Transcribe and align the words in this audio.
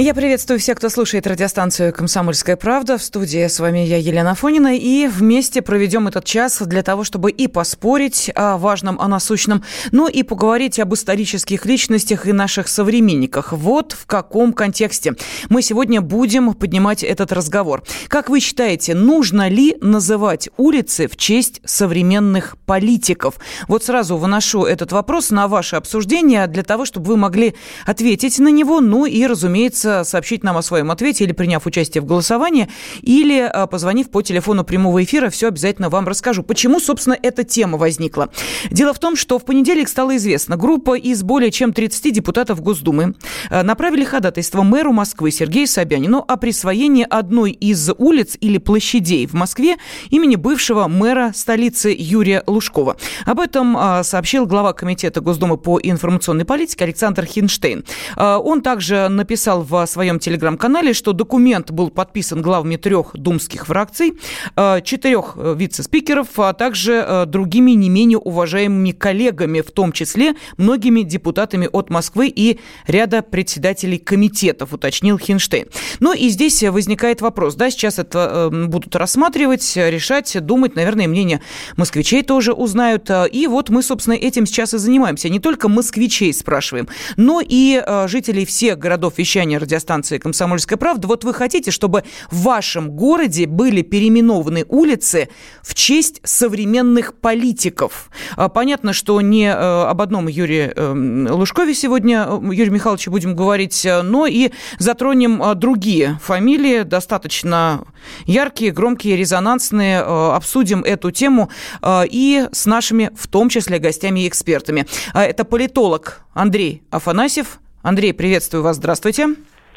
Я 0.00 0.14
приветствую 0.14 0.60
всех, 0.60 0.78
кто 0.78 0.90
слушает 0.90 1.26
радиостанцию 1.26 1.92
«Комсомольская 1.92 2.54
правда». 2.54 2.98
В 2.98 3.02
студии 3.02 3.44
с 3.48 3.58
вами 3.58 3.80
я, 3.80 3.96
Елена 3.96 4.36
Фонина. 4.36 4.76
И 4.76 5.08
вместе 5.08 5.60
проведем 5.60 6.06
этот 6.06 6.24
час 6.24 6.62
для 6.64 6.84
того, 6.84 7.02
чтобы 7.02 7.32
и 7.32 7.48
поспорить 7.48 8.30
о 8.36 8.58
важном, 8.58 9.00
о 9.00 9.08
насущном, 9.08 9.64
но 9.90 10.06
и 10.06 10.22
поговорить 10.22 10.78
об 10.78 10.94
исторических 10.94 11.66
личностях 11.66 12.28
и 12.28 12.32
наших 12.32 12.68
современниках. 12.68 13.52
Вот 13.52 13.90
в 13.90 14.06
каком 14.06 14.52
контексте 14.52 15.14
мы 15.48 15.62
сегодня 15.62 16.00
будем 16.00 16.54
поднимать 16.54 17.02
этот 17.02 17.32
разговор. 17.32 17.82
Как 18.06 18.30
вы 18.30 18.38
считаете, 18.38 18.94
нужно 18.94 19.48
ли 19.48 19.76
называть 19.80 20.48
улицы 20.58 21.08
в 21.08 21.16
честь 21.16 21.60
современных 21.64 22.56
политиков? 22.66 23.34
Вот 23.66 23.82
сразу 23.82 24.16
выношу 24.16 24.62
этот 24.62 24.92
вопрос 24.92 25.30
на 25.30 25.48
ваше 25.48 25.74
обсуждение 25.74 26.46
для 26.46 26.62
того, 26.62 26.84
чтобы 26.84 27.08
вы 27.08 27.16
могли 27.16 27.56
ответить 27.84 28.38
на 28.38 28.52
него, 28.52 28.80
ну 28.80 29.04
и, 29.04 29.26
разумеется, 29.26 29.87
сообщить 30.04 30.44
нам 30.44 30.56
о 30.56 30.62
своем 30.62 30.90
ответе 30.90 31.24
или 31.24 31.32
приняв 31.32 31.66
участие 31.66 32.02
в 32.02 32.04
голосовании, 32.04 32.68
или 33.02 33.40
а, 33.40 33.66
позвонив 33.66 34.10
по 34.10 34.22
телефону 34.22 34.64
прямого 34.64 35.02
эфира, 35.02 35.30
все 35.30 35.48
обязательно 35.48 35.88
вам 35.88 36.06
расскажу. 36.06 36.42
Почему, 36.42 36.80
собственно, 36.80 37.16
эта 37.20 37.44
тема 37.44 37.78
возникла? 37.78 38.30
Дело 38.70 38.92
в 38.92 38.98
том, 38.98 39.16
что 39.16 39.38
в 39.38 39.44
понедельник 39.44 39.88
стало 39.88 40.16
известно, 40.16 40.56
группа 40.56 40.96
из 40.96 41.22
более 41.22 41.50
чем 41.50 41.72
30 41.72 42.12
депутатов 42.12 42.60
Госдумы 42.60 43.14
а, 43.50 43.62
направили 43.62 44.04
ходатайство 44.04 44.62
мэру 44.62 44.92
Москвы 44.92 45.30
Сергею 45.30 45.66
Собянину 45.66 46.24
о 46.26 46.36
присвоении 46.36 47.06
одной 47.08 47.52
из 47.52 47.90
улиц 47.96 48.36
или 48.40 48.58
площадей 48.58 49.26
в 49.26 49.34
Москве 49.34 49.76
имени 50.10 50.36
бывшего 50.36 50.88
мэра 50.88 51.32
столицы 51.34 51.94
Юрия 51.96 52.42
Лужкова. 52.46 52.96
Об 53.24 53.40
этом 53.40 53.76
сообщил 54.02 54.46
глава 54.46 54.72
Комитета 54.72 55.20
Госдумы 55.20 55.58
по 55.58 55.78
информационной 55.82 56.44
политике 56.44 56.84
Александр 56.84 57.24
Хинштейн. 57.24 57.84
Он 58.16 58.62
также 58.62 59.08
написал 59.08 59.62
в 59.62 59.77
своем 59.86 60.18
телеграм-канале, 60.18 60.92
что 60.92 61.12
документ 61.12 61.70
был 61.70 61.90
подписан 61.90 62.42
главами 62.42 62.76
трех 62.76 63.10
думских 63.14 63.66
фракций, 63.66 64.14
э, 64.56 64.80
четырех 64.82 65.34
э, 65.36 65.54
вице-спикеров, 65.56 66.38
а 66.38 66.52
также 66.52 67.04
э, 67.06 67.26
другими 67.26 67.72
не 67.72 67.88
менее 67.88 68.18
уважаемыми 68.18 68.92
коллегами, 68.92 69.60
в 69.60 69.70
том 69.70 69.92
числе 69.92 70.34
многими 70.56 71.02
депутатами 71.02 71.68
от 71.70 71.90
Москвы 71.90 72.28
и 72.28 72.58
ряда 72.86 73.22
председателей 73.22 73.98
комитетов, 73.98 74.72
уточнил 74.72 75.18
Хинштейн. 75.18 75.66
Ну 76.00 76.14
и 76.14 76.28
здесь 76.28 76.62
возникает 76.62 77.20
вопрос, 77.20 77.54
да, 77.54 77.70
сейчас 77.70 77.98
это 77.98 78.50
будут 78.50 78.94
рассматривать, 78.96 79.76
решать, 79.76 80.36
думать, 80.44 80.74
наверное, 80.74 81.08
мнение 81.08 81.40
москвичей 81.76 82.22
тоже 82.22 82.52
узнают. 82.52 83.10
И 83.32 83.46
вот 83.46 83.70
мы, 83.70 83.82
собственно, 83.82 84.14
этим 84.14 84.46
сейчас 84.46 84.74
и 84.74 84.78
занимаемся. 84.78 85.28
Не 85.28 85.40
только 85.40 85.68
москвичей 85.68 86.32
спрашиваем, 86.32 86.88
но 87.16 87.40
и 87.46 87.82
жителей 88.06 88.44
всех 88.44 88.78
городов 88.78 89.14
вещания 89.18 89.58
радиостанции 89.68 90.16
«Комсомольская 90.16 90.78
правда». 90.78 91.06
Вот 91.08 91.24
вы 91.24 91.34
хотите, 91.34 91.70
чтобы 91.70 92.04
в 92.30 92.42
вашем 92.42 92.90
городе 92.90 93.46
были 93.46 93.82
переименованы 93.82 94.64
улицы 94.68 95.28
в 95.62 95.74
честь 95.74 96.20
современных 96.24 97.14
политиков. 97.14 98.10
А, 98.36 98.48
понятно, 98.48 98.94
что 98.94 99.20
не 99.20 99.44
э, 99.44 99.52
об 99.52 100.00
одном 100.00 100.26
Юрии 100.28 100.72
э, 100.74 101.28
Лужкове 101.30 101.74
сегодня, 101.74 102.26
э, 102.26 102.54
Юрий 102.54 102.70
Михайлович, 102.70 103.08
будем 103.08 103.36
говорить, 103.36 103.86
но 104.02 104.26
и 104.26 104.50
затронем 104.78 105.42
другие 105.58 106.18
фамилии, 106.22 106.82
достаточно 106.82 107.84
яркие, 108.24 108.72
громкие, 108.72 109.16
резонансные. 109.16 110.00
Обсудим 110.00 110.82
эту 110.82 111.10
тему 111.10 111.50
и 111.86 112.48
с 112.52 112.64
нашими, 112.66 113.10
в 113.16 113.26
том 113.26 113.48
числе, 113.48 113.78
гостями 113.78 114.20
и 114.20 114.28
экспертами. 114.28 114.86
Это 115.12 115.44
политолог 115.44 116.22
Андрей 116.32 116.82
Афанасьев. 116.90 117.58
Андрей, 117.82 118.14
приветствую 118.14 118.62
вас, 118.62 118.76
здравствуйте. 118.76 119.34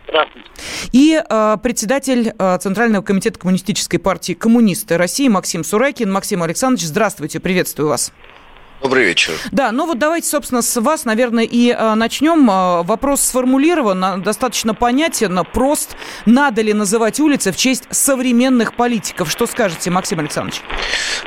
Здравствуйте. 0.08 0.50
И 0.92 1.22
э, 1.22 1.58
председатель 1.62 2.34
э, 2.38 2.58
Центрального 2.60 3.02
комитета 3.04 3.40
Коммунистической 3.40 4.00
партии 4.00 4.34
«Коммунисты 4.34 4.98
России» 4.98 5.28
Максим 5.28 5.64
Сурайкин. 5.64 6.12
Максим 6.12 6.44
Александрович, 6.44 6.88
здравствуйте, 6.88 7.40
приветствую 7.40 7.90
вас. 7.90 8.12
Добрый 8.82 9.06
вечер. 9.06 9.34
Да, 9.52 9.72
ну 9.72 9.86
вот 9.86 10.00
давайте, 10.00 10.28
собственно, 10.28 10.64
с 10.64 10.82
вас, 10.82 11.06
наверное, 11.06 11.44
и 11.44 11.70
э, 11.70 11.94
начнем. 11.94 12.50
Э, 12.50 12.82
вопрос 12.82 13.22
сформулирован, 13.22 14.24
достаточно 14.24 14.74
понятен, 14.74 15.46
прост. 15.54 15.96
Надо 16.26 16.64
ли 16.64 16.74
называть 16.74 17.20
улицы 17.20 17.52
в 17.52 17.58
честь 17.58 17.84
современных 17.92 18.76
политиков? 18.76 19.30
Что 19.30 19.46
скажете, 19.46 19.92
Максим 19.92 20.20
Александрович? 20.20 20.62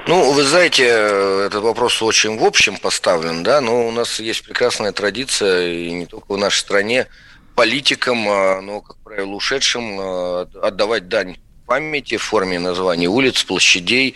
Ну, 0.09 0.33
вы 0.33 0.43
знаете, 0.43 0.85
э, 0.85 1.47
этот 1.47 1.63
вопрос 1.63 2.03
очень 2.03 2.39
в 2.39 2.45
общем 2.45 2.77
поставлен, 2.77 3.45
да, 3.45 3.61
но 3.61 3.87
у 3.87 3.93
нас 3.93 4.19
есть 4.19 4.45
прекрасная 4.45 4.91
традиция, 4.91 5.69
и 5.69 5.93
не 5.93 6.07
только 6.07 6.33
в 6.33 6.37
нашей 6.37 6.59
стране, 6.59 7.07
политикам, 7.55 8.29
а, 8.29 8.61
но, 8.61 8.81
как 8.81 8.97
правило, 8.99 9.33
ушедшим, 9.35 9.99
а, 10.01 10.49
отдавать 10.63 11.09
дань 11.09 11.37
памяти 11.67 12.19
в 12.19 12.23
форме 12.23 12.59
названий 12.59 13.09
улиц, 13.09 13.43
площадей, 13.43 14.15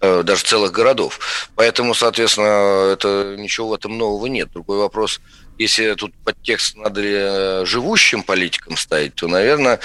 э, 0.00 0.22
даже 0.22 0.44
целых 0.44 0.72
городов. 0.72 1.48
Поэтому, 1.54 1.94
соответственно, 1.94 2.90
это 2.90 3.36
ничего 3.38 3.68
в 3.68 3.74
этом 3.74 3.98
нового 3.98 4.26
нет. 4.26 4.50
Другой 4.52 4.78
вопрос– 4.78 5.20
если 5.58 5.94
тут 5.94 6.12
подтекст 6.24 6.76
надо 6.76 7.00
э, 7.02 7.64
живущим 7.64 8.22
политикам 8.22 8.76
ставить, 8.76 9.14
то, 9.14 9.26
наверное, 9.26 9.80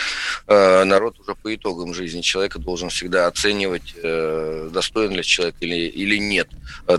э, 0.48 0.84
народ 0.84 1.20
уже 1.20 1.36
по 1.36 1.54
итогам 1.54 1.94
жизни 1.94 2.22
человека 2.22 2.59
должен 2.59 2.90
всегда 2.90 3.28
оценивать, 3.28 3.94
э, 3.96 4.70
достоин 4.72 5.12
ли 5.12 5.24
человек 5.24 5.56
или, 5.62 5.88
или 5.88 6.18
нет 6.18 6.50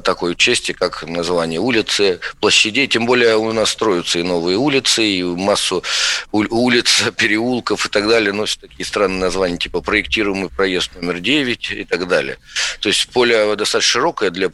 такой 0.04 0.36
чести, 0.36 0.72
как 0.72 1.02
название 1.02 1.60
улицы, 1.60 2.20
площадей. 2.40 2.86
Тем 2.86 3.04
более 3.04 3.36
у 3.36 3.52
нас 3.52 3.70
строятся 3.70 4.18
и 4.18 4.22
новые 4.22 4.56
улицы, 4.56 5.04
и 5.04 5.22
массу 5.22 5.82
улиц, 6.30 7.02
переулков 7.16 7.86
и 7.86 7.88
так 7.88 8.08
далее. 8.08 8.32
Носят 8.32 8.60
такие 8.60 8.86
странные 8.86 9.20
названия, 9.20 9.58
типа 9.58 9.80
проектируемый 9.80 10.48
проезд 10.48 10.92
номер 10.94 11.20
9 11.20 11.70
и 11.72 11.84
так 11.84 12.08
далее. 12.08 12.38
То 12.80 12.88
есть 12.88 13.08
поле 13.10 13.54
достаточно 13.56 13.80
широкое 13.80 14.30
для 14.30 14.48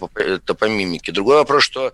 топомимики. 0.44 1.10
Другой 1.10 1.36
вопрос, 1.36 1.64
что, 1.64 1.92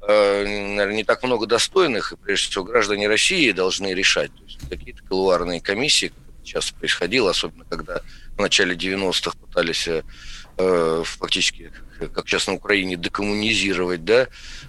наверное, 0.00 0.94
не 0.94 1.04
так 1.04 1.22
много 1.22 1.46
достаточно 1.46 1.61
достойных, 1.62 2.12
и 2.12 2.16
прежде 2.16 2.50
всего 2.50 2.64
граждане 2.64 3.06
России 3.08 3.52
должны 3.52 3.94
решать. 3.94 4.34
То 4.34 4.42
есть 4.44 4.58
какие-то 4.68 5.02
колуарные 5.04 5.60
комиссии, 5.60 6.08
как 6.08 6.16
сейчас 6.44 6.70
происходило, 6.72 7.30
особенно 7.30 7.64
когда 7.64 8.00
в 8.36 8.40
начале 8.40 8.74
90-х 8.74 9.36
пытались 9.38 9.88
э, 10.58 11.02
фактически, 11.04 11.72
как 12.12 12.28
сейчас 12.28 12.48
на 12.48 12.54
Украине, 12.54 12.96
декоммунизировать, 12.96 14.04
да, 14.04 14.26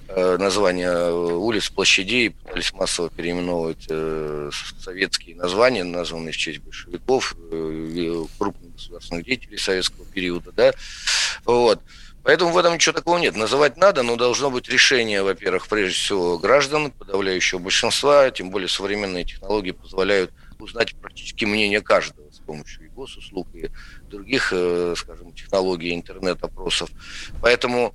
э, 0.07 0.37
названия 0.37 1.11
улиц, 1.11 1.69
площадей, 1.69 2.29
пытались 2.29 2.71
массово 2.73 3.09
переименовывать 3.09 3.87
э, 3.89 4.51
советские 4.79 5.35
названия, 5.35 5.83
названные 5.83 6.31
в 6.33 6.37
честь 6.37 6.59
большевиков, 6.59 7.35
э, 7.51 8.25
крупных 8.37 8.73
государственных 8.73 9.25
деятелей 9.25 9.57
советского 9.57 10.05
периода, 10.05 10.51
да, 10.51 10.73
вот. 11.45 11.81
Поэтому 12.23 12.51
в 12.51 12.57
этом 12.57 12.75
ничего 12.75 12.93
такого 12.93 13.17
нет. 13.17 13.35
Называть 13.35 13.77
надо, 13.77 14.03
но 14.03 14.15
должно 14.15 14.49
быть 14.49 14.69
решение, 14.69 15.23
во-первых, 15.23 15.67
прежде 15.67 15.95
всего 15.95 16.37
граждан, 16.39 16.91
подавляющего 16.91 17.59
большинства, 17.59 18.31
тем 18.31 18.49
более 18.49 18.69
современные 18.69 19.25
технологии 19.25 19.71
позволяют 19.71 20.31
узнать 20.59 20.95
практически 20.95 21.43
мнение 21.45 21.81
каждого 21.81 22.31
с 22.31 22.39
помощью 22.39 22.85
и 22.85 22.87
госуслуг, 22.87 23.47
и 23.53 23.69
других, 24.09 24.53
э, 24.53 24.93
скажем, 24.97 25.33
технологий 25.33 25.93
интернет-опросов. 25.93 26.89
Поэтому 27.41 27.93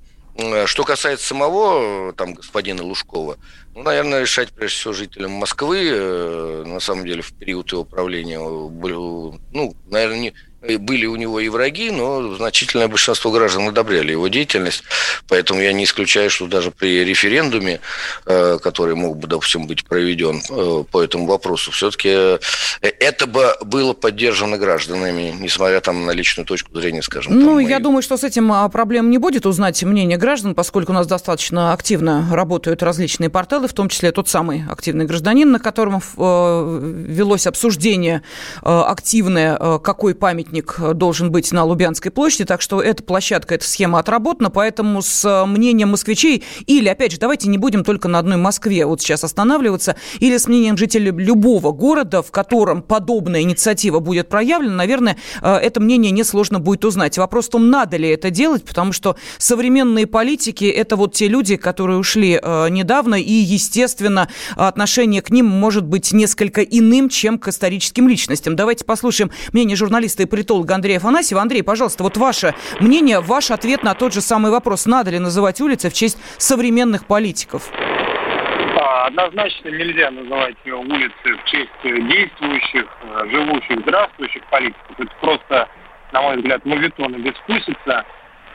что 0.65 0.83
касается 0.83 1.27
самого 1.27 2.13
там 2.13 2.33
господина 2.33 2.83
Лужкова, 2.83 3.37
ну, 3.75 3.83
наверное, 3.83 4.21
решать 4.21 4.51
прежде 4.51 4.77
всего 4.77 4.93
жителям 4.93 5.31
Москвы. 5.31 5.89
Э, 5.91 6.63
на 6.65 6.79
самом 6.79 7.05
деле, 7.05 7.21
в 7.21 7.33
период 7.33 7.71
его 7.71 7.83
правления, 7.83 8.39
ну, 8.39 9.75
наверное, 9.87 10.19
не, 10.19 10.33
были 10.61 11.05
у 11.05 11.15
него 11.15 11.39
и 11.39 11.47
враги, 11.47 11.89
но 11.89 12.35
значительное 12.35 12.87
большинство 12.87 13.31
граждан 13.31 13.69
одобряли 13.69 14.11
его 14.11 14.27
деятельность, 14.27 14.83
поэтому 15.27 15.61
я 15.61 15.71
не 15.71 15.85
исключаю, 15.85 16.29
что 16.29 16.47
даже 16.47 16.71
при 16.71 17.05
референдуме, 17.05 17.79
э, 18.25 18.59
который 18.61 18.95
мог 18.95 19.17
бы, 19.17 19.27
допустим, 19.27 19.67
быть 19.67 19.85
проведен 19.85 20.41
э, 20.49 20.83
по 20.91 21.01
этому 21.01 21.27
вопросу, 21.27 21.71
все-таки 21.71 22.09
э, 22.09 22.39
это 22.81 23.25
бы 23.25 23.55
было 23.63 23.93
поддержано 23.93 24.57
гражданами, 24.57 25.33
несмотря 25.39 25.79
там 25.79 26.05
на 26.05 26.11
личную 26.11 26.45
точку 26.45 26.77
зрения, 26.77 27.01
скажем. 27.01 27.39
Ну, 27.39 27.45
там, 27.45 27.59
я 27.59 27.75
мои... 27.75 27.83
думаю, 27.83 28.01
что 28.01 28.17
с 28.17 28.23
этим 28.25 28.51
а, 28.51 28.67
проблем 28.67 29.09
не 29.09 29.17
будет 29.17 29.45
узнать 29.45 29.81
мнение 29.83 30.17
граждан, 30.17 30.55
поскольку 30.55 30.91
у 30.91 30.95
нас 30.95 31.07
достаточно 31.07 31.71
активно 31.71 32.27
работают 32.31 32.83
различные 32.83 33.29
порталы, 33.29 33.69
в 33.69 33.73
том 33.73 33.87
числе 33.87 34.11
тот 34.11 34.27
самый 34.27 34.65
активный 34.69 35.05
гражданин, 35.05 35.49
на 35.51 35.59
котором 35.59 36.01
велось 36.17 37.47
обсуждение 37.47 38.23
активное, 38.61 39.79
какой 39.79 40.15
памятник 40.15 40.48
памятник 40.49 40.95
должен 40.95 41.31
быть 41.31 41.51
на 41.51 41.63
Лубянской 41.63 42.11
площади, 42.11 42.45
так 42.45 42.61
что 42.61 42.81
эта 42.81 43.03
площадка, 43.03 43.55
эта 43.55 43.67
схема 43.67 43.99
отработана, 43.99 44.49
поэтому 44.49 45.01
с 45.01 45.23
э, 45.25 45.45
мнением 45.45 45.89
москвичей, 45.89 46.43
или, 46.65 46.87
опять 46.87 47.11
же, 47.11 47.19
давайте 47.19 47.49
не 47.49 47.57
будем 47.57 47.83
только 47.83 48.07
на 48.07 48.19
одной 48.19 48.37
Москве 48.37 48.85
вот 48.85 49.01
сейчас 49.01 49.23
останавливаться, 49.23 49.95
или 50.19 50.37
с 50.37 50.47
мнением 50.47 50.75
жителей 50.77 51.11
любого 51.11 51.71
города, 51.71 52.23
в 52.23 52.31
котором 52.31 52.81
подобная 52.81 53.41
инициатива 53.41 53.99
будет 53.99 54.27
проявлена, 54.29 54.75
наверное, 54.75 55.17
э, 55.41 55.53
это 55.55 55.79
мнение 55.79 56.11
несложно 56.11 56.59
будет 56.59 56.83
узнать. 56.83 57.17
Вопрос 57.17 57.47
в 57.47 57.51
том, 57.51 57.69
надо 57.69 57.97
ли 57.97 58.09
это 58.09 58.31
делать, 58.31 58.63
потому 58.63 58.91
что 58.91 59.17
современные 59.37 60.07
политики– 60.07 60.65
это 60.65 60.95
вот 60.95 61.13
те 61.13 61.27
люди, 61.27 61.57
которые 61.57 61.99
ушли 61.99 62.39
э, 62.41 62.69
недавно, 62.69 63.15
и, 63.15 63.31
естественно, 63.31 64.29
отношение 64.55 65.21
к 65.21 65.29
ним 65.29 65.45
может 65.45 65.85
быть 65.85 66.11
несколько 66.11 66.61
иным, 66.61 67.09
чем 67.09 67.37
к 67.37 67.49
историческим 67.49 68.07
личностям. 68.07 68.55
Давайте 68.55 68.83
послушаем 68.83 69.31
мнение 69.53 69.75
журналиста 69.75 70.23
и 70.23 70.25
политолога 70.39 70.75
Андрея 70.75 70.97
Афанасьева. 70.97 71.41
Андрей, 71.41 71.63
пожалуйста, 71.63 72.03
вот 72.03 72.15
ваше 72.15 72.55
мнение, 72.79 73.19
ваш 73.19 73.51
ответ 73.51 73.83
на 73.83 73.93
тот 73.93 74.13
же 74.13 74.21
самый 74.21 74.51
вопрос. 74.51 74.85
Надо 74.85 75.11
ли 75.11 75.19
называть 75.19 75.59
улицы 75.59 75.89
в 75.89 75.93
честь 75.93 76.17
современных 76.37 77.05
политиков? 77.05 77.69
А, 77.73 79.07
однозначно 79.07 79.67
нельзя 79.69 80.09
называть 80.11 80.55
улицы 80.65 81.35
в 81.35 81.43
честь 81.45 81.69
действующих, 81.83 82.87
живущих, 83.31 83.81
здравствующих 83.81 84.43
политиков. 84.49 84.97
Это 84.97 85.11
просто, 85.19 85.67
на 86.13 86.21
мой 86.21 86.37
взгляд, 86.37 86.65
мовитон 86.65 87.15
и 87.15 87.19
бескусица. 87.19 88.05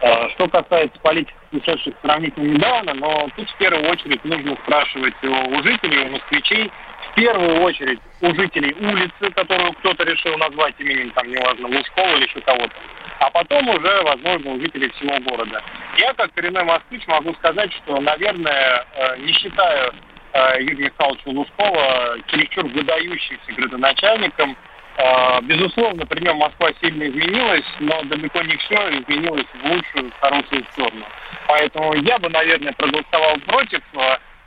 А, 0.01 0.29
что 0.31 0.49
касается 0.49 0.99
политиков, 1.01 1.37
ушедших 1.53 1.95
сравнительно 2.01 2.55
недавно, 2.55 2.95
но 2.95 3.29
тут 3.37 3.49
в 3.51 3.57
первую 3.59 3.91
очередь 3.91 4.25
нужно 4.25 4.57
спрашивать 4.65 5.15
у 5.23 5.63
жителей, 5.63 6.09
у 6.09 6.13
москвичей, 6.13 6.73
в 7.15 7.17
первую 7.17 7.63
очередь 7.63 8.01
у 8.23 8.35
жителей 8.35 8.75
улицы, 8.81 9.31
которую 9.37 9.73
кто-то 9.75 10.03
решил 10.03 10.37
назвать 10.37 10.75
именем, 10.79 11.11
там, 11.11 11.31
неважно, 11.31 11.69
Лужкова 11.69 12.17
или 12.17 12.25
еще 12.25 12.41
кого-то, 12.41 12.75
а 13.21 13.31
потом 13.31 13.69
уже, 13.69 14.03
возможно, 14.03 14.51
у 14.51 14.61
жителей 14.61 14.91
всего 14.91 15.17
города. 15.21 15.63
Я, 15.97 16.13
как 16.15 16.35
коренной 16.35 16.65
москвич, 16.65 17.07
могу 17.07 17.33
сказать, 17.35 17.73
что, 17.73 18.01
наверное, 18.01 18.85
э, 18.97 19.19
не 19.19 19.33
считаю 19.33 19.95
э, 20.33 20.63
Юрия 20.63 20.87
Михайловича 20.87 21.31
Лужкова 21.31 22.17
чересчур 22.27 22.67
выдающимся 22.67 23.53
градоначальником. 23.57 24.57
Э, 24.97 25.41
безусловно, 25.43 26.05
при 26.07 26.21
нем 26.21 26.39
Москва 26.39 26.71
сильно 26.83 27.05
изменилась, 27.05 27.67
но 27.79 28.03
далеко 28.03 28.43
не 28.43 28.57
все 28.57 28.75
изменилось 28.75 29.47
в 29.55 29.67
лучшую, 29.67 30.11
хорошую 30.21 30.65
сторону. 30.73 31.07
Поэтому 31.47 31.95
я 31.95 32.19
бы, 32.19 32.29
наверное, 32.29 32.73
проголосовал 32.73 33.37
против 33.47 33.83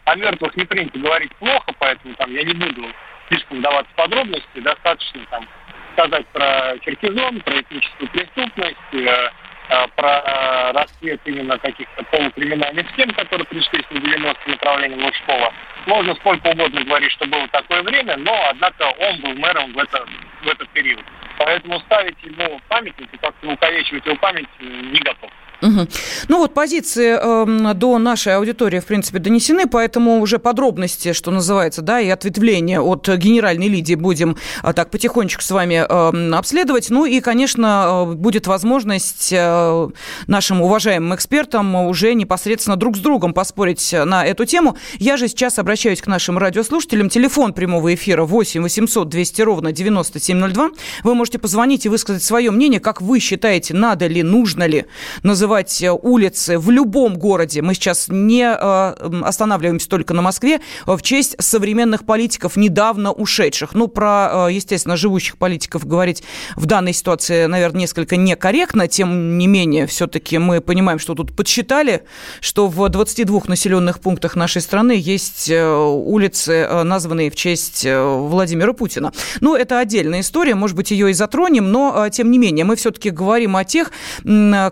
о 0.07 0.15
мертвых 0.15 0.55
не 0.55 0.63
принято 0.63 0.97
говорить 0.97 1.35
плохо, 1.35 1.73
поэтому 1.79 2.15
там 2.15 2.33
я 2.33 2.43
не 2.43 2.53
буду 2.53 2.87
слишком 3.27 3.61
даваться 3.61 3.91
подробности. 3.95 4.59
Достаточно 4.59 5.21
там 5.29 5.45
сказать 5.93 6.25
про 6.27 6.77
черкизон, 6.79 7.41
про 7.41 7.59
этническую 7.59 8.09
преступность, 8.11 8.77
э, 8.93 9.29
э, 9.69 9.87
про 9.97 10.71
расцвет 10.71 11.19
именно 11.25 11.57
каких-то 11.57 12.03
полукриминальных 12.05 12.89
схем, 12.91 13.11
которые 13.15 13.45
пришли 13.47 13.83
с 13.83 14.01
90 14.01 14.49
направлением 14.49 15.03
Лужкова. 15.03 15.53
Можно 15.87 16.15
сколько 16.15 16.47
угодно 16.47 16.85
говорить, 16.85 17.11
что 17.11 17.27
было 17.27 17.45
такое 17.49 17.83
время, 17.83 18.15
но, 18.15 18.33
однако, 18.49 18.83
он 18.83 19.19
был 19.19 19.33
мэром 19.33 19.73
в, 19.73 19.77
это, 19.77 20.05
в 20.41 20.47
этот 20.47 20.69
период. 20.69 21.03
Поэтому 21.37 21.81
ставить 21.81 22.17
ему 22.23 22.61
памятник 22.69 23.13
и 23.13 23.17
как-то 23.17 23.45
его 23.45 24.15
память 24.15 24.47
не 24.59 24.99
готов. 24.99 25.31
Угу. 25.61 25.87
Ну 26.27 26.37
вот 26.37 26.53
позиции 26.53 27.17
э, 27.19 27.73
до 27.73 27.97
нашей 27.97 28.35
аудитории, 28.35 28.79
в 28.79 28.85
принципе, 28.85 29.17
донесены, 29.19 29.67
поэтому 29.67 30.19
уже 30.19 30.37
подробности, 30.37 31.13
что 31.13 31.31
называется, 31.31 31.81
да, 31.81 31.99
и 31.99 32.09
ответвления 32.09 32.79
от 32.79 33.07
генеральной 33.07 33.67
лидии 33.67 33.95
будем 33.95 34.37
а, 34.61 34.73
так 34.73 34.91
потихонечку 34.91 35.41
с 35.41 35.49
вами 35.49 35.85
э, 35.87 36.31
обследовать. 36.35 36.91
Ну 36.91 37.05
и, 37.05 37.19
конечно, 37.21 38.05
э, 38.07 38.13
будет 38.13 38.45
возможность 38.45 39.33
э, 39.33 39.89
нашим 40.27 40.61
уважаемым 40.61 41.15
экспертам 41.15 41.75
уже 41.87 42.13
непосредственно 42.13 42.75
друг 42.75 42.97
с 42.97 42.99
другом 42.99 43.33
поспорить 43.33 43.93
на 43.93 44.25
эту 44.25 44.45
тему. 44.45 44.77
Я 44.99 45.17
же 45.17 45.27
сейчас 45.27 45.57
обращаюсь 45.57 46.01
к 46.01 46.07
нашим 46.07 46.37
радиослушателям. 46.37 47.09
Телефон 47.09 47.53
прямого 47.53 47.95
эфира 47.95 48.23
8 48.23 48.61
800 48.61 49.09
200 49.09 49.41
ровно 49.41 49.71
9702. 49.71 50.69
Вы 51.03 51.15
можете 51.15 51.39
позвонить 51.39 51.85
и 51.85 51.89
высказать 51.89 52.23
свое 52.23 52.51
мнение, 52.51 52.79
как 52.79 53.01
вы 53.01 53.19
считаете, 53.19 53.73
надо 53.73 54.05
ли, 54.05 54.21
нужно 54.21 54.67
ли 54.67 54.85
называть 55.23 55.46
называть 55.47 55.81
э, 55.81 55.91
улицы 55.91 56.59
в 56.59 56.69
любом 56.69 57.15
городе, 57.17 57.61
мы 57.61 57.73
сейчас 57.73 58.07
не 58.09 58.43
э, 58.43 59.21
останавливаемся 59.23 59.87
только 59.87 60.13
на 60.13 60.21
Москве, 60.21 60.59
в 60.85 61.01
честь 61.01 61.37
современных 61.39 62.05
политиков, 62.05 62.57
недавно 62.57 63.13
ушедших. 63.13 63.73
Ну, 63.73 63.87
про, 63.87 64.49
э, 64.49 64.53
естественно, 64.53 64.97
живущих 64.97 65.37
политиков 65.37 65.87
говорить 65.87 66.21
в 66.57 66.65
данной 66.65 66.91
ситуации, 66.91 67.45
наверное, 67.45 67.81
несколько 67.81 68.17
некорректно. 68.17 68.89
Тем 68.89 69.37
не 69.37 69.47
менее, 69.47 69.87
все-таки 69.87 70.37
мы 70.37 70.59
понимаем, 70.59 70.99
что 70.99 71.15
тут 71.15 71.33
подсчитали, 71.33 72.03
что 72.41 72.67
в 72.67 72.89
22 72.89 73.43
населенных 73.47 74.01
пунктах 74.01 74.35
нашей 74.35 74.61
страны 74.61 74.95
есть 74.97 75.49
улицы, 75.49 76.83
названные 76.83 77.31
в 77.31 77.35
честь 77.35 77.87
Владимира 77.87 78.73
Путина. 78.73 79.13
Ну, 79.39 79.55
это 79.55 79.79
отдельная 79.79 80.19
история, 80.19 80.55
может 80.55 80.75
быть, 80.75 80.91
ее 80.91 81.09
и 81.09 81.13
затронем, 81.13 81.71
но, 81.71 82.09
тем 82.09 82.31
не 82.31 82.37
менее, 82.37 82.65
мы 82.65 82.75
все-таки 82.75 83.11
говорим 83.11 83.55
о 83.55 83.63
тех, 83.63 83.91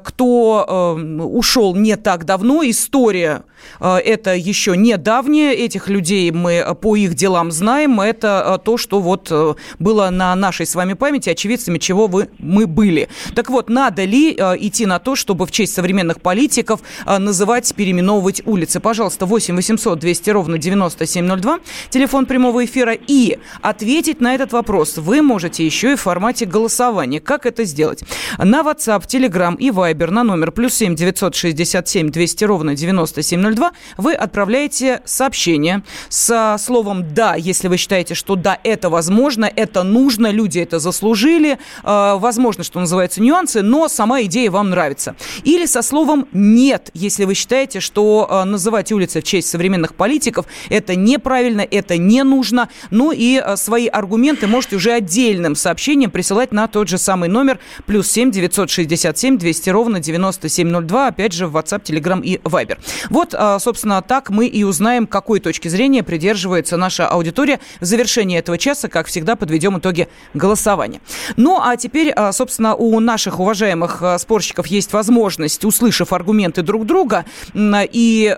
кто 0.04 0.65
э, 0.68 0.94
ушел 1.24 1.76
не 1.76 1.96
так 1.96 2.26
давно. 2.26 2.64
История 2.64 3.44
э, 3.80 3.98
это 3.98 4.36
еще 4.36 4.76
не 4.78 4.98
давняя. 4.98 5.54
Этих 5.54 5.90
людей 5.90 6.32
мы 6.32 6.76
по 6.82 6.96
их 6.96 7.14
делам 7.16 7.52
знаем. 7.52 8.00
Это 8.02 8.58
э, 8.60 8.64
то, 8.64 8.78
что 8.78 9.00
вот 9.00 9.28
э, 9.32 9.56
было 9.80 10.10
на 10.10 10.36
нашей 10.36 10.66
с 10.66 10.76
вами 10.76 10.94
памяти, 10.94 11.30
очевидцами 11.30 11.78
чего 11.78 12.08
вы, 12.08 12.30
мы 12.40 12.68
были. 12.68 13.10
Так 13.36 13.50
вот, 13.50 13.70
надо 13.70 14.04
ли 14.06 14.36
э, 14.38 14.56
идти 14.60 14.86
на 14.86 15.00
то, 15.00 15.16
чтобы 15.16 15.46
в 15.46 15.52
честь 15.52 15.74
современных 15.74 16.22
политиков 16.22 16.82
э, 17.06 17.18
называть, 17.18 17.74
переименовывать 17.76 18.42
улицы? 18.46 18.80
Пожалуйста, 18.80 19.26
8 19.26 19.56
800 19.56 20.00
200 20.00 20.30
ровно 20.30 20.58
9702, 20.58 21.60
телефон 21.90 22.26
прямого 22.26 22.66
эфира. 22.66 22.94
И 22.94 23.38
ответить 23.62 24.22
на 24.22 24.36
этот 24.36 24.54
вопрос 24.54 24.98
вы 24.98 25.22
можете 25.22 25.66
еще 25.66 25.94
и 25.94 25.96
в 25.96 26.02
формате 26.02 26.46
голосования. 26.46 27.20
Как 27.20 27.46
это 27.46 27.64
сделать? 27.64 28.04
На 28.38 28.62
WhatsApp, 28.62 29.04
Telegram 29.08 29.56
и 29.58 29.70
Viber 29.70 30.12
на 30.12 30.24
номер 30.24 30.52
плюс 30.56 30.74
7 30.74 30.96
967 30.96 32.10
200 32.10 32.44
ровно 32.46 32.75
9702 32.75 33.72
вы 33.98 34.13
отправляете 34.13 35.02
сообщение 35.06 35.84
со 36.10 36.56
словом 36.60 37.13
«да», 37.13 37.36
если 37.36 37.68
вы 37.68 37.78
считаете, 37.78 38.16
что 38.16 38.36
да, 38.36 38.57
это 38.63 38.90
возможно, 38.90 39.46
это 39.46 39.84
нужно, 39.84 40.31
люди 40.31 40.60
это 40.60 40.80
заслужили, 40.80 41.60
э, 41.84 42.16
возможно, 42.18 42.63
что 42.63 42.80
называется 42.80 43.22
нюансы, 43.22 43.62
но 43.62 43.88
сама 43.88 44.24
идея 44.24 44.50
вам 44.50 44.70
нравится. 44.70 45.15
Или 45.44 45.65
со 45.65 45.82
словом 45.82 46.27
«нет», 46.32 46.89
если 46.94 47.25
вы 47.25 47.36
считаете, 47.36 47.80
что 47.80 48.27
э, 48.30 48.44
называть 48.46 48.91
улицы 48.91 49.22
в 49.22 49.24
честь 49.24 49.50
современных 49.50 49.94
политиков 49.96 50.46
это 50.70 50.96
неправильно, 50.96 51.62
это 51.62 51.98
не 51.98 52.24
нужно. 52.24 52.70
Ну 52.89 53.12
и 53.12 53.41
э, 53.44 53.58
свои 53.58 53.88
аргументы 53.88 54.48
можете 54.48 54.77
уже 54.77 54.91
отдельным 54.91 55.56
сообщением 55.56 56.12
присылать 56.12 56.51
на 56.51 56.68
тот 56.68 56.88
же 56.88 56.98
самый 56.98 57.30
номер 57.30 57.60
плюс 57.86 58.10
7 58.10 58.32
967 58.32 59.38
200 59.38 59.70
ровно 59.70 60.00
97 60.00 60.15
9702, 60.48 61.08
опять 61.08 61.34
же, 61.34 61.48
в 61.48 61.56
WhatsApp, 61.58 61.84
Telegram 61.84 62.22
и 62.22 62.38
Viber. 62.38 62.78
Вот, 63.10 63.34
а, 63.34 63.60
собственно, 63.60 64.02
так 64.02 64.30
мы 64.30 64.48
и 64.48 64.64
узнаем, 64.64 65.08
какой 65.08 65.40
точки 65.40 65.68
зрения 65.68 66.04
придерживается 66.04 66.78
наша 66.78 67.08
аудитория. 67.08 67.60
В 67.80 67.86
завершении 67.86 68.38
этого 68.38 68.58
часа, 68.58 68.88
как 68.88 69.08
всегда, 69.08 69.36
подведем 69.36 69.78
итоги 69.78 70.08
голосования. 70.34 71.02
Ну, 71.38 71.60
а 71.62 71.75
теперь, 71.78 72.12
а, 72.12 72.32
собственно, 72.32 72.75
у 72.75 73.00
наших 73.00 73.40
уважаемых 73.40 74.02
а, 74.02 74.18
спорщиков 74.18 74.68
есть 74.68 74.94
возможность, 74.94 75.64
услышав 75.66 76.14
аргументы 76.14 76.62
друг 76.62 76.86
друга 76.86 77.25
и 77.56 78.36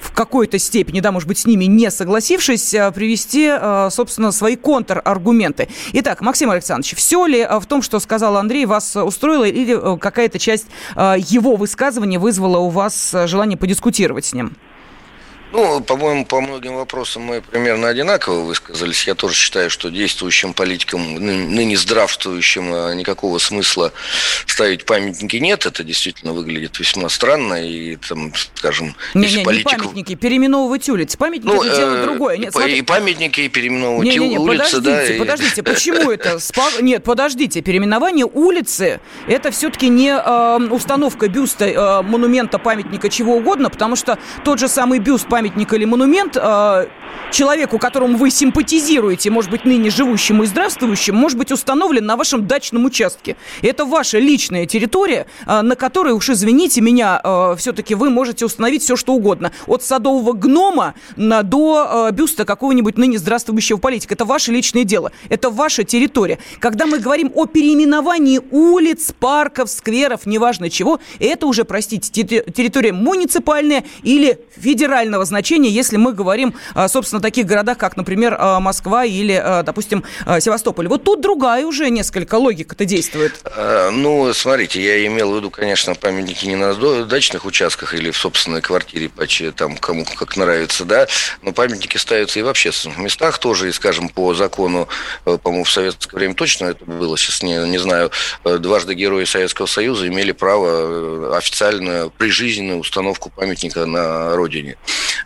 в 0.00 0.12
какой-то 0.12 0.58
степени, 0.58 1.00
да, 1.00 1.12
может 1.12 1.28
быть, 1.28 1.38
с 1.38 1.46
ними 1.46 1.66
не 1.66 1.90
согласившись, 1.90 2.74
э, 2.74 2.90
привести, 2.92 3.48
э, 3.50 3.88
собственно, 3.90 4.32
свои 4.32 4.56
контраргументы. 4.56 5.68
Итак, 5.92 6.20
Максим 6.22 6.50
Александрович, 6.50 6.94
все 6.96 7.26
ли 7.26 7.40
э, 7.40 7.58
в 7.60 7.66
том, 7.66 7.82
что 7.82 8.00
сказал 8.00 8.36
Андрей, 8.36 8.66
вас 8.66 8.96
устроило, 8.96 9.44
или 9.44 9.98
какая-то 9.98 10.38
часть 10.38 10.66
его 10.96 11.56
высказывания 11.56 12.18
вызвала 12.18 12.58
у 12.58 12.68
вас 12.68 13.14
желание 13.26 13.56
подискутировать 13.56 14.24
с 14.24 14.32
ним? 14.32 14.56
Ну, 15.52 15.80
по-моему, 15.80 16.24
по 16.26 16.40
многим 16.40 16.76
вопросам 16.76 17.22
мы 17.22 17.40
примерно 17.40 17.88
одинаково 17.88 18.40
высказались. 18.40 19.06
Я 19.06 19.14
тоже 19.14 19.34
считаю, 19.34 19.70
что 19.70 19.90
действующим 19.90 20.54
политикам, 20.54 21.14
ныне 21.14 21.76
здравствующим, 21.76 22.70
а, 22.72 22.92
никакого 22.94 23.38
смысла 23.38 23.92
ставить 24.46 24.84
памятники 24.84 25.36
нет. 25.36 25.66
Это 25.66 25.82
действительно 25.82 26.32
выглядит 26.32 26.78
весьма 26.78 27.08
странно. 27.08 27.66
И, 27.66 27.96
там, 27.96 28.32
скажем, 28.54 28.94
не, 29.14 29.24
если 29.24 29.38
не, 29.38 29.44
политик... 29.44 29.72
не 29.72 29.78
памятники, 29.78 30.14
переименовывать 30.14 30.88
улицы. 30.88 31.18
Памятники 31.18 31.52
ну, 31.52 31.62
это 31.62 31.76
дело 31.76 31.94
э, 31.96 32.02
другое. 32.04 32.36
Нет, 32.36 32.54
и, 32.56 32.78
и 32.78 32.82
памятники, 32.82 33.40
и 33.40 33.48
переименовывать 33.48 34.04
не, 34.06 34.16
не, 34.16 34.28
не, 34.28 34.38
улицы. 34.38 34.76
Подождите, 34.76 35.12
да, 35.12 35.18
подождите, 35.18 35.60
и... 35.60 35.64
почему 35.64 36.10
это? 36.10 36.38
Нет, 36.80 37.04
подождите, 37.04 37.60
переименование 37.60 38.26
улицы– 38.26 39.00
это 39.28 39.50
все-таки 39.50 39.88
не 39.88 40.10
э, 40.10 40.68
установка 40.70 41.28
бюста, 41.28 41.66
э, 41.66 42.02
монумента, 42.02 42.58
памятника, 42.58 43.08
чего 43.08 43.36
угодно, 43.36 43.70
потому 43.70 43.96
что 43.96 44.18
тот 44.44 44.58
же 44.58 44.68
самый 44.68 44.98
бюст, 44.98 45.28
памятник 45.40 45.72
или 45.72 45.86
монумент 45.86 46.36
э, 46.36 46.86
человеку, 47.30 47.78
которому 47.78 48.18
вы 48.18 48.30
симпатизируете, 48.30 49.30
может 49.30 49.50
быть, 49.50 49.64
ныне 49.64 49.90
живущему 49.90 50.42
и 50.42 50.46
здравствующему, 50.46 51.18
может 51.18 51.38
быть 51.38 51.52
установлен 51.52 52.04
на 52.04 52.16
вашем 52.16 52.46
дачном 52.46 52.84
участке. 52.84 53.36
Это 53.62 53.84
ваша 53.84 54.18
личная 54.18 54.66
территория, 54.66 55.26
э, 55.46 55.62
на 55.62 55.76
которой, 55.76 56.12
уж 56.12 56.28
извините 56.28 56.80
меня, 56.80 57.20
э, 57.22 57.54
все-таки 57.58 57.94
вы 57.94 58.10
можете 58.10 58.44
установить 58.44 58.82
все, 58.82 58.96
что 58.96 59.14
угодно. 59.14 59.52
От 59.66 59.82
садового 59.82 60.32
гнома 60.32 60.94
до 61.16 62.08
э, 62.10 62.12
бюста 62.12 62.44
какого-нибудь 62.44 62.98
ныне 62.98 63.18
здравствующего 63.18 63.78
политика. 63.78 64.14
Это 64.14 64.24
ваше 64.24 64.52
личное 64.52 64.84
дело. 64.84 65.12
Это 65.28 65.48
ваша 65.50 65.84
территория. 65.84 66.38
Когда 66.58 66.86
мы 66.86 66.98
говорим 66.98 67.32
о 67.34 67.46
переименовании 67.46 68.40
улиц, 68.50 69.12
парков, 69.18 69.70
скверов, 69.70 70.26
неважно 70.26 70.68
чего, 70.68 71.00
это 71.18 71.46
уже, 71.46 71.64
простите, 71.64 72.10
территория 72.12 72.92
муниципальная 72.92 73.84
или 74.02 74.38
федерального 74.56 75.24
значения, 75.30 75.70
если 75.70 75.96
мы 75.96 76.12
говорим, 76.12 76.54
а, 76.74 76.88
собственно, 76.88 77.20
о 77.20 77.22
таких 77.22 77.46
городах, 77.46 77.78
как, 77.78 77.96
например, 77.96 78.36
а, 78.38 78.60
Москва 78.60 79.04
или, 79.04 79.32
а, 79.32 79.62
допустим, 79.62 80.04
Севастополь. 80.40 80.88
Вот 80.88 81.04
тут 81.04 81.22
другая 81.22 81.64
уже 81.64 81.88
несколько 81.88 82.34
логика-то 82.34 82.84
действует. 82.84 83.40
Ну, 83.92 84.32
смотрите, 84.34 84.82
я 84.82 85.06
имел 85.06 85.32
в 85.32 85.36
виду, 85.36 85.50
конечно, 85.50 85.94
памятники 85.94 86.46
не 86.46 86.56
на 86.56 86.74
дачных 87.04 87.44
участках 87.44 87.94
или 87.94 88.10
в 88.10 88.16
собственной 88.16 88.60
квартире, 88.60 89.10
там 89.56 89.76
кому 89.76 90.04
как 90.04 90.36
нравится, 90.36 90.84
да, 90.84 91.06
но 91.42 91.52
памятники 91.52 91.96
ставятся 91.96 92.38
и 92.38 92.42
в 92.42 92.48
общественных 92.48 92.98
местах 92.98 93.38
тоже, 93.38 93.68
и, 93.68 93.72
скажем, 93.72 94.08
по 94.08 94.34
закону, 94.34 94.88
э, 95.24 95.38
по-моему, 95.42 95.64
в 95.64 95.70
советское 95.70 96.16
время 96.16 96.34
точно 96.34 96.66
это 96.66 96.84
было, 96.84 97.16
сейчас 97.16 97.42
не, 97.42 97.56
не 97.68 97.78
знаю, 97.78 98.10
э, 98.44 98.58
дважды 98.58 98.94
герои 98.94 99.24
Советского 99.24 99.66
Союза 99.66 100.08
имели 100.08 100.32
право 100.32 100.66
э, 100.66 101.36
официальную 101.36 102.10
прижизненную 102.10 102.78
установку 102.78 103.30
памятника 103.30 103.86
на 103.86 104.34
родине. 104.36 104.76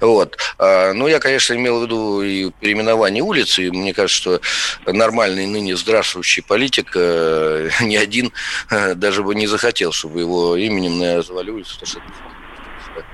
Вот. 0.01 0.39
А, 0.59 0.93
ну, 0.93 1.07
я, 1.07 1.19
конечно, 1.21 1.55
имел 1.55 1.81
в 1.81 1.83
виду 1.85 2.23
и 2.23 2.51
переименование 2.61 3.23
улицы, 3.23 3.67
и 3.67 3.71
мне 3.71 3.93
кажется, 3.93 4.41
что 4.41 4.93
нормальный 4.93 5.47
ныне 5.47 5.77
здравствующий 5.77 6.43
политик 6.43 6.93
э, 6.95 7.71
ни 7.81 7.97
один 7.97 8.33
э, 8.71 8.95
даже 8.95 9.23
бы 9.23 9.35
не 9.35 9.47
захотел, 9.47 9.93
чтобы 9.93 10.21
его 10.21 10.57
именем 10.57 10.99
назвали 10.99 11.51
улицу, 11.51 11.79
потому 11.81 11.87
что 11.87 13.05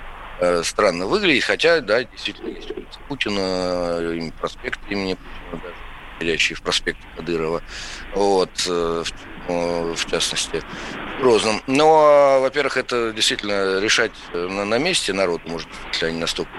э, 0.41 0.63
странно 0.65 1.07
выглядит, 1.07 1.45
хотя, 1.45 1.81
да, 1.81 2.05
действительно, 2.05 2.49
есть 2.49 2.71
улица 2.71 2.99
Путина, 3.09 4.33
проспект 4.41 4.81
имени 4.89 5.17
Путина, 5.51 5.73
даже 6.21 6.55
в 6.55 6.63
проспект 6.63 6.99
Кадырова, 7.17 7.63
вот, 8.15 8.51
в, 9.95 10.11
частности, 10.11 10.63
Грозном. 11.21 11.63
Но, 11.67 12.39
во-первых, 12.41 12.77
это 12.77 13.13
действительно 13.13 13.81
решать 13.81 14.13
на, 14.33 14.65
на 14.65 14.79
месте 14.79 15.13
народ 15.13 15.43
может, 15.47 15.69
если 15.93 16.07
они 16.07 16.19
настолько 16.19 16.51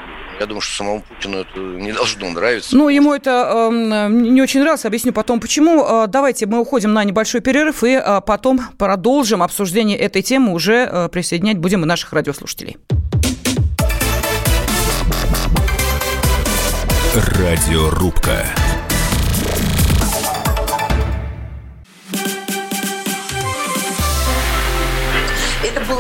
я 0.42 0.48
думаю, 0.48 0.62
что 0.62 0.78
самому 0.78 1.04
Путину 1.04 1.38
это 1.38 1.60
не 1.60 1.92
должно 1.92 2.28
нравиться. 2.32 2.76
Ну, 2.76 2.90
ему 2.90 3.14
это 3.14 3.70
э, 3.72 4.08
не 4.10 4.42
очень 4.42 4.62
нравится. 4.62 4.88
Объясню 4.88 5.14
потом, 5.14 5.40
почему. 5.40 5.86
Э, 5.86 6.08
давайте 6.08 6.48
мы 6.48 6.60
уходим 6.60 6.94
на 6.94 7.04
небольшой 7.04 7.42
перерыв 7.42 7.84
и 7.84 8.02
э, 8.04 8.22
потом 8.26 8.60
продолжим 8.80 9.44
обсуждение 9.44 10.00
этой 10.00 10.24
темы. 10.24 10.54
Уже 10.54 10.90
э, 10.92 11.10
присоединять 11.10 11.60
будем 11.60 11.84
и 11.84 11.86
наших 11.86 12.12
радиослушателей. 12.14 12.78
Радиорубка. 17.14 18.48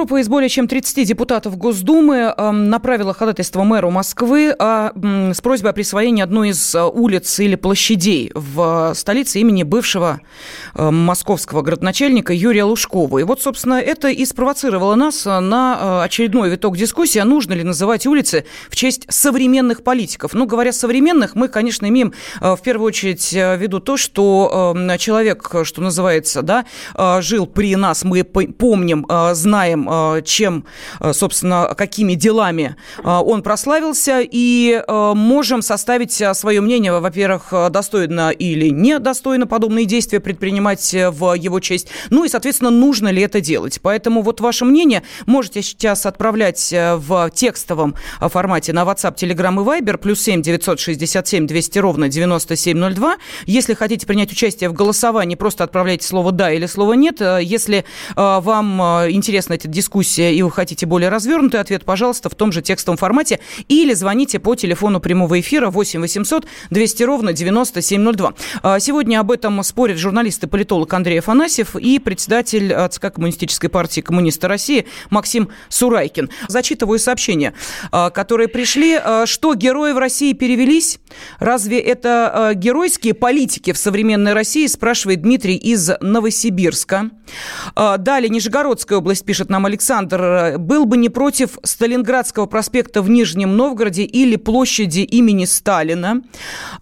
Группа 0.00 0.18
из 0.18 0.30
более 0.30 0.48
чем 0.48 0.66
30 0.66 1.06
депутатов 1.06 1.58
Госдумы 1.58 2.32
эм, 2.34 2.70
направила 2.70 3.12
ходатайство 3.12 3.64
мэру 3.64 3.90
Москвы 3.90 4.56
с 4.58 5.40
просьбой 5.42 5.72
о 5.72 5.74
присвоении 5.74 6.22
одной 6.22 6.48
из 6.48 6.74
э, 6.74 6.82
улиц 6.82 7.38
или 7.38 7.54
площадей 7.54 8.32
в 8.34 8.94
столице 8.94 9.40
имени 9.40 9.62
бывшего 9.62 10.22
э, 10.74 10.90
московского 10.90 11.60
городначальника 11.60 12.32
Юрия 12.32 12.64
Лужкова. 12.64 13.18
И 13.18 13.24
вот, 13.24 13.42
собственно, 13.42 13.74
это 13.74 14.08
и 14.08 14.24
спровоцировало 14.24 14.94
нас 14.94 15.26
на 15.26 16.00
э, 16.00 16.04
очередной 16.04 16.48
виток 16.48 16.78
дискуссии, 16.78 17.18
а 17.18 17.26
нужно 17.26 17.52
ли 17.52 17.62
называть 17.62 18.06
улицы 18.06 18.46
в 18.70 18.76
честь 18.76 19.04
современных 19.10 19.84
политиков. 19.84 20.32
Ну, 20.32 20.46
говоря 20.46 20.72
современных, 20.72 21.34
мы, 21.34 21.48
конечно, 21.48 21.84
имеем 21.84 22.14
в 22.40 22.58
первую 22.64 22.86
очередь 22.86 23.34
в 23.34 23.56
виду 23.56 23.80
то, 23.80 23.98
что 23.98 24.72
эм, 24.74 24.96
человек, 24.96 25.46
что 25.64 25.82
называется, 25.82 26.40
да, 26.40 26.64
жил 27.20 27.46
при 27.46 27.76
нас, 27.76 28.02
мы 28.02 28.24
помним, 28.24 29.06
знаем, 29.34 29.89
э, 29.90 30.22
чем, 30.24 30.64
э, 31.00 31.12
собственно, 31.12 31.74
какими 31.76 32.14
делами 32.14 32.76
э, 32.98 33.08
он 33.08 33.42
прославился, 33.42 34.20
и 34.20 34.82
можем 34.88 35.62
составить 35.62 36.22
свое 36.34 36.60
мнение, 36.60 36.98
во-первых, 36.98 37.52
достойно 37.70 38.30
или 38.30 38.68
недостойно 38.68 39.46
подобные 39.46 39.84
действия 39.84 40.20
предпринимать 40.20 40.94
в 40.94 41.34
его 41.34 41.60
честь, 41.60 41.88
ну 42.10 42.24
и, 42.24 42.28
соответственно, 42.28 42.70
нужно 42.70 43.08
ли 43.08 43.22
это 43.22 43.40
делать. 43.40 43.80
Поэтому 43.82 44.22
вот 44.22 44.40
ваше 44.40 44.64
мнение 44.64 45.02
можете 45.26 45.62
сейчас 45.62 46.06
отправлять 46.06 46.72
в 46.72 47.30
текстовом 47.34 47.94
формате 48.20 48.72
на 48.72 48.82
WhatsApp, 48.82 49.16
Telegram 49.16 49.54
и 49.54 49.82
Viber, 49.82 49.96
плюс 49.96 50.20
7 50.20 50.42
967 50.42 51.46
200 51.46 51.78
ровно 51.78 52.08
9702. 52.08 53.16
Если 53.46 53.74
хотите 53.74 54.06
принять 54.06 54.32
участие 54.32 54.70
в 54.70 54.72
голосовании, 54.72 55.34
просто 55.34 55.64
отправляйте 55.64 56.06
слово 56.06 56.32
«да» 56.32 56.52
или 56.52 56.66
слово 56.66 56.94
«нет». 56.94 57.20
Если 57.20 57.84
вам 58.16 58.80
интересно 59.10 59.54
эти 59.54 59.66
дискуссия, 59.80 60.34
и 60.34 60.42
вы 60.42 60.50
хотите 60.50 60.84
более 60.84 61.08
развернутый 61.08 61.58
ответ, 61.58 61.86
пожалуйста, 61.86 62.28
в 62.28 62.34
том 62.34 62.52
же 62.52 62.60
текстовом 62.60 62.98
формате. 62.98 63.40
Или 63.68 63.94
звоните 63.94 64.38
по 64.38 64.54
телефону 64.54 65.00
прямого 65.00 65.40
эфира 65.40 65.70
8 65.70 66.00
800 66.00 66.46
200 66.68 67.02
ровно 67.04 67.32
9702. 67.32 68.34
А, 68.62 68.78
сегодня 68.78 69.20
об 69.20 69.30
этом 69.32 69.62
спорят 69.62 69.96
журналист 69.96 70.44
и 70.44 70.46
политолог 70.46 70.92
Андрей 70.92 71.20
Афанасьев 71.20 71.76
и 71.76 71.98
председатель 71.98 72.74
а, 72.74 72.90
ЦК 72.90 73.10
Коммунистической 73.14 73.70
партии 73.70 74.02
коммуниста 74.02 74.48
России 74.48 74.86
Максим 75.08 75.48
Сурайкин. 75.70 76.28
Зачитываю 76.48 76.98
сообщения, 76.98 77.54
а, 77.90 78.10
которые 78.10 78.48
пришли. 78.48 79.00
Что 79.24 79.54
герои 79.54 79.92
в 79.92 79.98
России 79.98 80.34
перевелись? 80.34 80.98
Разве 81.38 81.80
это 81.80 82.52
геройские 82.54 83.14
политики 83.14 83.72
в 83.72 83.78
современной 83.78 84.34
России, 84.34 84.66
спрашивает 84.66 85.22
Дмитрий 85.22 85.56
из 85.56 85.90
Новосибирска. 86.02 87.10
Далее, 87.74 88.28
Нижегородская 88.28 88.98
область 88.98 89.24
пишет 89.24 89.48
нам 89.48 89.66
Александр. 89.70 90.58
Был 90.58 90.84
бы 90.84 90.96
не 90.96 91.08
против 91.08 91.58
Сталинградского 91.62 92.46
проспекта 92.46 93.02
в 93.02 93.08
Нижнем 93.08 93.56
Новгороде 93.56 94.02
или 94.02 94.34
площади 94.34 95.00
имени 95.00 95.44
Сталина. 95.44 96.22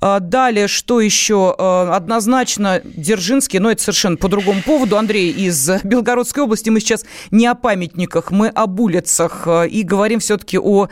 А, 0.00 0.20
далее, 0.20 0.68
что 0.68 1.00
еще? 1.00 1.54
А, 1.58 1.94
однозначно 1.94 2.80
Дзержинский, 2.82 3.58
но 3.58 3.70
это 3.70 3.82
совершенно 3.82 4.16
по 4.16 4.28
другому 4.28 4.62
поводу. 4.62 4.96
Андрей 4.96 5.30
из 5.30 5.70
Белгородской 5.84 6.44
области. 6.44 6.70
Мы 6.70 6.80
сейчас 6.80 7.04
не 7.30 7.46
о 7.46 7.54
памятниках, 7.54 8.30
мы 8.30 8.48
об 8.48 8.80
улицах 8.80 9.42
а, 9.46 9.64
и 9.64 9.82
говорим 9.82 10.20
все-таки 10.20 10.58
о 10.58 10.88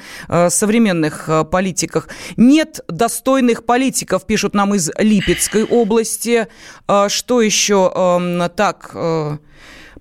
современных 0.49 1.31
политиках. 1.51 2.09
Нет 2.37 2.81
достойных 2.89 3.65
политиков, 3.65 4.27
пишут 4.27 4.55
нам 4.55 4.75
из 4.75 4.91
Липецкой 4.99 5.65
области. 5.65 6.47
Что 7.09 7.41
еще? 7.41 8.51
Так, 8.55 8.95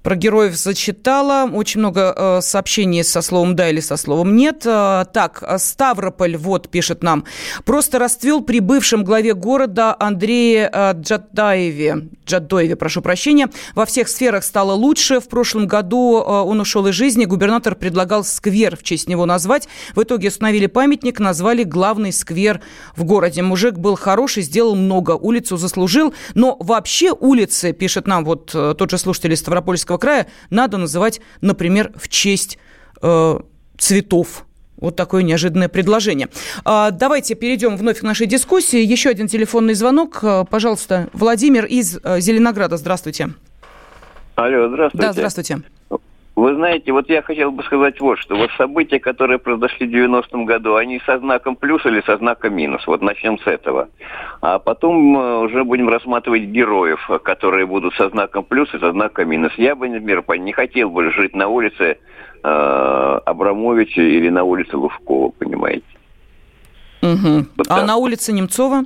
про 0.05 0.15
героев 0.15 0.55
зачитала. 0.55 1.49
Очень 1.51 1.79
много 1.79 2.13
э, 2.15 2.41
сообщений 2.41 3.03
со 3.03 3.23
словом 3.23 3.55
«да» 3.55 3.69
или 3.69 3.79
со 3.79 3.97
словом 3.97 4.35
«нет». 4.35 4.61
Э, 4.63 5.03
так, 5.11 5.43
Ставрополь, 5.57 6.37
вот, 6.37 6.69
пишет 6.69 7.01
нам. 7.01 7.25
Просто 7.65 7.97
расцвел 7.97 8.41
при 8.41 8.59
бывшем 8.59 9.03
главе 9.03 9.33
города 9.33 9.95
Андрее 9.99 10.69
э, 10.71 10.93
Джадаеве. 10.93 12.09
Джадоеве, 12.23 12.75
прошу 12.75 13.01
прощения. 13.01 13.49
Во 13.73 13.87
всех 13.87 14.07
сферах 14.07 14.43
стало 14.43 14.73
лучше. 14.73 15.19
В 15.19 15.27
прошлом 15.27 15.65
году 15.65 16.17
он 16.19 16.59
ушел 16.59 16.85
из 16.85 16.93
жизни. 16.93 17.25
Губернатор 17.25 17.75
предлагал 17.75 18.23
сквер 18.23 18.77
в 18.77 18.83
честь 18.83 19.09
него 19.09 19.25
назвать. 19.25 19.67
В 19.95 20.03
итоге 20.03 20.27
установили 20.27 20.67
памятник, 20.67 21.19
назвали 21.19 21.63
главный 21.63 22.11
сквер 22.11 22.61
в 22.95 23.03
городе. 23.03 23.41
Мужик 23.41 23.75
был 23.75 23.95
хороший, 23.95 24.43
сделал 24.43 24.75
много. 24.75 25.11
Улицу 25.11 25.57
заслужил. 25.57 26.13
Но 26.33 26.57
вообще 26.59 27.11
улицы, 27.11 27.73
пишет 27.73 28.07
нам 28.07 28.25
вот 28.25 28.51
тот 28.51 28.89
же 28.89 28.97
слушатель 28.97 29.33
из 29.33 29.39
Ставропольского 29.39 29.94
Ставропольского 29.95 29.97
края 29.97 30.27
надо 30.49 30.77
называть, 30.77 31.21
например, 31.41 31.91
в 31.95 32.07
честь 32.09 32.57
э, 33.01 33.39
цветов. 33.77 34.45
Вот 34.77 34.95
такое 34.95 35.23
неожиданное 35.23 35.69
предложение. 35.69 36.27
А, 36.65 36.91
давайте 36.91 37.35
перейдем 37.35 37.77
вновь 37.77 37.99
к 37.99 38.03
нашей 38.03 38.27
дискуссии. 38.27 38.79
Еще 38.83 39.09
один 39.09 39.27
телефонный 39.27 39.73
звонок. 39.73 40.19
Э, 40.21 40.43
пожалуйста, 40.49 41.09
Владимир 41.13 41.65
из 41.65 41.97
э, 42.03 42.19
Зеленограда. 42.19 42.77
Здравствуйте. 42.77 43.29
Алло, 44.35 44.67
здравствуйте. 44.67 45.07
Да, 45.07 45.13
здравствуйте. 45.13 45.61
Вы 46.35 46.53
знаете, 46.55 46.91
вот 46.91 47.09
я 47.09 47.21
хотел 47.21 47.51
бы 47.51 47.63
сказать 47.63 47.99
вот 48.01 48.19
что. 48.19 48.35
Вот 48.35 48.51
события, 48.57 48.99
которые 48.99 49.39
произошли 49.39 49.87
в 49.87 49.91
90-м 49.91 50.43
году, 50.45 50.75
они 50.75 50.99
со 51.05 51.17
знаком 51.17 51.55
плюс 51.55 51.85
или 51.85 52.01
со 52.01 52.17
знаком 52.17 52.53
минус? 52.55 52.85
Вот 52.87 53.01
начнем 53.01 53.39
с 53.39 53.47
этого. 53.47 53.87
А 54.41 54.59
потом 54.59 55.17
э, 55.17 55.37
уже 55.45 55.63
будем 55.63 55.87
рассматривать 55.87 56.43
героев, 56.43 57.09
которые 57.23 57.65
будут 57.65 57.95
со 57.95 58.09
знаком 58.09 58.43
плюс 58.43 58.73
и 58.73 58.79
со 58.79 58.91
знаком 58.91 59.29
минус. 59.29 59.53
Я 59.55 59.75
бы, 59.75 59.87
например, 59.87 60.25
не 60.39 60.51
хотел 60.51 60.89
бы 60.89 61.09
жить 61.11 61.33
на 61.35 61.47
улице 61.47 61.99
э, 62.43 63.19
Абрамовича 63.25 64.01
или 64.01 64.27
на 64.27 64.43
улице 64.43 64.75
Лужкова, 64.75 65.29
понимаете? 65.29 65.85
Угу. 67.01 67.45
Вот 67.55 67.67
а 67.69 67.77
так. 67.77 67.87
на 67.87 67.95
улице 67.95 68.33
Немцова? 68.33 68.83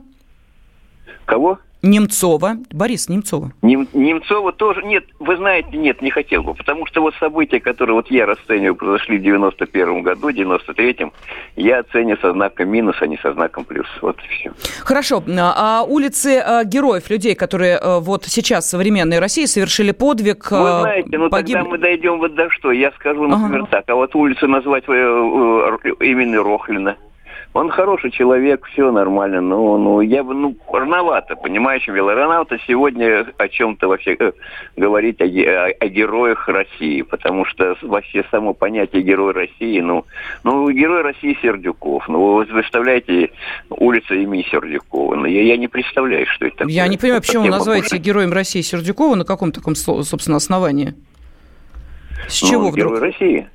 Кого? 1.25 1.57
Немцова, 1.81 2.57
Борис 2.71 3.07
Немцова. 3.07 3.51
Нем, 3.61 3.87
Немцова 3.93 4.51
тоже, 4.51 4.83
нет, 4.83 5.05
вы 5.19 5.37
знаете, 5.37 5.77
нет, 5.77 6.01
не 6.01 6.11
хотел 6.11 6.43
бы, 6.43 6.53
потому 6.53 6.85
что 6.85 7.01
вот 7.01 7.13
события, 7.15 7.61
которые 7.61 7.95
вот 7.95 8.11
я 8.11 8.25
расцениваю, 8.25 8.75
произошли 8.75 9.17
в 9.17 9.21
91 9.21 10.03
году, 10.03 10.29
93-м, 10.29 11.13
я 11.55 11.79
оцениваю 11.79 12.17
со 12.19 12.33
знаком 12.33 12.69
минус, 12.69 12.97
а 12.99 13.07
не 13.07 13.17
со 13.17 13.33
знаком 13.33 13.63
плюс. 13.63 13.87
Вот 14.01 14.17
и 14.23 14.27
все. 14.27 14.51
Хорошо. 14.83 15.23
А 15.37 15.83
улицы 15.87 16.39
а, 16.39 16.65
героев, 16.65 17.09
людей, 17.09 17.35
которые 17.35 17.77
а, 17.77 17.99
вот 17.99 18.25
сейчас 18.25 18.65
в 18.65 18.69
современной 18.69 19.19
России 19.19 19.45
совершили 19.45 19.91
подвиг, 19.91 20.51
Вы 20.51 20.57
а, 20.57 20.81
знаете, 20.81 21.17
ну 21.17 21.29
погиб... 21.29 21.55
тогда 21.55 21.69
мы 21.69 21.77
дойдем 21.77 22.19
вот 22.19 22.35
до 22.35 22.49
что. 22.49 22.71
Я 22.71 22.91
скажу, 22.91 23.25
например, 23.25 23.61
ага. 23.61 23.69
так, 23.71 23.83
а 23.87 23.95
вот 23.95 24.13
улицу 24.15 24.47
назвать 24.47 24.83
э, 24.87 24.91
э, 24.91 25.89
имени 26.01 26.35
Рохлина– 26.35 26.97
он 27.53 27.71
хороший 27.71 28.11
человек, 28.11 28.65
все 28.67 28.91
нормально, 28.91 29.41
но 29.41 29.77
ну, 29.77 30.01
я 30.01 30.23
бы, 30.23 30.35
ну, 30.35 30.55
рановато, 30.71 31.35
понимаешь, 31.35 31.87
Вилла, 31.87 32.13
рановато 32.13 32.59
сегодня 32.67 33.25
о 33.37 33.47
чем-то 33.47 33.87
вообще 33.87 34.15
э, 34.19 34.31
говорить 34.77 35.19
о, 35.19 35.25
о, 35.25 35.71
о 35.79 35.87
героях 35.87 36.47
России, 36.47 37.01
потому 37.01 37.45
что 37.45 37.75
вообще 37.81 38.23
само 38.29 38.53
понятие 38.53 39.01
герой 39.01 39.33
России, 39.33 39.79
ну, 39.79 40.05
ну, 40.43 40.69
герой 40.69 41.01
России 41.01 41.37
Сердюков, 41.41 42.07
ну, 42.07 42.35
вы 42.35 42.45
представляете 42.45 43.31
улица 43.69 44.13
имени 44.13 44.43
Сердюкова, 44.51 45.15
ну, 45.15 45.25
я, 45.25 45.41
я 45.41 45.57
не 45.57 45.67
представляю, 45.67 46.27
что 46.27 46.45
это 46.45 46.57
такое. 46.57 46.73
Я 46.73 46.87
не 46.87 46.97
понимаю, 46.97 47.21
почему 47.21 47.43
вы 47.43 47.49
называете 47.49 47.97
героем 47.97 48.31
России 48.31 48.61
Сердюкова, 48.61 49.15
на 49.15 49.25
каком 49.25 49.51
таком, 49.51 49.73
собственно, 49.73 50.37
основании? 50.37 50.93
С 52.27 52.35
чего 52.35 52.63
ну, 52.63 52.71
вдруг? 52.71 52.93
Герой 52.93 52.99
России. 52.99 53.47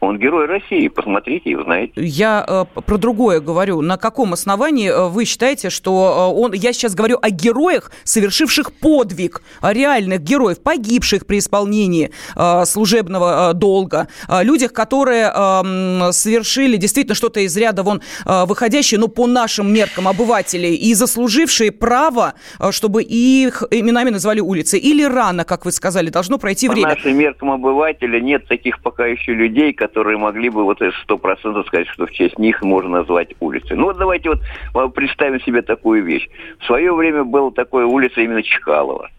Он 0.00 0.18
герой 0.18 0.46
России, 0.46 0.88
посмотрите 0.88 1.50
и 1.50 1.54
узнаете. 1.54 1.92
Я 1.96 2.44
э, 2.46 2.64
про 2.82 2.98
другое 2.98 3.40
говорю. 3.40 3.80
На 3.80 3.96
каком 3.96 4.34
основании 4.34 4.90
э, 4.90 5.08
вы 5.08 5.24
считаете, 5.24 5.70
что 5.70 6.32
э, 6.34 6.38
он... 6.38 6.52
Я 6.52 6.74
сейчас 6.74 6.94
говорю 6.94 7.18
о 7.22 7.30
героях, 7.30 7.90
совершивших 8.04 8.74
подвиг, 8.74 9.42
о 9.62 9.72
реальных 9.72 10.20
героев, 10.20 10.60
погибших 10.62 11.26
при 11.26 11.38
исполнении 11.38 12.10
э, 12.36 12.64
служебного 12.66 13.50
э, 13.50 13.54
долга, 13.54 14.08
о 14.28 14.42
людях, 14.42 14.74
которые 14.74 15.32
э, 15.34 16.12
совершили 16.12 16.76
действительно 16.76 17.14
что-то 17.14 17.40
из 17.40 17.56
ряда 17.56 17.82
вон 17.82 18.02
э, 18.26 18.44
выходящее, 18.44 19.00
ну, 19.00 19.08
по 19.08 19.26
нашим 19.26 19.72
меркам 19.72 20.08
обывателей, 20.08 20.74
и 20.74 20.92
заслужившие 20.92 21.72
право, 21.72 22.34
э, 22.60 22.70
чтобы 22.70 23.02
их 23.02 23.62
именами 23.70 24.10
назвали 24.10 24.40
улицы. 24.40 24.76
Или 24.76 25.04
рано, 25.04 25.44
как 25.44 25.64
вы 25.64 25.72
сказали, 25.72 26.10
должно 26.10 26.36
пройти 26.36 26.66
по 26.66 26.74
время. 26.74 26.90
По 26.90 26.94
нашим 26.96 27.16
меркам 27.16 27.50
обывателя 27.50 28.20
нет 28.20 28.46
таких 28.46 28.82
пока 28.82 29.06
еще 29.06 29.32
людей, 29.32 29.72
которые 29.72 29.85
которые 29.86 30.18
могли 30.18 30.48
бы 30.48 30.64
вот 30.64 30.80
сто 31.02 31.18
процентов 31.18 31.66
сказать, 31.66 31.88
что 31.88 32.06
в 32.06 32.10
честь 32.10 32.38
них 32.38 32.62
можно 32.62 32.98
назвать 32.98 33.34
улицей. 33.40 33.76
Ну 33.76 33.84
вот 33.84 33.98
давайте 33.98 34.30
вот 34.74 34.94
представим 34.94 35.40
себе 35.40 35.62
такую 35.62 36.04
вещь. 36.04 36.28
В 36.60 36.66
свое 36.66 36.94
время 36.94 37.24
была 37.24 37.50
такая 37.50 37.86
улица 37.86 38.20
именно 38.20 38.42
Чкалова. 38.42 39.10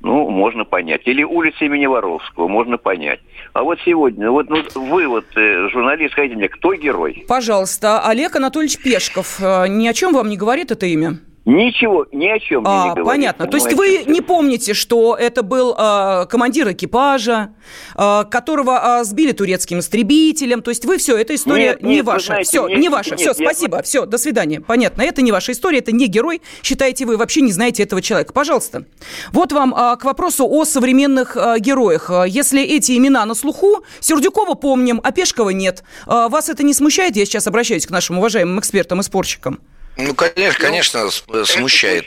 Ну, 0.00 0.28
можно 0.30 0.64
понять. 0.64 1.02
Или 1.06 1.24
улица 1.24 1.64
имени 1.64 1.86
Воровского, 1.86 2.46
можно 2.46 2.78
понять. 2.78 3.20
А 3.52 3.64
вот 3.64 3.78
сегодня, 3.84 4.30
вот 4.30 4.48
ну, 4.48 4.62
вы 4.76 5.08
вот 5.08 5.24
э, 5.36 5.68
журналист, 5.70 6.12
скажите 6.12 6.36
мне, 6.36 6.48
кто 6.48 6.72
герой? 6.74 7.24
Пожалуйста, 7.26 8.00
Олег 8.06 8.36
Анатольевич 8.36 8.78
Пешков. 8.78 9.40
Э, 9.40 9.66
ни 9.66 9.88
о 9.88 9.92
чем 9.92 10.12
вам 10.12 10.28
не 10.28 10.36
говорит 10.36 10.70
это 10.70 10.86
имя? 10.86 11.18
Ничего, 11.48 12.04
ни 12.12 12.26
о 12.26 12.38
чем 12.38 12.62
а, 12.66 12.88
не 12.88 12.88
говорит. 12.90 13.06
Понятно. 13.06 13.46
То 13.46 13.56
есть 13.56 13.72
вы 13.72 14.04
не 14.06 14.20
помните, 14.20 14.74
что 14.74 15.16
это 15.18 15.42
был 15.42 15.74
э, 15.74 16.26
командир 16.26 16.70
экипажа, 16.72 17.54
э, 17.96 18.24
которого 18.30 19.00
э, 19.00 19.04
сбили 19.04 19.32
турецким 19.32 19.78
истребителем. 19.78 20.60
То 20.60 20.70
есть 20.70 20.84
вы 20.84 20.98
все, 20.98 21.16
эта 21.16 21.34
история 21.34 21.70
нет, 21.70 21.82
не 21.82 21.94
нет, 21.96 22.04
ваша. 22.04 22.26
Знаете, 22.26 22.50
все, 22.50 22.68
нет, 22.68 22.78
не 22.78 22.88
ваша. 22.90 23.10
Нет, 23.12 23.20
все, 23.20 23.28
нет, 23.30 23.36
спасибо. 23.38 23.76
Я... 23.78 23.82
Все, 23.82 24.04
до 24.04 24.18
свидания. 24.18 24.60
Понятно. 24.60 25.00
Это 25.00 25.22
не 25.22 25.32
ваша 25.32 25.52
история, 25.52 25.78
это 25.78 25.90
не 25.90 26.06
герой. 26.06 26.42
Считаете, 26.62 27.06
вы 27.06 27.16
вообще 27.16 27.40
не 27.40 27.52
знаете 27.52 27.82
этого 27.82 28.02
человека. 28.02 28.34
Пожалуйста. 28.34 28.84
Вот 29.32 29.50
вам 29.50 29.74
э, 29.74 29.96
к 29.96 30.04
вопросу 30.04 30.46
о 30.46 30.66
современных 30.66 31.34
э, 31.34 31.60
героях. 31.60 32.10
Если 32.26 32.62
эти 32.62 32.94
имена 32.94 33.24
на 33.24 33.34
слуху, 33.34 33.84
Сердюкова 34.00 34.52
помним, 34.52 35.00
а 35.02 35.12
Пешкова 35.12 35.48
нет. 35.48 35.82
Э, 36.06 36.28
вас 36.28 36.50
это 36.50 36.62
не 36.62 36.74
смущает? 36.74 37.16
Я 37.16 37.24
сейчас 37.24 37.46
обращаюсь 37.46 37.86
к 37.86 37.90
нашим 37.90 38.18
уважаемым 38.18 38.58
экспертам 38.58 39.00
и 39.00 39.02
спорщикам. 39.02 39.60
Ну, 39.98 40.14
конечно, 40.14 40.60
конечно, 40.60 41.10
смущает. 41.10 42.06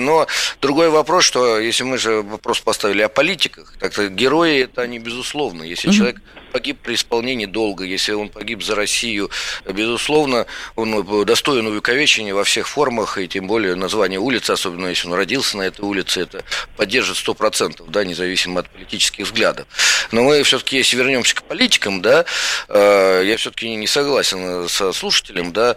Но 0.00 0.26
другой 0.60 0.90
вопрос, 0.90 1.24
что 1.24 1.60
если 1.60 1.84
мы 1.84 1.98
же 1.98 2.22
вопрос 2.22 2.60
поставили 2.60 3.02
о 3.02 3.08
политиках, 3.08 3.74
так 3.78 3.92
герои 4.10 4.64
это 4.64 4.82
они 4.82 4.98
безусловно. 4.98 5.62
Если 5.62 5.88
mm-hmm. 5.88 5.92
человек 5.92 6.20
погиб 6.52 6.78
при 6.82 6.94
исполнении 6.94 7.46
долга, 7.46 7.84
если 7.84 8.12
он 8.12 8.28
погиб 8.28 8.62
за 8.62 8.74
Россию, 8.74 9.30
безусловно, 9.64 10.46
он 10.76 11.24
достоин 11.24 11.66
увековечения 11.66 12.34
во 12.34 12.44
всех 12.44 12.68
формах, 12.68 13.18
и 13.18 13.26
тем 13.26 13.46
более 13.46 13.74
название 13.74 14.20
улицы, 14.20 14.52
особенно 14.52 14.88
если 14.88 15.08
он 15.08 15.14
родился 15.14 15.56
на 15.56 15.62
этой 15.62 15.80
улице, 15.80 16.20
это 16.20 16.44
поддержит 16.76 17.16
сто 17.16 17.34
процентов, 17.34 17.90
да, 17.90 18.04
независимо 18.04 18.60
от 18.60 18.68
политических 18.68 19.24
взглядов. 19.24 19.66
Но 20.12 20.22
мы 20.22 20.42
все-таки, 20.42 20.76
если 20.76 20.96
вернемся 20.96 21.34
к 21.34 21.42
политикам, 21.42 22.02
да, 22.02 22.24
э, 22.68 23.22
я 23.24 23.36
все-таки 23.36 23.74
не 23.74 23.86
согласен 23.86 24.68
со 24.68 24.92
слушателем, 24.92 25.52
да, 25.52 25.76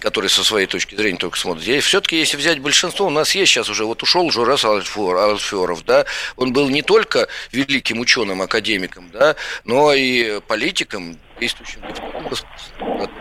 который 0.00 0.28
со 0.28 0.44
своей 0.44 0.66
точки 0.66 0.94
зрения 0.94 1.18
только 1.18 1.38
смотрит. 1.38 1.66
Я 1.66 1.80
все-таки, 1.80 2.18
если 2.18 2.36
взять 2.36 2.58
большинство, 2.58 3.06
у 3.06 3.10
нас 3.10 3.34
есть 3.34 3.52
сейчас 3.52 3.68
уже, 3.68 3.84
вот 3.84 4.02
ушел 4.02 4.30
Журас 4.30 4.64
Алферов, 4.64 5.84
да, 5.84 6.04
он 6.36 6.52
был 6.52 6.68
не 6.68 6.82
только 6.82 7.28
великим 7.52 8.00
ученым, 8.00 8.42
академиком, 8.42 9.10
да, 9.12 9.36
но 9.64 9.83
и 9.92 10.40
политикам, 10.40 11.18
действующим 11.38 11.82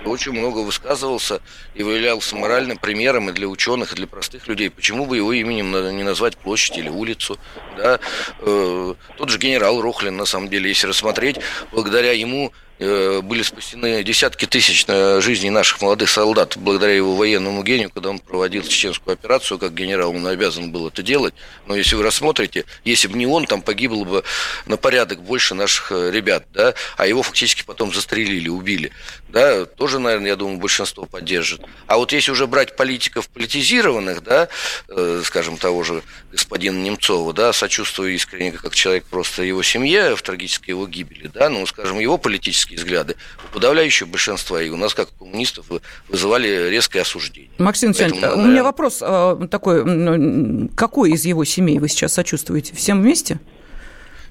очень 0.05 0.33
много 0.33 0.59
высказывался 0.59 1.41
и 1.73 1.79
являлся 1.79 2.35
моральным 2.35 2.77
примером 2.77 3.29
и 3.29 3.33
для 3.33 3.47
ученых, 3.47 3.93
и 3.93 3.95
для 3.95 4.07
простых 4.07 4.47
людей. 4.47 4.69
Почему 4.69 5.05
бы 5.05 5.17
его 5.17 5.33
именем 5.33 5.95
не 5.95 6.03
назвать 6.03 6.37
площадь 6.37 6.77
или 6.77 6.89
улицу? 6.89 7.39
Да? 7.77 7.99
Э, 8.39 8.93
тот 9.17 9.29
же 9.29 9.37
генерал 9.37 9.81
Рохлин, 9.81 10.15
на 10.15 10.25
самом 10.25 10.49
деле, 10.49 10.69
если 10.69 10.87
рассмотреть, 10.87 11.37
благодаря 11.71 12.11
ему 12.11 12.53
были 12.79 13.43
спасены 13.43 14.03
десятки 14.03 14.45
тысяч 14.45 14.85
э, 14.87 15.21
жизней 15.21 15.49
наших 15.49 15.81
молодых 15.81 16.09
солдат 16.09 16.57
благодаря 16.57 16.93
его 16.93 17.15
военному 17.15 17.63
гению, 17.63 17.89
когда 17.89 18.09
он 18.09 18.19
проводил 18.19 18.63
чеченскую 18.63 19.13
операцию, 19.13 19.59
как 19.59 19.73
генерал, 19.73 20.11
он 20.11 20.25
обязан 20.27 20.71
был 20.71 20.87
это 20.87 21.03
делать. 21.03 21.33
Но 21.67 21.75
если 21.75 21.95
вы 21.95 22.03
рассмотрите, 22.03 22.65
если 22.83 23.07
бы 23.07 23.17
не 23.17 23.27
он, 23.27 23.45
там 23.45 23.61
погибло 23.61 24.03
бы 24.03 24.23
на 24.65 24.77
порядок 24.77 25.21
больше 25.21 25.53
наших 25.55 25.91
э, 25.91 26.11
ребят, 26.11 26.45
да, 26.53 26.73
а 26.97 27.07
его 27.07 27.23
фактически 27.23 27.63
потом 27.63 27.93
застрелили, 27.93 28.49
убили. 28.49 28.91
Да, 29.29 29.65
тоже, 29.65 29.99
наверное, 29.99 30.29
я 30.29 30.35
думаю, 30.35 30.59
большинство 30.59 31.05
поддержит. 31.05 31.61
А 31.87 31.97
вот 31.97 32.11
если 32.11 32.31
уже 32.31 32.47
брать 32.47 32.75
политиков 32.75 33.27
политизированных, 33.29 34.23
да, 34.23 34.47
э, 34.89 35.21
скажем, 35.25 35.57
того 35.57 35.83
же 35.83 36.03
господина 36.31 36.79
Немцова, 36.79 37.33
да, 37.33 37.53
сочувствую 37.53 38.13
искренне, 38.13 38.51
как 38.51 38.75
человек 38.75 39.05
просто 39.05 39.43
его 39.43 39.63
семье 39.63 40.15
в 40.15 40.21
трагической 40.21 40.69
его 40.69 40.87
гибели, 40.87 41.27
да, 41.33 41.49
ну, 41.49 41.65
скажем, 41.65 41.99
его 41.99 42.17
политические 42.17 42.72
политические 42.73 42.77
взгляды, 42.77 43.15
у 43.49 43.53
подавляющего 43.53 44.07
большинства, 44.07 44.61
и 44.61 44.69
у 44.69 44.77
нас, 44.77 44.93
как 44.93 45.09
коммунистов, 45.17 45.65
вызывали 46.09 46.69
резкое 46.69 47.01
осуждение. 47.01 47.51
Максим 47.57 47.89
Александрович, 47.89 48.21
Поэтому, 48.21 48.43
у 48.43 48.47
меня 48.47 48.63
вопрос 48.63 48.99
э, 49.01 49.47
такой, 49.49 50.69
какой 50.75 51.11
из 51.11 51.25
его 51.25 51.43
семей 51.45 51.79
вы 51.79 51.89
сейчас 51.89 52.13
сочувствуете? 52.13 52.75
Всем 52.75 53.01
вместе? 53.01 53.39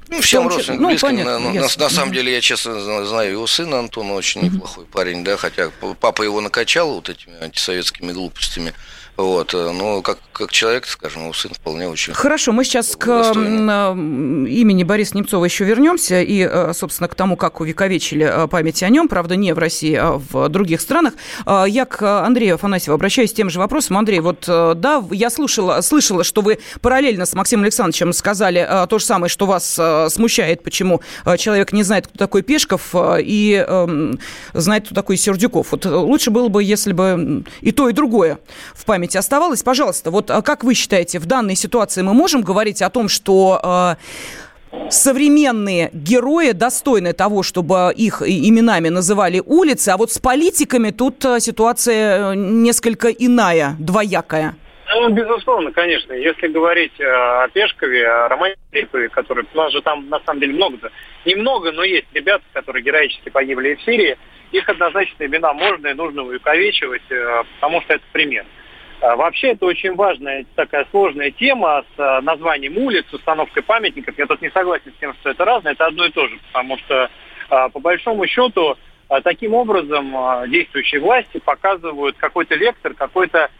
Ну, 0.09 0.21
всем 0.21 0.47
родственникам, 0.47 0.83
ну, 0.83 0.89
близким. 0.91 1.09
Понятно, 1.09 1.39
на, 1.39 1.53
на, 1.53 1.61
на 1.61 1.89
самом 1.89 2.13
деле, 2.13 2.35
я 2.35 2.41
честно 2.43 3.07
знаю 3.07 3.33
его 3.33 3.47
сына 3.47 3.79
Антона, 3.79 4.13
очень 4.13 4.43
неплохой 4.43 4.85
парень, 4.85 5.25
да, 5.25 5.39
хотя 5.39 5.71
папа 6.01 6.23
его 6.23 6.41
накачал 6.43 6.95
вот 6.95 7.09
этими 7.09 7.43
антисоветскими 7.43 8.13
глупостями. 8.13 8.75
Вот, 9.17 9.53
э, 9.53 9.73
но 9.73 10.01
как, 10.01 10.19
как 10.33 10.51
человек, 10.51 10.87
скажем, 10.87 11.25
его 11.25 11.35
сын 11.35 11.53
вполне 11.53 11.87
очень 11.87 12.15
Хорошо, 12.15 12.53
мы 12.53 12.65
сейчас 12.65 12.97
к 12.97 13.09
имени 13.35 14.85
Бориса 14.85 15.19
Немцова 15.19 15.45
еще 15.45 15.65
вернемся 15.65 16.23
и, 16.23 16.49
э, 16.51 16.73
собственно, 16.73 17.09
к 17.09 17.15
тому, 17.15 17.37
как 17.37 17.61
увековечили 17.61 18.25
э, 18.27 18.49
память 18.49 18.83
о 18.83 18.89
нем, 18.89 19.09
правда, 19.09 19.37
не 19.37 19.53
в 19.53 19.59
России, 19.59 19.95
а 19.95 20.19
в 20.31 20.49
других 20.49 20.81
странах. 20.81 21.15
Я 21.47 21.85
к 21.85 22.25
Андрею 22.25 22.55
Афанасьеву 22.55 22.95
обращаюсь 22.95 23.31
с 23.31 23.35
тем 23.35 23.51
же 23.51 23.59
вопросом. 23.59 23.99
Андрей, 23.99 24.21
вот 24.21 24.45
да, 24.47 25.05
я 25.11 25.31
слушала, 25.31 25.81
слышала, 25.83 26.25
что 26.25 26.41
вы 26.41 26.59
параллельно 26.81 27.27
с 27.27 27.35
Максимом 27.35 27.65
Александровичем 27.65 28.13
сказали 28.13 28.67
то 28.89 28.99
же 28.99 29.05
самое, 29.05 29.29
что 29.29 29.47
вас 29.47 29.79
смущает, 30.13 30.63
почему 30.63 31.03
человек 31.39 31.73
не 31.73 31.83
знает, 31.83 32.07
кто 32.07 32.19
такой 32.19 32.43
Пешков 32.43 32.95
и 32.95 33.65
эм, 33.67 34.19
знает, 34.53 34.87
кто 34.87 34.95
такой 34.95 35.17
Сердюков. 35.17 35.73
Вот 35.73 35.85
лучше 35.85 36.31
было 36.31 36.49
бы, 36.49 36.63
если 36.63 36.93
бы 36.93 37.45
и 37.61 37.73
то, 37.73 37.89
и 37.89 37.93
другое 37.93 38.39
в 38.75 38.85
память 38.85 39.02
памяти 39.03 39.17
оставалось. 39.17 39.63
Пожалуйста, 39.65 40.11
вот 40.11 40.31
а 40.31 40.43
как 40.43 40.63
вы 40.63 40.75
считаете, 40.75 41.19
в 41.19 41.27
данной 41.27 41.57
ситуации 41.57 42.03
мы 42.03 42.15
можем 42.15 42.43
говорить 42.43 42.83
о 42.83 42.89
том, 42.89 43.09
что 43.09 43.97
э, 44.73 44.91
современные 44.91 45.91
герои 45.93 46.53
достойны 46.53 47.13
того, 47.13 47.43
чтобы 47.43 47.93
их 47.97 48.23
именами 48.23 48.91
называли 48.91 49.43
улицы, 49.45 49.89
а 49.89 49.97
вот 49.97 50.13
с 50.13 50.19
политиками 50.21 50.91
тут 50.91 51.25
э, 51.25 51.41
ситуация 51.41 52.33
э, 52.33 52.35
несколько 52.37 53.09
иная, 53.09 53.75
двоякая. 53.81 54.55
Ну, 54.95 55.09
безусловно, 55.09 55.73
конечно. 55.73 56.13
Если 56.13 56.47
говорить 56.47 57.01
о 57.01 57.49
Пешкове, 57.49 58.07
о 58.07 58.29
Романе 58.29 58.55
Филиппове, 58.71 59.09
который 59.09 59.45
у 59.53 59.57
нас 59.57 59.73
же 59.73 59.83
там 59.83 60.09
на 60.11 60.21
самом 60.21 60.41
деле 60.41 60.53
много, 60.53 60.77
немного, 61.25 61.73
но 61.73 61.83
есть 61.83 62.07
ребята, 62.15 62.45
которые 62.53 62.85
героически 62.85 63.31
погибли 63.31 63.75
в 63.75 63.83
Сирии, 63.83 64.17
их 64.53 64.69
однозначно 64.69 65.25
имена 65.25 65.55
можно 65.55 65.89
и 65.89 65.95
нужно 65.95 66.23
увековечивать, 66.23 67.03
потому 67.59 67.81
что 67.83 67.95
это 67.95 68.05
пример. 68.13 68.45
А, 68.45 68.62
вообще 69.03 69.49
это 69.49 69.67
очень 69.67 69.95
важная 69.95 70.47
такая 70.55 70.87
сложная 70.93 71.33
тема 71.33 71.85
с 71.97 72.01
а, 72.01 72.21
названием 72.21 72.79
улиц, 72.79 73.05
установкой 73.13 73.65
памятников. 73.65 74.17
Я 74.17 74.27
тут 74.27 74.41
не 74.41 74.51
согласен 74.51 74.93
с 74.93 75.01
тем, 75.01 75.13
что 75.15 75.31
это 75.31 75.45
разное, 75.45 75.73
это 75.73 75.87
одно 75.87 76.07
и 76.07 76.11
то 76.11 76.29
же, 76.29 76.39
потому 76.53 76.79
что 76.79 77.11
а, 77.51 77.69
по 77.69 77.81
большому 77.81 78.27
счету 78.27 78.77
таким 79.25 79.53
образом 79.53 80.15
действующие 80.49 80.99
власти 80.99 81.39
показывают 81.39 82.17
какой-то 82.17 82.55
вектор, 82.55 82.95
какой-то 82.95 83.51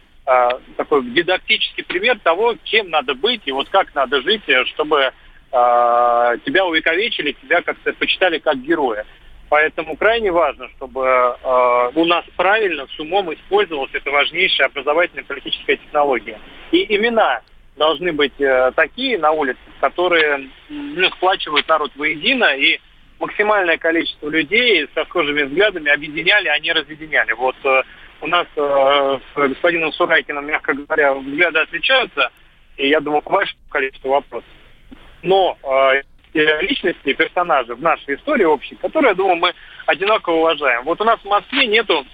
такой 0.77 1.03
дидактический 1.11 1.83
пример 1.83 2.17
того, 2.23 2.55
кем 2.63 2.89
надо 2.89 3.13
быть 3.13 3.41
и 3.45 3.51
вот 3.51 3.69
как 3.69 3.93
надо 3.93 4.23
жить, 4.23 4.41
чтобы 4.69 5.11
тебя 5.51 6.65
увековечили, 6.65 7.33
тебя 7.33 7.61
как-то 7.61 7.93
почитали 7.93 8.39
как 8.39 8.63
героя. 8.63 9.05
Поэтому 9.53 9.95
крайне 9.95 10.31
важно, 10.31 10.67
чтобы 10.69 11.05
э, 11.05 11.89
у 11.93 12.05
нас 12.05 12.25
правильно, 12.35 12.87
с 12.87 12.99
умом 12.99 13.31
использовалась 13.35 13.91
эта 13.93 14.09
важнейшая 14.09 14.65
образовательная 14.65 15.25
политическая 15.25 15.77
технология. 15.77 16.39
И 16.71 16.95
имена 16.95 17.41
должны 17.75 18.13
быть 18.13 18.33
э, 18.41 18.71
такие 18.75 19.19
на 19.19 19.29
улице, 19.29 19.59
которые 19.79 20.49
ну, 20.69 21.07
сплачивают 21.11 21.67
народ 21.67 21.91
воедино 21.95 22.55
и 22.55 22.79
максимальное 23.19 23.77
количество 23.77 24.27
людей 24.27 24.89
со 24.95 25.05
схожими 25.05 25.43
взглядами 25.43 25.91
объединяли, 25.91 26.47
а 26.47 26.57
не 26.57 26.71
разъединяли. 26.71 27.33
Вот 27.33 27.55
э, 27.63 27.83
у 28.21 28.27
нас 28.27 28.47
э, 28.55 28.59
с 29.35 29.35
господином 29.35 29.93
Сурайкиным, 29.93 30.47
мягко 30.47 30.73
говоря, 30.73 31.13
взгляды 31.13 31.59
отличаются, 31.59 32.31
и 32.77 32.89
я 32.89 32.99
думаю, 32.99 33.21
большое 33.23 33.55
количество 33.69 34.09
вопросов. 34.09 34.49
Но 35.21 35.59
э, 35.61 36.01
личности, 36.33 37.13
персонажи 37.13 37.75
в 37.75 37.81
нашей 37.81 38.15
истории 38.15 38.43
общей, 38.43 38.75
которые, 38.75 39.09
я 39.09 39.15
думаю, 39.15 39.37
мы 39.37 39.53
одинаково 39.85 40.35
уважаем. 40.35 40.83
Вот 40.83 40.99
у 41.01 41.03
нас 41.03 41.19
в 41.19 41.25
Москве 41.25 41.67
нету 41.67 42.05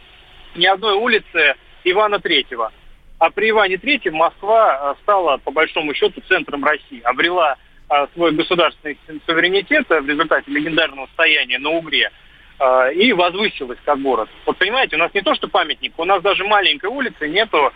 ни 0.55 0.65
одной 0.65 0.95
улицы 0.95 1.55
Ивана 1.83 2.19
Третьего. 2.19 2.71
А 3.17 3.29
при 3.29 3.49
Иване 3.49 3.77
Третьем 3.77 4.15
Москва 4.15 4.95
э, 4.97 5.01
стала, 5.03 5.37
по 5.37 5.51
большому 5.51 5.93
счету, 5.93 6.21
центром 6.27 6.63
России. 6.63 7.01
Обрела 7.03 7.57
э, 7.89 8.07
свой 8.13 8.31
государственный 8.31 8.97
суверенитет 9.25 9.87
в 9.89 10.07
результате 10.07 10.49
легендарного 10.51 11.07
стояния 11.13 11.59
на 11.59 11.69
Угре 11.71 12.11
э, 12.59 12.93
и 12.93 13.11
возвысилась 13.11 13.79
как 13.83 14.01
город. 14.01 14.29
Вот 14.45 14.57
понимаете, 14.57 14.95
у 14.95 14.99
нас 14.99 15.13
не 15.13 15.21
то, 15.21 15.35
что 15.35 15.49
памятник, 15.49 15.93
у 15.97 16.05
нас 16.05 16.21
даже 16.21 16.45
маленькой 16.45 16.89
улицы 16.89 17.27
нету 17.27 17.73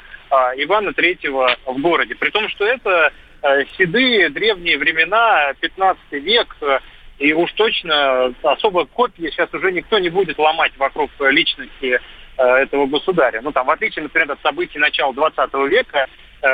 Ивана 0.56 0.94
Третьего 0.94 1.58
в 1.66 1.80
городе. 1.80 2.16
При 2.16 2.32
том, 2.32 2.50
что 2.50 2.66
это 2.66 3.12
Э, 3.12 3.33
седые 3.78 4.30
древние 4.30 4.78
времена, 4.78 5.54
15 5.60 6.02
век, 6.14 6.56
э, 6.62 6.80
и 7.20 7.34
уж 7.34 7.52
точно 7.54 8.34
особо 8.42 8.86
копии 8.86 9.30
сейчас 9.30 9.54
уже 9.54 9.72
никто 9.72 10.00
не 10.00 10.10
будет 10.10 10.38
ломать 10.40 10.72
вокруг 10.78 11.12
личности 11.20 12.00
э, 12.38 12.44
этого 12.44 12.86
государя. 12.88 13.42
Ну, 13.42 13.52
там, 13.52 13.68
в 13.68 13.72
отличие, 13.72 14.04
например, 14.04 14.32
от 14.32 14.42
событий 14.42 14.80
начала 14.80 15.14
20 15.14 15.54
века, 15.70 16.08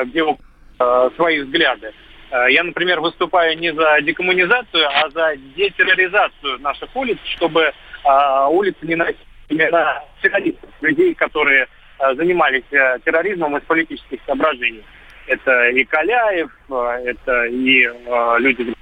где 0.06 0.24
у 0.24 0.38
свои 1.16 1.42
взгляды. 1.42 1.92
Я, 2.32 2.64
например, 2.64 3.02
выступаю 3.02 3.58
не 3.58 3.74
за 3.74 4.00
декоммунизацию, 4.02 4.88
а 4.88 5.10
за 5.10 5.36
детерроризацию 5.58 6.60
наших 6.60 6.96
улиц, 6.96 7.18
чтобы 7.36 7.74
улицы 8.52 8.78
не 8.84 8.96
носили 8.96 10.56
людей, 10.80 11.16
которые 11.16 11.68
занимались 12.16 12.64
терроризмом 12.70 13.58
из 13.58 13.64
политических 13.64 14.20
соображений. 14.26 14.86
Это 15.30 15.70
и 15.70 15.84
Каляев, 15.84 16.50
а, 16.72 17.00
это 17.02 17.46
и 17.46 17.84
э, 17.84 18.36
люди 18.40 18.74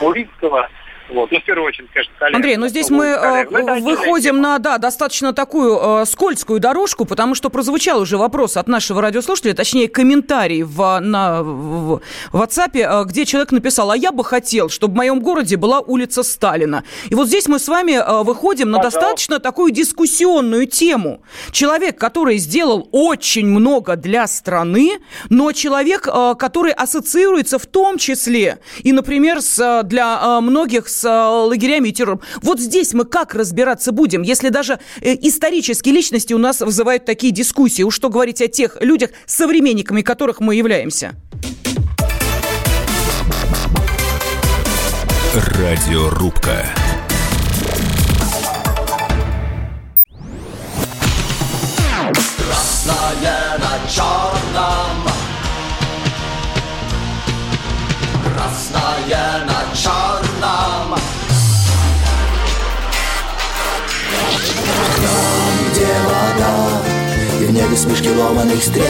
Урицкого, 0.00 0.68
вот. 1.10 1.30
Ну, 1.30 1.40
в 1.40 1.44
первую 1.44 1.66
очередь, 1.66 1.88
конечно, 1.92 2.12
коллег. 2.18 2.36
Андрей, 2.36 2.56
ну 2.56 2.68
здесь 2.68 2.90
мы 2.90 3.06
э, 3.06 3.80
выходим 3.80 4.40
на, 4.40 4.58
да, 4.58 4.78
достаточно 4.78 5.32
такую 5.32 5.78
э, 6.02 6.04
скользкую 6.06 6.60
дорожку, 6.60 7.04
потому 7.04 7.34
что 7.34 7.50
прозвучал 7.50 8.00
уже 8.00 8.16
вопрос 8.16 8.56
от 8.56 8.68
нашего 8.68 9.02
радиослушателя, 9.02 9.54
точнее, 9.54 9.88
комментарий 9.88 10.62
в, 10.62 10.98
на, 11.00 11.42
в, 11.42 12.00
в 12.32 12.42
WhatsApp, 12.42 12.78
э, 12.78 13.04
где 13.04 13.26
человек 13.26 13.52
написал, 13.52 13.90
а 13.90 13.96
я 13.96 14.12
бы 14.12 14.24
хотел, 14.24 14.68
чтобы 14.68 14.94
в 14.94 14.96
моем 14.96 15.20
городе 15.20 15.56
была 15.56 15.80
улица 15.80 16.22
Сталина. 16.22 16.84
И 17.08 17.14
вот 17.14 17.28
здесь 17.28 17.48
мы 17.48 17.58
с 17.58 17.68
вами 17.68 17.92
э, 17.92 18.22
выходим 18.22 18.70
на 18.70 18.78
Пожалуйста. 18.78 19.00
достаточно 19.00 19.38
такую 19.38 19.72
дискуссионную 19.72 20.66
тему. 20.66 21.22
Человек, 21.50 21.98
который 21.98 22.38
сделал 22.38 22.88
очень 22.92 23.46
много 23.46 23.96
для 23.96 24.26
страны, 24.26 24.98
но 25.28 25.52
человек, 25.52 26.08
э, 26.12 26.34
который 26.38 26.72
ассоциируется 26.72 27.58
в 27.58 27.66
том 27.66 27.98
числе 27.98 28.58
и, 28.82 28.92
например, 28.92 29.40
с, 29.42 29.58
э, 29.58 29.82
для 29.84 30.20
э, 30.22 30.40
многих 30.40 30.88
с 30.88 30.99
с 31.00 31.04
э, 31.04 31.46
лагерями 31.48 31.88
и 31.88 31.92
террором. 31.92 32.20
Вот 32.42 32.60
здесь 32.60 32.92
мы 32.92 33.04
как 33.04 33.34
разбираться 33.34 33.92
будем, 33.92 34.22
если 34.22 34.50
даже 34.50 34.78
э, 35.00 35.14
исторические 35.20 35.94
личности 35.94 36.34
у 36.34 36.38
нас 36.38 36.60
вызывают 36.60 37.04
такие 37.04 37.32
дискуссии? 37.32 37.82
Уж 37.82 38.00
что 38.00 38.08
говорить 38.08 38.40
о 38.40 38.48
тех 38.48 38.78
людях, 38.80 39.10
современниками 39.26 40.00
которых 40.00 40.40
мы 40.40 40.54
являемся? 40.54 41.12
Радиорубка. 45.34 46.66
Красное 52.38 53.58
на 53.58 53.90
черном 53.90 55.12
Красное 58.24 59.44
на 59.44 59.76
черном 59.76 60.29
вспышки 67.80 68.08
ломаных 68.08 68.62
стрел. 68.62 68.84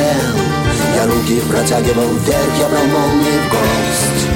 Я 0.96 1.07
руки 1.07 1.40
протягивал 1.48 2.09
вверх, 2.09 2.59
я 2.59 2.68
брал 2.68 2.87
молнии 2.87 3.38
в 3.38 3.48
гость. 3.50 4.26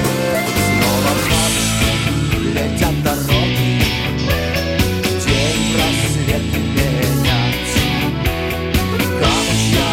Летят 2.55 3.03
дороги 3.03 3.83
День 5.27 5.77
рассвет 5.77 6.45
менять 6.55 7.75
Камушья, 9.21 9.93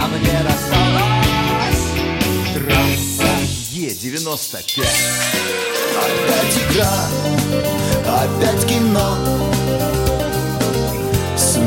а 0.00 0.06
мне 0.06 0.38
досталась 0.44 1.84
Трасса 2.54 3.32
Е-95 3.72 4.84
Опять 5.96 6.56
игра, 6.70 6.94
опять 8.06 8.66
кино. 8.66 9.55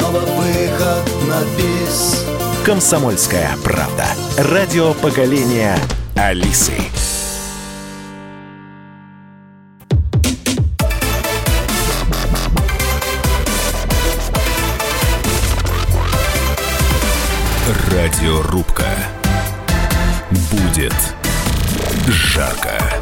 Снова 0.10 0.26
выход 0.26 1.28
на 1.28 1.40
бис. 1.56 2.26
Комсомольская 2.66 3.56
правда. 3.64 4.06
Радио 4.38 4.96
поколения 4.96 5.78
Алисы. 6.16 6.74
Радиорубка. 17.92 18.88
Будет 20.52 20.96
жарко. 22.08 22.99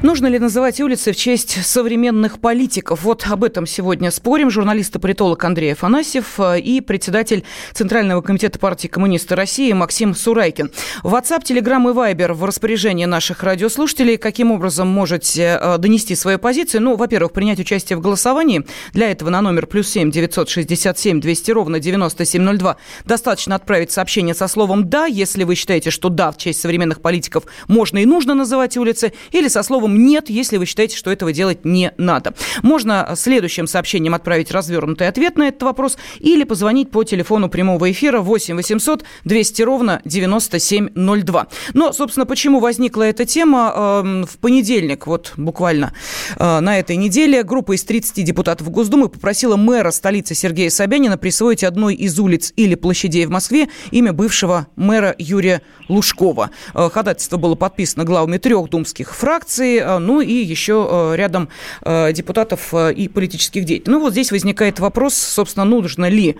Нужно 0.00 0.28
ли 0.28 0.38
называть 0.38 0.80
улицы 0.80 1.12
в 1.12 1.16
честь 1.16 1.64
современных 1.66 2.38
политиков? 2.38 3.02
Вот 3.02 3.26
об 3.28 3.42
этом 3.42 3.66
сегодня 3.66 4.12
спорим. 4.12 4.48
Журналист 4.48 4.94
и 4.94 4.98
политолог 5.00 5.42
Андрей 5.42 5.72
Афанасьев 5.72 6.38
э, 6.38 6.60
и 6.60 6.80
председатель 6.80 7.42
Центрального 7.72 8.22
комитета 8.22 8.60
партии 8.60 8.86
коммунисты 8.86 9.34
России 9.34 9.72
Максим 9.72 10.14
Сурайкин. 10.14 10.70
WhatsApp, 11.02 11.42
Telegram 11.42 11.82
и 11.90 11.94
Viber 11.94 12.32
в 12.32 12.44
распоряжении 12.44 13.06
наших 13.06 13.42
радиослушателей. 13.42 14.18
Каким 14.18 14.52
образом 14.52 14.86
можете 14.86 15.58
э, 15.60 15.78
донести 15.78 16.14
свою 16.14 16.38
позицию? 16.38 16.82
Ну, 16.82 16.94
во-первых, 16.94 17.32
принять 17.32 17.58
участие 17.58 17.96
в 17.96 18.00
голосовании. 18.00 18.64
Для 18.92 19.10
этого 19.10 19.30
на 19.30 19.42
номер 19.42 19.66
плюс 19.66 19.88
семь 19.88 20.12
девятьсот 20.12 20.48
шестьдесят 20.48 20.96
семь 21.00 21.20
двести 21.20 21.50
ровно 21.50 21.80
девяносто 21.80 22.24
семь 22.24 22.42
ноль 22.42 22.58
два 22.58 22.76
достаточно 23.04 23.56
отправить 23.56 23.90
сообщение 23.90 24.36
со 24.36 24.46
словом 24.46 24.88
«да», 24.88 25.06
если 25.06 25.42
вы 25.42 25.56
считаете, 25.56 25.90
что 25.90 26.08
«да» 26.08 26.30
в 26.30 26.36
честь 26.36 26.60
современных 26.60 27.00
политиков 27.00 27.44
можно 27.66 27.98
и 27.98 28.06
нужно 28.06 28.34
называть 28.34 28.76
улицы, 28.76 29.12
или 29.32 29.48
со 29.48 29.64
словом 29.64 29.87
словом 29.88 30.06
«нет», 30.06 30.30
если 30.30 30.56
вы 30.56 30.66
считаете, 30.66 30.96
что 30.96 31.10
этого 31.10 31.32
делать 31.32 31.64
не 31.64 31.92
надо. 31.96 32.34
Можно 32.62 33.14
следующим 33.16 33.66
сообщением 33.66 34.14
отправить 34.14 34.50
развернутый 34.50 35.08
ответ 35.08 35.36
на 35.36 35.48
этот 35.48 35.62
вопрос 35.62 35.96
или 36.18 36.44
позвонить 36.44 36.90
по 36.90 37.04
телефону 37.04 37.48
прямого 37.48 37.90
эфира 37.90 38.20
8 38.20 38.56
800 38.56 39.04
200 39.24 39.62
ровно 39.62 40.00
9702. 40.04 41.46
Но, 41.74 41.92
собственно, 41.92 42.26
почему 42.26 42.60
возникла 42.60 43.02
эта 43.04 43.24
тема? 43.24 43.72
Эм, 43.76 44.26
в 44.26 44.38
понедельник, 44.38 45.06
вот 45.06 45.32
буквально 45.36 45.92
э, 46.36 46.60
на 46.60 46.78
этой 46.78 46.96
неделе, 46.96 47.42
группа 47.42 47.74
из 47.74 47.84
30 47.84 48.24
депутатов 48.24 48.70
Госдумы 48.70 49.08
попросила 49.08 49.56
мэра 49.56 49.90
столицы 49.90 50.34
Сергея 50.34 50.70
Собянина 50.70 51.16
присвоить 51.16 51.64
одной 51.64 51.94
из 51.94 52.18
улиц 52.18 52.52
или 52.56 52.74
площадей 52.74 53.26
в 53.26 53.30
Москве 53.30 53.68
имя 53.90 54.12
бывшего 54.12 54.66
мэра 54.76 55.14
Юрия 55.18 55.62
Лужкова. 55.88 56.50
Э, 56.74 56.88
ходатайство 56.92 57.36
было 57.36 57.54
подписано 57.54 58.04
главами 58.04 58.38
трех 58.38 58.68
думских 58.68 59.14
фракций. 59.14 59.77
Э, 59.78 59.98
ну 59.98 60.20
и 60.20 60.32
еще 60.32 60.86
э, 60.90 61.16
рядом 61.16 61.48
э, 61.82 62.12
депутатов 62.12 62.74
и 62.74 63.08
политических 63.08 63.64
деятелей. 63.64 63.92
Ну 63.92 64.00
вот 64.00 64.12
здесь 64.12 64.30
возникает 64.30 64.80
вопрос, 64.80 65.14
собственно, 65.14 65.64
нужно 65.64 66.08
ли 66.08 66.36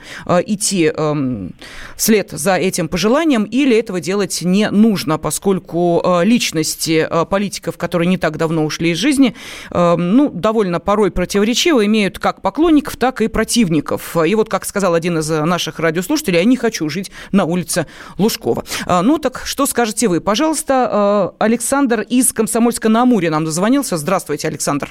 идти 0.46 0.92
эм, 0.94 1.52
вслед 1.96 2.30
за 2.30 2.56
этим 2.56 2.88
пожеланием 2.88 3.44
или 3.44 3.76
этого 3.76 4.00
делать 4.00 4.42
не 4.42 4.70
нужно, 4.70 5.18
поскольку 5.18 6.02
личности 6.22 7.08
политиков, 7.30 7.76
которые 7.76 8.08
не 8.08 8.16
так 8.16 8.36
давно 8.36 8.64
ушли 8.64 8.90
из 8.90 8.98
жизни, 8.98 9.34
ну, 9.70 10.30
довольно 10.30 10.80
порой 10.80 11.10
противоречиво, 11.10 11.84
имеют 11.84 12.18
как 12.18 12.42
поклонников, 12.42 12.96
так 12.96 13.20
и 13.20 13.28
противников. 13.28 14.16
И 14.16 14.34
вот, 14.34 14.48
как 14.48 14.64
сказал 14.64 14.94
один 14.94 15.18
из 15.18 15.28
наших 15.28 15.78
радиослушателей, 15.78 16.38
я 16.38 16.44
не 16.44 16.56
хочу 16.56 16.88
жить 16.88 17.10
на 17.32 17.44
улице 17.44 17.86
Лужкова. 18.18 18.64
Ну 18.86 19.18
так 19.18 19.42
что 19.44 19.66
скажете 19.66 20.08
вы? 20.08 20.20
Пожалуйста, 20.20 21.32
Александр 21.38 22.00
из 22.02 22.32
Комсомольска-на-Амуре 22.32 23.27
нам 23.30 23.44
дозвонился. 23.44 23.96
Здравствуйте, 23.96 24.48
Александр. 24.48 24.88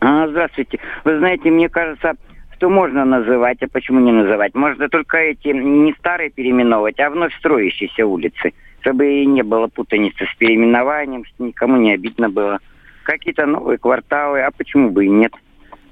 А, 0.00 0.26
здравствуйте. 0.28 0.78
Вы 1.04 1.18
знаете, 1.18 1.50
мне 1.50 1.68
кажется, 1.68 2.14
что 2.56 2.68
можно 2.68 3.04
называть, 3.04 3.62
а 3.62 3.68
почему 3.68 4.00
не 4.00 4.12
называть? 4.12 4.54
Можно 4.54 4.88
только 4.88 5.16
эти 5.16 5.48
не 5.48 5.92
старые 5.98 6.30
переименовывать, 6.30 6.98
а 7.00 7.10
вновь 7.10 7.36
строящиеся 7.38 8.06
улицы, 8.06 8.52
чтобы 8.80 9.24
не 9.24 9.42
было 9.42 9.68
путаницы 9.68 10.26
с 10.26 10.36
переименованием, 10.36 11.24
чтобы 11.24 11.48
никому 11.48 11.76
не 11.76 11.92
обидно 11.92 12.28
было. 12.28 12.58
Какие-то 13.04 13.46
новые 13.46 13.78
кварталы, 13.78 14.42
а 14.42 14.50
почему 14.50 14.90
бы 14.90 15.06
и 15.06 15.08
нет? 15.08 15.32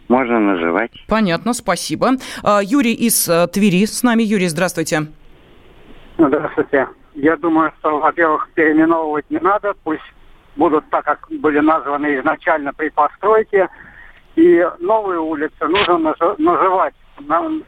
Можно 0.08 0.40
называть. 0.40 0.90
Понятно, 1.08 1.54
спасибо. 1.54 2.12
А, 2.42 2.60
Юрий 2.62 2.94
из 2.94 3.28
э, 3.28 3.46
Твери 3.46 3.84
с 3.86 4.02
нами. 4.02 4.24
Юрий, 4.24 4.48
здравствуйте. 4.48 5.06
Здравствуйте. 6.18 6.88
Я 7.14 7.36
думаю, 7.36 7.72
что, 7.78 7.98
во-первых, 7.98 8.48
переименовывать 8.54 9.28
не 9.30 9.38
надо, 9.38 9.74
пусть 9.84 10.02
будут 10.56 10.88
так, 10.90 11.04
как 11.04 11.26
были 11.30 11.60
названы 11.60 12.18
изначально 12.18 12.72
при 12.72 12.88
постройке. 12.88 13.68
И 14.36 14.66
новые 14.78 15.20
улицы 15.20 15.66
нужно 15.66 15.98
называть 16.38 16.94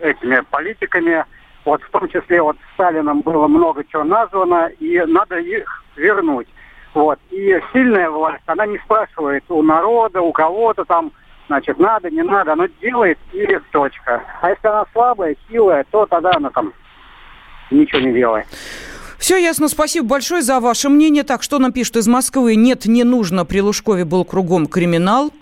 этими 0.01 0.41
политиками. 0.51 1.25
Вот 1.65 1.83
в 1.83 1.91
том 1.91 2.09
числе 2.09 2.43
вот 2.43 2.57
Сталином 2.75 3.21
было 3.21 3.47
много 3.47 3.85
чего 3.85 4.05
названо, 4.05 4.67
и 4.81 5.01
надо 5.07 5.39
их 5.39 5.85
вернуть. 5.97 6.49
Вот. 6.95 7.19
И 7.31 7.61
сильная 7.73 8.11
власть, 8.11 8.43
она 8.47 8.67
не 8.67 8.79
спрашивает 8.79 9.45
у 9.49 9.63
народа, 9.63 10.21
у 10.21 10.33
кого-то 10.33 10.85
там, 10.85 11.13
значит, 11.47 11.79
надо, 11.79 12.11
не 12.11 12.23
надо, 12.23 12.53
она 12.53 12.69
делает 12.81 13.19
и 13.33 13.59
точка. 13.71 14.23
А 14.41 14.51
если 14.51 14.67
она 14.69 14.85
слабая, 14.93 15.37
силая, 15.49 15.85
то 15.91 16.07
тогда 16.07 16.33
она 16.35 16.51
там 16.51 16.73
ничего 17.71 18.01
не 18.01 18.13
делает. 18.13 18.47
Все 19.23 19.37
ясно. 19.37 19.69
Спасибо 19.69 20.09
большое 20.09 20.43
за 20.43 20.59
ваше 20.59 20.89
мнение. 20.89 21.23
Так, 21.23 21.45
что 21.45 21.61
нам 21.61 21.71
пишут 21.71 21.97
из 21.97 22.09
Москвы? 22.09 22.57
Нет, 22.57 22.87
не 22.87 23.05
нужно. 23.05 23.45
При 23.45 23.61
Лужкове 23.61 24.05
был 24.05 24.25
кругом 24.25 24.67
криминал. 24.67 25.33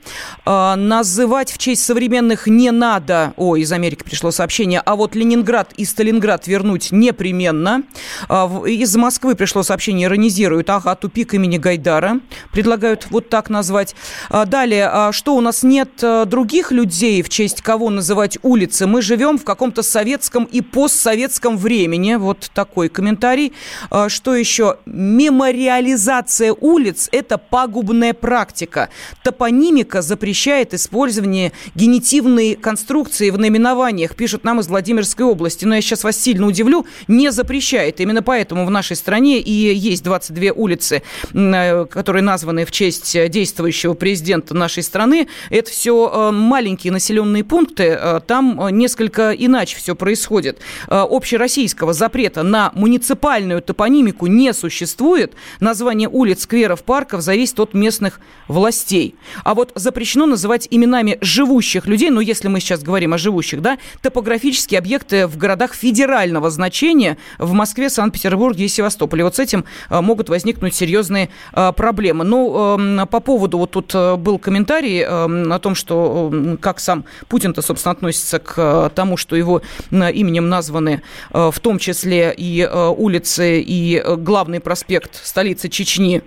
А, 0.44 0.76
называть 0.76 1.50
в 1.50 1.56
честь 1.56 1.86
современных 1.86 2.46
не 2.46 2.72
надо. 2.72 3.32
О, 3.38 3.56
из 3.56 3.72
Америки 3.72 4.02
пришло 4.04 4.32
сообщение. 4.32 4.82
А 4.84 4.96
вот 4.96 5.14
Ленинград 5.14 5.72
и 5.78 5.86
Сталинград 5.86 6.46
вернуть 6.46 6.92
непременно. 6.92 7.84
А, 8.28 8.50
из 8.66 8.94
Москвы 8.96 9.34
пришло 9.34 9.62
сообщение. 9.62 10.08
Иронизируют. 10.08 10.68
Ага, 10.68 10.94
тупик 10.94 11.32
имени 11.32 11.56
Гайдара. 11.56 12.20
Предлагают 12.52 13.06
вот 13.08 13.30
так 13.30 13.48
назвать. 13.48 13.96
А, 14.28 14.44
далее. 14.44 14.90
А, 14.92 15.10
что 15.10 15.34
у 15.34 15.40
нас 15.40 15.62
нет 15.62 15.88
а, 16.02 16.26
других 16.26 16.70
людей, 16.70 17.22
в 17.22 17.30
честь 17.30 17.62
кого 17.62 17.88
называть 17.88 18.36
улицы? 18.42 18.86
Мы 18.86 19.00
живем 19.00 19.38
в 19.38 19.44
каком-то 19.44 19.82
советском 19.82 20.44
и 20.44 20.60
постсоветском 20.60 21.56
времени. 21.56 22.16
Вот 22.16 22.50
такой 22.52 22.90
комментарий. 22.90 23.54
А, 23.90 24.08
что 24.08 24.34
еще? 24.34 24.76
Мемориализация 24.86 26.52
улиц– 26.52 27.08
это 27.12 27.38
пагубная 27.38 28.14
практика. 28.14 28.90
Топонимика 29.22 30.02
запрещает 30.02 30.74
использование 30.74 31.52
генетивной 31.74 32.54
конструкции 32.54 33.30
в 33.30 33.38
наименованиях, 33.38 34.14
пишут 34.14 34.44
нам 34.44 34.60
из 34.60 34.68
Владимирской 34.68 35.24
области. 35.24 35.64
Но 35.64 35.74
я 35.74 35.80
сейчас 35.80 36.04
вас 36.04 36.16
сильно 36.16 36.46
удивлю, 36.46 36.86
не 37.08 37.30
запрещает. 37.30 38.00
Именно 38.00 38.22
поэтому 38.22 38.66
в 38.66 38.70
нашей 38.70 38.96
стране 38.96 39.40
и 39.40 39.52
есть 39.74 40.04
22 40.04 40.52
улицы, 40.52 41.02
э, 41.32 41.86
которые 41.86 42.22
названы 42.22 42.64
в 42.64 42.70
честь 42.70 43.16
действующего 43.30 43.94
президента 43.94 44.54
нашей 44.54 44.82
страны. 44.82 45.28
Это 45.50 45.70
все 45.70 46.10
э, 46.12 46.30
маленькие 46.30 46.92
населенные 46.92 47.44
пункты, 47.44 47.84
э, 47.84 48.20
там 48.26 48.68
несколько 48.70 49.32
иначе 49.32 49.76
все 49.76 49.94
происходит. 49.94 50.58
Общероссийского 50.88 51.92
запрета 51.92 52.42
на 52.42 52.72
муниципальную 52.74 53.59
правильную 53.60 53.62
топонимику 53.62 54.26
не 54.26 54.52
существует. 54.52 55.34
Название 55.60 56.08
улиц, 56.08 56.42
скверов, 56.42 56.82
парков 56.82 57.20
зависит 57.20 57.60
от 57.60 57.74
местных 57.74 58.20
властей. 58.48 59.14
А 59.44 59.54
вот 59.54 59.72
запрещено 59.74 60.26
называть 60.26 60.68
именами 60.70 61.18
живущих 61.20 61.86
людей, 61.86 62.10
ну, 62.10 62.20
если 62.20 62.48
мы 62.48 62.60
сейчас 62.60 62.82
говорим 62.82 63.12
о 63.12 63.18
живущих, 63.18 63.60
да, 63.60 63.78
топографические 64.02 64.78
объекты 64.78 65.26
в 65.26 65.36
городах 65.36 65.74
федерального 65.74 66.50
значения 66.50 67.16
в 67.38 67.52
Москве, 67.52 67.90
Санкт-Петербурге 67.90 68.64
и 68.64 68.68
Севастополе. 68.68 69.24
Вот 69.24 69.36
с 69.36 69.38
этим 69.38 69.64
э, 69.90 70.00
могут 70.00 70.28
возникнуть 70.28 70.74
серьезные 70.74 71.28
э, 71.52 71.72
проблемы. 71.72 72.24
Ну, 72.24 72.76
эм, 72.78 73.08
по 73.08 73.20
поводу, 73.20 73.58
вот 73.58 73.70
тут 73.70 73.94
э, 73.94 74.16
был 74.16 74.38
комментарий 74.38 75.02
эм, 75.02 75.52
о 75.52 75.58
том, 75.58 75.74
что 75.74 76.32
как 76.60 76.80
сам 76.80 77.04
Путин-то, 77.28 77.62
собственно, 77.62 77.92
относится 77.92 78.38
к 78.38 78.90
тому, 78.94 79.16
что 79.16 79.36
его 79.36 79.62
именем 79.90 80.48
названы 80.48 81.02
в 81.30 81.54
том 81.60 81.78
числе 81.78 82.34
и 82.36 82.66
улицы 82.96 83.49
и 83.58 83.96
э, 83.96 84.16
главный 84.16 84.60
проспект 84.60 85.16
столицы 85.24 85.68
Чечни 85.68 86.22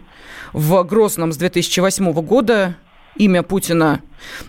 в 0.51 0.83
Грозном 0.83 1.31
с 1.31 1.37
2008 1.37 2.11
года 2.21 2.75
имя 3.15 3.43
Путина 3.43 4.01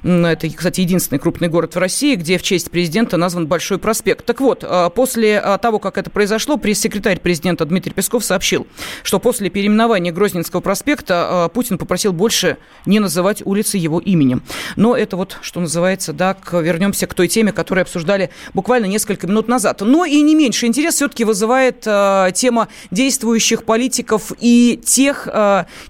это, 0.03 0.49
кстати, 0.51 0.81
единственный 0.81 1.19
крупный 1.19 1.49
город 1.49 1.75
в 1.75 1.79
России, 1.79 2.15
где 2.15 2.39
в 2.39 2.43
честь 2.43 2.71
президента 2.71 3.17
назван 3.17 3.47
Большой 3.47 3.79
проспект. 3.79 4.25
Так 4.25 4.41
вот, 4.41 4.65
а, 4.67 4.91
после 4.91 5.39
а, 5.39 5.59
того, 5.59 5.79
как 5.79 5.99
это 5.99 6.11
произошло, 6.11 6.57
пресс-секретарь 6.57 7.21
президента 7.21 7.65
Дмитрий 7.65 7.93
Песков 7.93 8.25
сообщил, 8.25 8.67
что 9.03 9.19
после 9.19 9.51
переименования 9.51 10.13
Грозненского 10.13 10.61
проспекта 10.61 11.45
а, 11.45 11.49
Путин 11.49 11.79
попросил 11.79 12.13
больше 12.13 12.59
не 12.87 13.01
называть 13.01 13.43
улицы 13.45 13.79
его 13.79 13.99
именем. 14.01 14.43
Но 14.77 14.97
это 14.97 15.17
вот, 15.17 15.39
что 15.43 15.61
называется, 15.61 16.13
да, 16.13 16.37
вернемся 16.53 17.07
к 17.07 17.15
той 17.15 17.29
теме, 17.29 17.53
которую 17.53 17.83
обсуждали 17.83 18.31
буквально 18.53 18.87
несколько 18.87 19.27
минут 19.27 19.49
назад. 19.49 19.81
Но 19.81 20.05
и 20.05 20.21
не 20.21 20.35
меньше 20.35 20.67
интерес 20.67 20.95
все-таки 20.95 21.25
вызывает 21.25 21.81
тема 21.81 22.69
действующих 22.91 23.65
политиков 23.65 24.33
и 24.41 24.81
тех, 24.85 25.29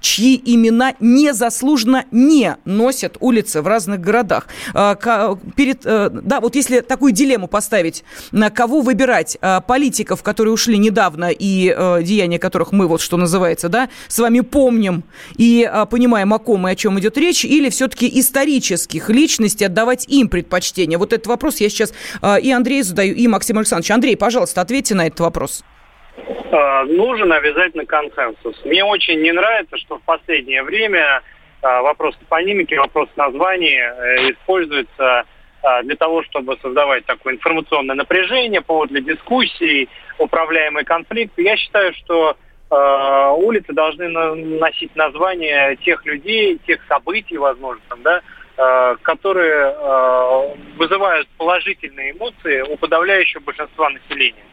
чьи 0.01 0.41
имена 0.45 0.95
незаслуженно 1.01 2.05
не 2.11 2.57
носят 2.65 3.17
улицы 3.21 3.63
в 3.63 3.67
разных 3.67 4.01
городах. 4.01 4.49
А, 4.75 4.97
перед, 5.57 5.85
э, 5.85 6.11
да, 6.11 6.41
вот 6.41 6.55
если 6.55 6.81
такую 6.81 7.13
дилемму 7.13 7.49
поставить, 7.49 8.05
на 8.33 8.51
кого 8.51 8.81
выбирать 8.81 9.39
а, 9.41 9.61
политиков, 9.61 10.23
которые 10.23 10.53
ушли 10.53 10.79
недавно 10.79 11.31
и 11.31 11.75
э, 11.77 12.03
деяния 12.03 12.39
которых 12.39 12.73
мы, 12.73 12.87
вот 12.87 13.01
что 13.01 13.17
называется, 13.17 13.69
да, 13.69 13.89
с 14.09 14.19
вами 14.19 14.41
помним 14.41 15.05
и 15.37 15.69
а, 15.71 15.87
понимаем, 15.87 16.33
о 16.33 16.39
ком 16.39 16.69
и 16.69 16.73
о 16.73 16.77
чем 16.77 16.99
идет 16.99 17.17
речь, 17.19 17.45
или 17.45 17.69
все-таки 17.71 18.11
исторических 18.21 19.09
личностей 19.09 19.65
отдавать 19.65 20.07
им 20.09 20.29
предпочтение? 20.29 20.99
Вот 20.99 21.13
этот 21.13 21.27
вопрос 21.27 21.61
я 21.61 21.69
сейчас 21.69 21.93
и 22.43 22.51
Андрею 22.53 22.85
задаю, 22.85 23.15
и 23.15 23.27
Максиму 23.29 23.61
Александровичу. 23.61 23.95
Андрей, 23.95 24.17
пожалуйста, 24.17 24.61
ответьте 24.61 24.95
на 24.95 25.07
этот 25.07 25.21
вопрос. 25.21 25.65
Нужен 26.87 27.33
обязательно 27.33 27.85
консенсус. 27.87 28.57
Мне 28.65 28.85
очень 28.85 29.21
не 29.21 29.33
нравится, 29.33 29.77
что 29.79 29.99
в 29.99 30.03
последнее 30.03 30.63
время 30.63 31.23
вопрос 31.83 32.15
топонимики, 32.17 32.75
вопрос 32.75 33.09
названий 33.17 33.75
э, 33.75 34.33
используется 34.33 35.25
а, 35.63 35.83
для 35.83 35.97
того, 35.97 36.23
чтобы 36.25 36.59
создавать 36.61 37.07
такое 37.07 37.35
информационное 37.35 37.97
напряжение, 37.97 38.61
повод 38.61 38.91
для 38.91 39.01
дискуссий, 39.01 39.89
управляемый 40.19 40.85
конфликт. 40.85 41.33
Я 41.39 41.57
считаю, 41.57 41.95
что 41.95 42.37
э, 42.71 43.35
улицы 43.39 43.73
должны 43.73 44.09
носить 44.09 44.95
названия 44.95 45.77
тех 45.77 46.05
людей, 46.05 46.61
тех 46.67 46.81
событий, 46.87 47.39
возможно, 47.39 47.83
да, 47.99 48.21
которые 49.03 49.75
вызывают 50.77 51.27
положительные 51.39 52.13
эмоции 52.13 52.61
у 52.61 52.77
подавляющего 52.77 53.41
большинства 53.41 53.91
населения. 53.91 54.45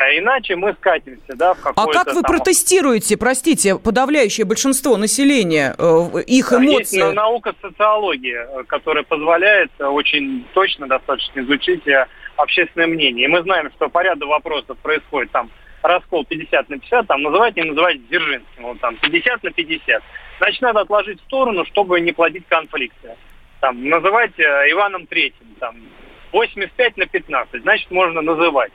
А 0.00 0.16
иначе 0.16 0.56
мы 0.56 0.72
скатимся, 0.72 1.36
да, 1.36 1.52
в 1.52 1.60
какое-то... 1.60 1.82
А 1.82 1.92
как 1.92 2.14
вы 2.14 2.22
там... 2.22 2.34
протестируете, 2.34 3.18
простите, 3.18 3.78
подавляющее 3.78 4.46
большинство 4.46 4.96
населения, 4.96 5.74
э, 5.76 6.22
их 6.26 6.54
эмоции? 6.54 7.02
Есть 7.04 7.14
наука 7.14 7.54
социология, 7.60 8.48
которая 8.66 9.04
позволяет 9.04 9.70
очень 9.78 10.46
точно 10.54 10.88
достаточно 10.88 11.40
изучить 11.40 11.86
э, 11.86 12.06
общественное 12.36 12.86
мнение. 12.86 13.26
И 13.26 13.28
мы 13.28 13.42
знаем, 13.42 13.70
что 13.76 13.90
по 13.90 14.02
ряду 14.02 14.26
вопросов 14.26 14.78
происходит 14.78 15.32
там 15.32 15.50
раскол 15.82 16.24
50 16.24 16.70
на 16.70 16.78
50, 16.78 17.06
там 17.06 17.22
называть 17.22 17.56
не 17.56 17.64
называть 17.64 18.08
Дзержинским, 18.08 18.62
вот 18.62 18.80
там 18.80 18.96
50 18.96 19.42
на 19.42 19.50
50. 19.50 20.02
Значит, 20.38 20.62
надо 20.62 20.80
отложить 20.80 21.20
в 21.20 21.24
сторону, 21.24 21.66
чтобы 21.66 22.00
не 22.00 22.12
плодить 22.12 22.46
конфликты. 22.48 23.16
Там, 23.60 23.86
называть 23.86 24.32
э, 24.38 24.42
Иваном 24.70 25.06
Третьим, 25.06 25.48
там, 25.58 25.76
85 26.32 26.96
на 26.96 27.04
15, 27.04 27.60
значит, 27.60 27.90
можно 27.90 28.22
называть. 28.22 28.72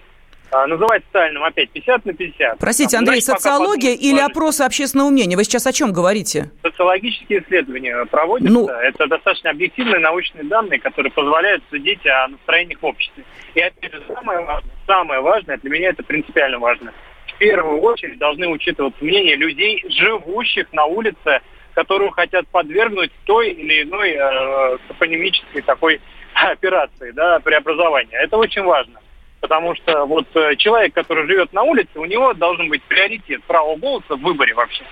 А, 0.52 0.68
называть 0.68 1.04
Сталиным 1.10 1.44
опять 1.44 1.70
50 1.72 2.06
на 2.06 2.14
50. 2.14 2.60
Простите, 2.60 2.98
Андрей, 2.98 3.22
значит, 3.22 3.42
социология 3.42 3.94
или 3.94 4.20
опросы 4.20 4.62
общественного 4.62 5.10
мнения? 5.10 5.36
Вы 5.36 5.44
сейчас 5.44 5.68
о 5.68 5.74
чем 5.74 5.92
говорите? 5.92 6.52
Социологические 6.62 7.44
исследования 7.44 8.06
проводятся. 8.06 8.54
Ну... 8.54 8.68
Это 8.68 9.08
достаточно 9.08 9.50
объективные 9.50 10.00
научные 10.00 10.44
данные, 10.44 10.80
которые 10.80 11.12
позволяют 11.12 11.64
судить 11.70 12.06
о 12.06 12.28
настроениях 12.28 12.82
в 12.82 12.86
обществе. 12.86 13.24
И 13.56 13.60
опять 13.60 13.92
же, 13.92 14.04
самое 14.08 14.40
важное, 14.46 14.72
самое 14.86 15.22
важное, 15.22 15.58
для 15.58 15.70
меня 15.70 15.90
это 15.90 16.04
принципиально 16.04 16.60
важно, 16.60 16.94
в 17.28 17.38
первую 17.38 17.82
очередь 17.82 18.18
должны 18.18 18.48
учитываться 18.48 19.04
мнения 19.04 19.36
людей, 19.36 19.84
живущих 19.90 20.72
на 20.72 20.86
улице, 20.86 21.42
которую 21.74 22.12
хотят 22.12 22.48
подвергнуть 22.48 23.12
той 23.26 23.50
или 23.52 23.84
иной 23.84 24.12
э, 24.12 24.78
топонимической 24.88 25.62
такой 25.62 26.00
операции, 26.34 27.12
да, 27.12 27.40
преобразования. 27.40 28.18
Это 28.18 28.38
очень 28.38 28.64
важно. 28.64 29.00
Потому 29.46 29.76
что 29.76 30.06
вот 30.08 30.26
э, 30.34 30.56
человек, 30.56 30.96
который 30.96 31.28
живет 31.28 31.54
на 31.54 31.62
улице, 31.62 32.00
у 32.00 32.06
него 32.06 32.34
должен 32.34 32.68
быть 32.68 32.82
приоритет 32.82 33.44
права 33.44 33.76
голоса 33.76 34.16
в 34.16 34.22
выборе 34.22 34.56
вообще, 34.56 34.84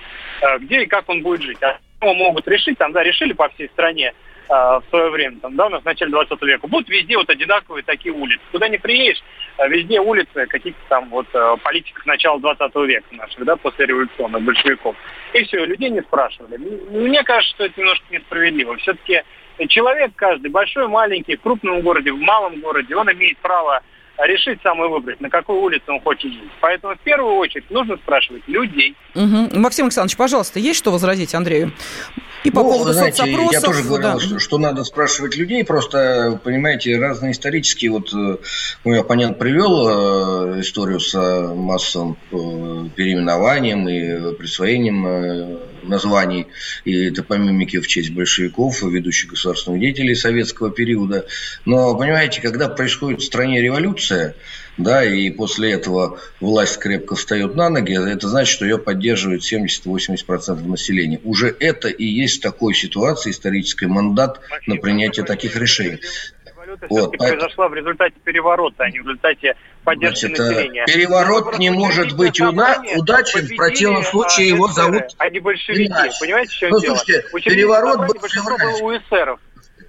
э, 0.42 0.58
где 0.60 0.84
и 0.84 0.86
как 0.86 1.08
он 1.08 1.22
будет 1.22 1.42
жить. 1.42 1.60
А 1.60 1.80
его 2.00 2.14
могут 2.14 2.46
решить, 2.46 2.78
там, 2.78 2.92
да, 2.92 3.02
решили 3.02 3.32
по 3.32 3.48
всей 3.48 3.66
стране 3.70 4.14
э, 4.48 4.52
в 4.52 4.84
свое 4.90 5.10
время, 5.10 5.40
там, 5.40 5.56
да, 5.56 5.66
у 5.66 5.70
нас 5.70 5.82
в 5.82 5.84
начале 5.84 6.12
20 6.12 6.40
века, 6.42 6.68
будут 6.68 6.88
везде 6.88 7.16
вот 7.16 7.28
одинаковые 7.28 7.82
такие 7.82 8.14
улицы. 8.14 8.44
Куда 8.52 8.68
не 8.68 8.78
приедешь, 8.78 9.24
везде 9.68 9.98
улицы 9.98 10.46
каких-то 10.46 10.80
там 10.88 11.08
вот 11.08 11.26
политиков 11.64 12.06
начала 12.06 12.38
20 12.38 12.76
века 12.86 13.08
наших, 13.10 13.44
да, 13.44 13.56
после 13.56 13.86
революционных 13.86 14.40
большевиков. 14.40 14.94
И 15.32 15.42
все, 15.46 15.64
людей 15.64 15.90
не 15.90 16.02
спрашивали. 16.02 16.58
Мне 16.58 17.24
кажется, 17.24 17.56
что 17.56 17.64
это 17.64 17.80
немножко 17.80 18.04
несправедливо. 18.08 18.76
Все-таки 18.76 19.24
человек 19.66 20.12
каждый, 20.14 20.52
большой, 20.52 20.86
маленький, 20.86 21.34
в 21.34 21.40
крупном 21.40 21.80
городе, 21.80 22.12
в 22.12 22.20
малом 22.20 22.60
городе, 22.60 22.94
он 22.94 23.10
имеет 23.10 23.38
право 23.38 23.82
решить 24.18 24.60
самый 24.62 24.88
выбрать, 24.88 25.20
на 25.20 25.30
какой 25.30 25.56
улице 25.56 25.84
он 25.88 26.00
хочет 26.00 26.32
жить. 26.32 26.50
Поэтому 26.60 26.94
в 26.94 27.00
первую 27.00 27.34
очередь 27.34 27.70
нужно 27.70 27.96
спрашивать 27.96 28.46
людей. 28.46 28.94
Угу. 29.14 29.58
Максим 29.58 29.86
Александрович, 29.86 30.16
пожалуйста, 30.16 30.58
есть 30.58 30.78
что 30.78 30.90
возразить 30.90 31.34
Андрею? 31.34 31.72
И 32.44 32.50
по 32.50 32.62
ну, 32.62 32.72
поводу 32.72 32.92
знаете, 32.92 33.16
соцопросов, 33.16 33.52
я 33.52 33.60
тоже 33.62 33.82
говорил, 33.82 34.12
да. 34.12 34.20
что, 34.20 34.38
что 34.38 34.58
надо 34.58 34.84
спрашивать 34.84 35.34
людей, 35.36 35.64
просто, 35.64 36.38
понимаете, 36.44 36.98
разные 36.98 37.32
исторические, 37.32 37.90
вот 37.90 38.12
мой 38.12 38.38
ну, 38.84 39.00
оппонент 39.00 39.38
привел 39.38 39.88
э, 40.56 40.60
историю 40.60 41.00
с 41.00 41.14
э, 41.14 41.54
массовым 41.54 42.18
э, 42.30 42.88
переименованием 42.94 43.88
и 43.88 44.36
присвоением 44.36 45.58
названий 45.84 46.48
и 46.84 47.10
топонимики 47.10 47.80
в 47.80 47.86
честь 47.86 48.10
большевиков, 48.10 48.82
ведущих 48.82 49.30
государственных 49.30 49.80
деятелей 49.80 50.14
советского 50.14 50.70
периода. 50.70 51.26
Но, 51.64 51.96
понимаете, 51.96 52.42
когда 52.42 52.68
происходит 52.68 53.22
в 53.22 53.24
стране 53.24 53.62
революция, 53.62 54.34
да, 54.76 55.04
и 55.04 55.30
после 55.30 55.72
этого 55.72 56.18
власть 56.40 56.78
крепко 56.78 57.14
встает 57.14 57.54
на 57.54 57.68
ноги, 57.68 57.94
это 57.94 58.28
значит, 58.28 58.54
что 58.54 58.64
ее 58.64 58.78
поддерживает 58.78 59.42
70-80% 59.42 60.66
населения. 60.66 61.20
Уже 61.24 61.54
это 61.60 61.88
и 61.88 62.04
есть 62.04 62.38
в 62.38 62.42
такой 62.42 62.74
ситуации 62.74 63.30
исторический 63.30 63.86
мандат 63.86 64.40
на 64.66 64.76
принятие 64.76 65.24
таких 65.24 65.56
решений. 65.56 66.00
Вот, 66.88 67.16
произошла 67.16 67.68
в 67.68 67.74
результате 67.74 68.14
переворота, 68.24 68.84
а 68.84 68.90
не 68.90 68.98
в 68.98 69.02
результате 69.02 69.54
поддержки 69.84 70.26
Значит, 70.26 70.38
населения. 70.38 70.84
Переворот 70.86 71.58
не 71.58 71.70
может 71.70 72.16
быть 72.16 72.40
уна- 72.40 72.82
удачен, 72.96 73.46
в 73.46 73.56
противном 73.56 74.02
случае 74.02 74.48
его 74.48 74.68
зовут 74.68 75.04
А 75.18 75.28
не 75.28 75.40
большевики, 75.40 75.86
иначе. 75.86 76.12
понимаете, 76.20 76.50
в 76.50 76.54
чем 76.54 76.70
ну, 76.70 76.80
дело? 76.80 76.96
Слушайте, 76.96 77.28
переворот 77.50 77.98
был 77.98 78.14
было 78.14 78.76
у 78.82 78.96
эсеров. 78.96 79.40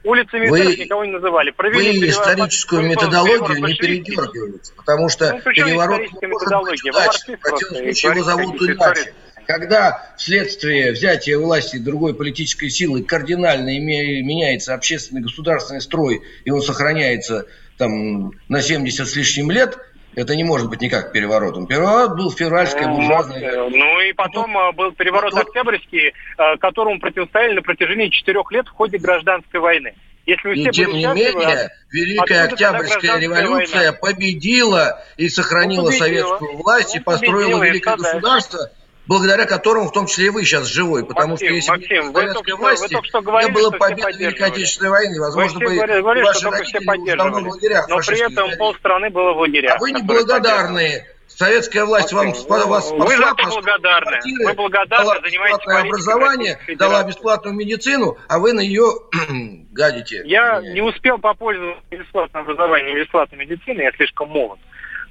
Улицами 0.05 0.49
вы, 0.49 0.75
никого 0.75 1.03
не 1.03 1.11
называли. 1.11 1.49
Провели 1.49 1.99
вы 1.99 2.09
историческую 2.09 2.83
методологию 2.83 3.65
не 3.65 3.73
передергиваете, 3.73 4.71
потому 4.77 5.09
что 5.09 5.33
ну, 5.33 5.51
переворот 5.51 5.99
не 6.21 6.27
может 6.27 6.69
быть 6.69 6.85
удачным. 6.85 7.37
В 7.37 7.41
противном 7.41 7.83
случае 7.83 8.11
его 8.11 8.23
зовут 8.23 8.61
иначе. 8.61 9.13
Когда 9.47 10.13
вследствие 10.17 10.91
взятия 10.91 11.37
власти 11.37 11.77
другой 11.77 12.15
политической 12.15 12.69
силы 12.69 13.03
кардинально 13.03 13.79
меняется 13.79 14.75
общественный 14.75 15.21
государственный 15.21 15.81
строй, 15.81 16.21
и 16.45 16.51
он 16.51 16.61
сохраняется 16.61 17.47
там 17.77 18.31
на 18.47 18.61
70 18.61 19.07
с 19.07 19.15
лишним 19.15 19.49
лет, 19.49 19.77
это 20.15 20.35
не 20.35 20.43
может 20.43 20.69
быть 20.69 20.81
никак 20.81 21.11
переворотом. 21.11 21.67
Переворот 21.67 22.15
был 22.15 22.31
февральская 22.31 22.87
буржуазная. 22.87 23.69
Ну 23.69 23.99
и 24.01 24.13
потом 24.13 24.57
а, 24.57 24.71
был 24.71 24.91
переворот 24.91 25.31
потом... 25.31 25.47
октябрьский, 25.47 26.13
а, 26.37 26.57
которому 26.57 26.99
противостояли 26.99 27.55
на 27.55 27.61
протяжении 27.61 28.09
четырех 28.09 28.51
лет 28.51 28.67
в 28.67 28.71
ходе 28.71 28.97
гражданской 28.97 29.59
войны. 29.59 29.93
Если 30.25 30.55
и 30.55 30.71
тем 30.71 30.91
не 30.91 31.05
менее, 31.05 31.69
Великая 31.91 32.45
Октябрьская 32.45 33.19
революция 33.19 33.91
война? 33.91 33.93
победила 33.93 35.03
и 35.17 35.29
сохранила 35.29 35.83
ну, 35.83 35.87
победила. 35.87 36.07
советскую 36.07 36.57
власть 36.57 36.95
ну, 36.95 37.01
и 37.01 37.03
построила 37.03 37.63
великое 37.63 37.97
государство. 37.97 38.59
Дальше 38.59 38.84
благодаря 39.07 39.45
которому 39.45 39.87
в 39.87 39.91
том 39.91 40.07
числе 40.07 40.27
и 40.27 40.29
вы 40.29 40.43
сейчас 40.43 40.65
живой. 40.67 41.05
Потому 41.05 41.31
Максим, 41.31 41.47
что 41.47 41.55
если 41.55 41.71
Максим, 41.71 42.11
бы 42.11 42.19
советской 42.19 42.51
вы 42.51 42.57
власти 42.57 42.95
вы 42.95 43.03
что 43.03 43.21
говорили, 43.21 43.49
не 43.49 43.53
было 43.53 43.71
победы 43.71 44.17
Великой 44.17 44.47
Отечественной 44.47 44.89
войны, 44.91 45.19
возможно, 45.19 45.59
бы 45.59 45.75
говорили, 45.75 46.23
ваши 46.23 46.49
родители 46.49 47.15
давно 47.15 47.39
в 47.41 47.47
лагерях. 47.47 47.87
Но 47.89 47.97
при 47.97 48.19
этом 48.19 48.57
полстраны 48.57 49.09
было 49.09 49.33
в 49.33 49.39
лагерях. 49.39 49.75
А 49.75 49.79
вы 49.79 49.91
неблагодарные. 49.91 51.05
Советская 51.27 51.83
власть 51.83 52.13
вам 52.13 52.27
вас 52.27 52.91
Вы 52.91 53.15
же 53.15 53.25
благодарны. 53.35 54.19
Вы 54.45 54.53
благодарны, 54.53 55.21
занимаетесь 55.21 55.67
образование, 55.67 56.59
дала 56.77 57.03
бесплатную 57.03 57.55
медицину, 57.55 58.17
а 58.29 58.39
вы 58.39 58.53
на 58.53 58.61
ее 58.61 58.85
гадите. 59.71 60.21
Я 60.25 60.61
не 60.61 60.81
успел 60.81 61.17
попользоваться 61.17 61.83
бесплатным 61.89 62.43
образованием, 62.43 62.97
бесплатной 62.97 63.39
медициной, 63.39 63.83
я 63.83 63.91
слишком 63.93 64.29
молод. 64.29 64.59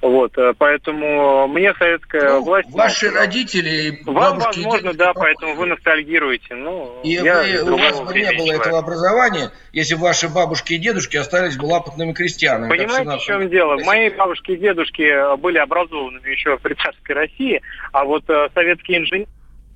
Вот, 0.01 0.37
э, 0.37 0.53
поэтому 0.59 1.49
мне 1.49 1.73
советская 1.75 2.35
ну, 2.35 2.45
власть... 2.45 2.71
Ваши 2.71 3.11
родители, 3.11 4.03
Вам, 4.05 4.39
возможно, 4.39 4.93
да, 4.93 5.13
поэтому 5.15 5.55
вы 5.55 5.67
ностальгируете. 5.67 6.55
Ну, 6.55 7.01
и 7.03 7.19
вы, 7.19 7.73
у 7.73 7.77
вас 7.79 8.01
бы 8.01 8.13
не 8.13 8.37
было 8.37 8.53
этого 8.53 8.79
образования, 8.79 9.51
если 9.73 9.95
бы 9.95 10.03
ваши 10.03 10.29
бабушки 10.29 10.75
и 10.75 10.79
дедушки 10.79 11.17
остались 11.17 11.57
бы 11.57 11.65
лапотными 11.65 12.13
крестьянами. 12.13 12.69
Понимаете, 12.69 13.17
в 13.17 13.23
чем 13.23 13.49
дело? 13.49 13.79
Мои 13.85 14.11
бабушки 14.11 14.53
и 14.53 14.57
дедушки 14.57 15.37
были 15.39 15.59
образованными 15.59 16.29
еще 16.31 16.59
в 16.59 16.61
царской 16.61 17.15
России, 17.15 17.63
а 17.93 18.05
вот 18.05 18.29
э, 18.29 18.49
советские 18.55 18.99
инженеры 18.99 19.29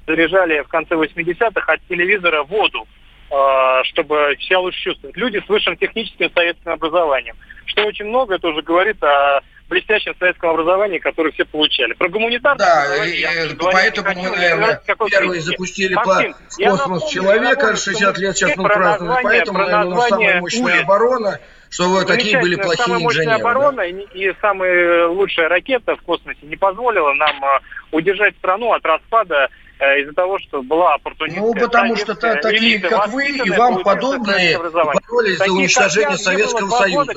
заряжали 0.07 0.61
в 0.62 0.68
конце 0.68 0.94
80-х 0.94 1.72
от 1.72 1.81
телевизора 1.88 2.42
воду 2.42 2.87
э, 3.31 3.83
чтобы 3.85 4.37
себя 4.40 4.61
лучше 4.61 4.81
чувствовать. 4.81 5.16
Люди 5.16 5.42
с 5.44 5.48
высшим 5.48 5.76
техническим 5.76 6.31
советским 6.35 6.72
образованием. 6.72 7.37
Что 7.66 7.85
очень 7.85 8.07
много, 8.07 8.37
это 8.37 8.48
уже 8.48 8.62
говорит 8.62 9.02
о 9.02 9.40
блестящем 9.68 10.14
советском 10.18 10.50
образовании, 10.50 10.98
которое 10.98 11.31
все 11.33 11.44
получали. 11.44 11.92
Про 11.94 12.09
гуманитарное 12.09 12.64
да, 12.64 12.85
образование 12.85 13.20
я 13.20 13.44
и, 13.44 13.54
поэтому 13.57 14.09
мы, 14.14 14.37
наверное, 14.37 14.83
первые 15.11 15.40
запустили 15.40 15.94
Максим, 15.94 16.35
в 16.35 16.57
космос 16.57 17.02
напомню, 17.02 17.09
человека, 17.11 17.76
60 17.76 18.18
лет 18.18 18.37
сейчас 18.37 18.57
мы 18.57 18.68
празднуем, 18.68 19.20
поэтому, 19.22 19.59
наверное, 19.59 19.87
у 19.87 19.90
нас 19.90 20.09
самая 20.09 20.40
мощная 20.40 20.64
улиц. 20.64 20.83
оборона, 20.83 21.40
что 21.70 21.88
вы 21.88 22.04
такие 22.04 22.40
были 22.40 22.57
плохие 22.57 22.85
самая 22.85 23.04
инженеры. 23.04 23.38
Самая 23.38 23.40
оборона 23.40 23.76
да? 23.76 23.85
и 23.85 24.35
самая 24.40 25.07
лучшая 25.09 25.48
ракета 25.48 25.96
в 25.96 26.02
космосе 26.02 26.40
не 26.42 26.57
позволила 26.57 27.12
нам 27.14 27.44
а, 27.44 27.61
удержать 27.92 28.37
страну 28.37 28.72
от 28.72 28.85
распада 28.85 29.48
Э, 29.48 29.48
из-за 29.78 30.12
того, 30.12 30.38
что 30.38 30.62
была 30.62 30.94
оппортунистская 30.94 31.44
Ну, 31.46 31.54
потому 31.54 31.96
что 31.96 32.14
такие, 32.14 32.80
как 32.80 33.08
вы 33.08 33.26
и 33.26 33.50
вам 33.50 33.82
подобные, 33.82 34.59
боролись 34.59 35.38
за 35.38 35.53
уничтожение 35.53 36.16
Советского 36.16 36.70
Союза. 36.70 37.12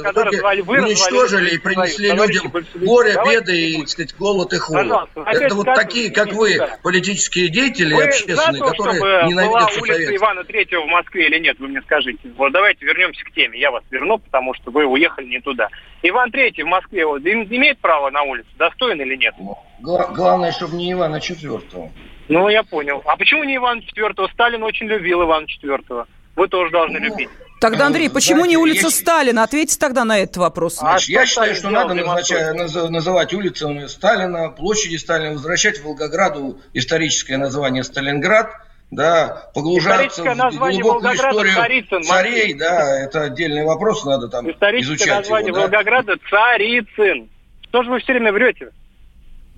Уничтожили 0.67 1.55
и 1.55 1.57
принесли 1.57 2.11
людям 2.11 2.51
горе, 2.75 3.15
беды 3.25 3.69
и, 3.71 3.79
так 3.79 3.89
сказать, 3.89 4.15
голод 4.17 4.53
и 4.53 4.57
холод. 4.57 5.09
Это 5.15 5.55
вот 5.55 5.67
такие, 5.75 6.11
как 6.11 6.33
вы, 6.33 6.57
политические 6.83 7.49
деятели 7.49 7.93
общественные, 7.93 8.61
которые 8.61 9.27
ненавидят 9.27 9.51
была 9.51 9.67
улица 9.81 10.15
Ивана 10.15 10.43
Третьего 10.43 10.81
в 10.81 10.87
Москве 10.87 11.27
или 11.27 11.39
нет, 11.39 11.59
вы 11.59 11.67
мне 11.67 11.81
скажите. 11.81 12.19
Вот 12.37 12.51
давайте 12.51 12.85
вернемся 12.85 13.23
к 13.25 13.31
теме. 13.31 13.59
Я 13.59 13.71
вас 13.71 13.83
верну, 13.91 14.17
потому 14.17 14.53
что 14.53 14.71
вы 14.71 14.85
уехали 14.85 15.27
не 15.27 15.39
туда. 15.39 15.69
Иван 16.03 16.31
Третий 16.31 16.63
в 16.63 16.67
Москве 16.67 17.05
вот, 17.05 17.21
имеет 17.21 17.79
право 17.79 18.09
на 18.09 18.23
улицу, 18.23 18.47
достоин 18.57 19.01
или 19.01 19.15
нет? 19.15 19.35
Главное, 19.81 20.51
чтобы 20.51 20.75
не 20.75 20.91
Ивана 20.91 21.19
Четвертого. 21.19 21.91
Ну, 22.27 22.49
я 22.49 22.63
понял. 22.63 23.01
А 23.05 23.17
почему 23.17 23.43
не 23.43 23.57
Иван 23.57 23.79
IV? 23.79 24.31
Сталин 24.33 24.63
очень 24.63 24.87
любил 24.87 25.23
Ивана 25.23 25.45
IV. 25.45 26.05
Вы 26.35 26.47
тоже 26.47 26.71
должны 26.71 26.99
ну, 26.99 27.05
любить. 27.05 27.29
Тогда, 27.61 27.85
Андрей, 27.85 28.09
почему 28.09 28.39
Знаете, 28.39 28.49
не 28.49 28.57
улица 28.57 28.87
есть... 28.87 28.99
Сталина? 29.01 29.43
Ответьте 29.43 29.77
тогда 29.77 30.03
на 30.03 30.17
этот 30.17 30.37
вопрос. 30.37 30.79
А 30.81 30.97
я 31.01 31.27
считаю, 31.27 31.53
что 31.55 31.69
надо 31.69 31.93
назначать, 31.93 32.55
называть 32.55 33.33
улицами 33.33 33.85
Сталина, 33.85 34.49
площади 34.49 34.95
Сталина, 34.95 35.33
возвращать 35.33 35.79
Волгограду 35.83 36.59
историческое 36.73 37.37
название 37.37 37.83
Сталинград, 37.83 38.49
да, 38.89 39.49
погружаться 39.53 40.23
в 40.23 40.57
глубокую 40.57 41.13
историю 41.13 41.53
Царицын, 41.53 42.03
царей, 42.03 42.53
да, 42.55 42.99
это 42.99 43.23
отдельный 43.23 43.63
вопрос, 43.63 44.03
надо 44.05 44.27
там 44.27 44.49
Историческое 44.51 44.95
изучать 44.95 45.17
название 45.19 45.49
его, 45.49 45.61
Волгограда 45.61 46.15
да? 46.15 46.21
Царицын. 46.29 47.29
Что 47.69 47.83
же 47.83 47.91
вы 47.91 47.99
все 47.99 48.13
время 48.13 48.33
врете? 48.33 48.71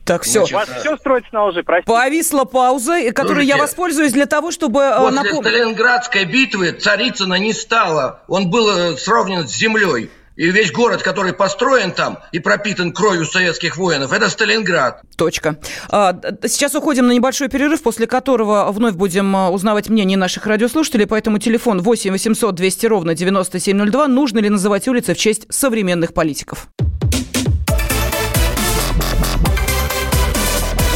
Так, 0.05 0.23
все. 0.23 0.43
У 0.43 0.47
вас 0.47 0.69
все 0.79 0.97
строится 0.97 1.29
на 1.31 1.45
лжи, 1.45 1.63
простите. 1.63 1.91
Повисла 1.91 2.43
пауза, 2.43 2.99
которой 3.11 3.27
Слушайте, 3.27 3.47
я 3.47 3.57
воспользуюсь 3.57 4.11
для 4.11 4.25
того, 4.25 4.51
чтобы 4.51 4.81
э, 4.81 4.97
После 4.97 5.15
напомнить. 5.15 5.47
Сталинградской 5.47 6.25
битвы 6.25 6.71
Царицына 6.73 7.35
не 7.35 7.53
стало. 7.53 8.21
Он 8.27 8.49
был 8.49 8.69
э, 8.69 8.97
сравнен 8.97 9.47
с 9.47 9.55
землей. 9.55 10.09
И 10.35 10.49
весь 10.49 10.71
город, 10.71 11.03
который 11.03 11.31
построен 11.31 11.91
там 11.91 12.17
и 12.31 12.39
пропитан 12.39 12.91
кровью 12.91 13.23
советских 13.25 13.77
воинов, 13.77 14.11
это 14.11 14.29
Сталинград. 14.29 15.03
Точка. 15.15 15.57
А, 15.89 16.19
сейчас 16.47 16.73
уходим 16.73 17.07
на 17.07 17.11
небольшой 17.11 17.49
перерыв, 17.49 17.83
после 17.83 18.07
которого 18.07 18.71
вновь 18.71 18.95
будем 18.95 19.35
э, 19.35 19.49
узнавать 19.49 19.89
мнение 19.89 20.17
наших 20.17 20.47
радиослушателей. 20.47 21.07
Поэтому 21.07 21.37
телефон 21.37 21.81
8 21.81 22.11
800 22.11 22.55
200 22.55 22.85
ровно 22.87 23.15
9702. 23.15 24.07
Нужно 24.07 24.39
ли 24.39 24.49
называть 24.49 24.87
улицы 24.87 25.13
в 25.13 25.17
честь 25.17 25.45
современных 25.49 26.13
политиков? 26.13 26.67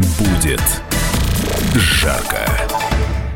Будет 0.00 0.62
жарко. 1.74 2.59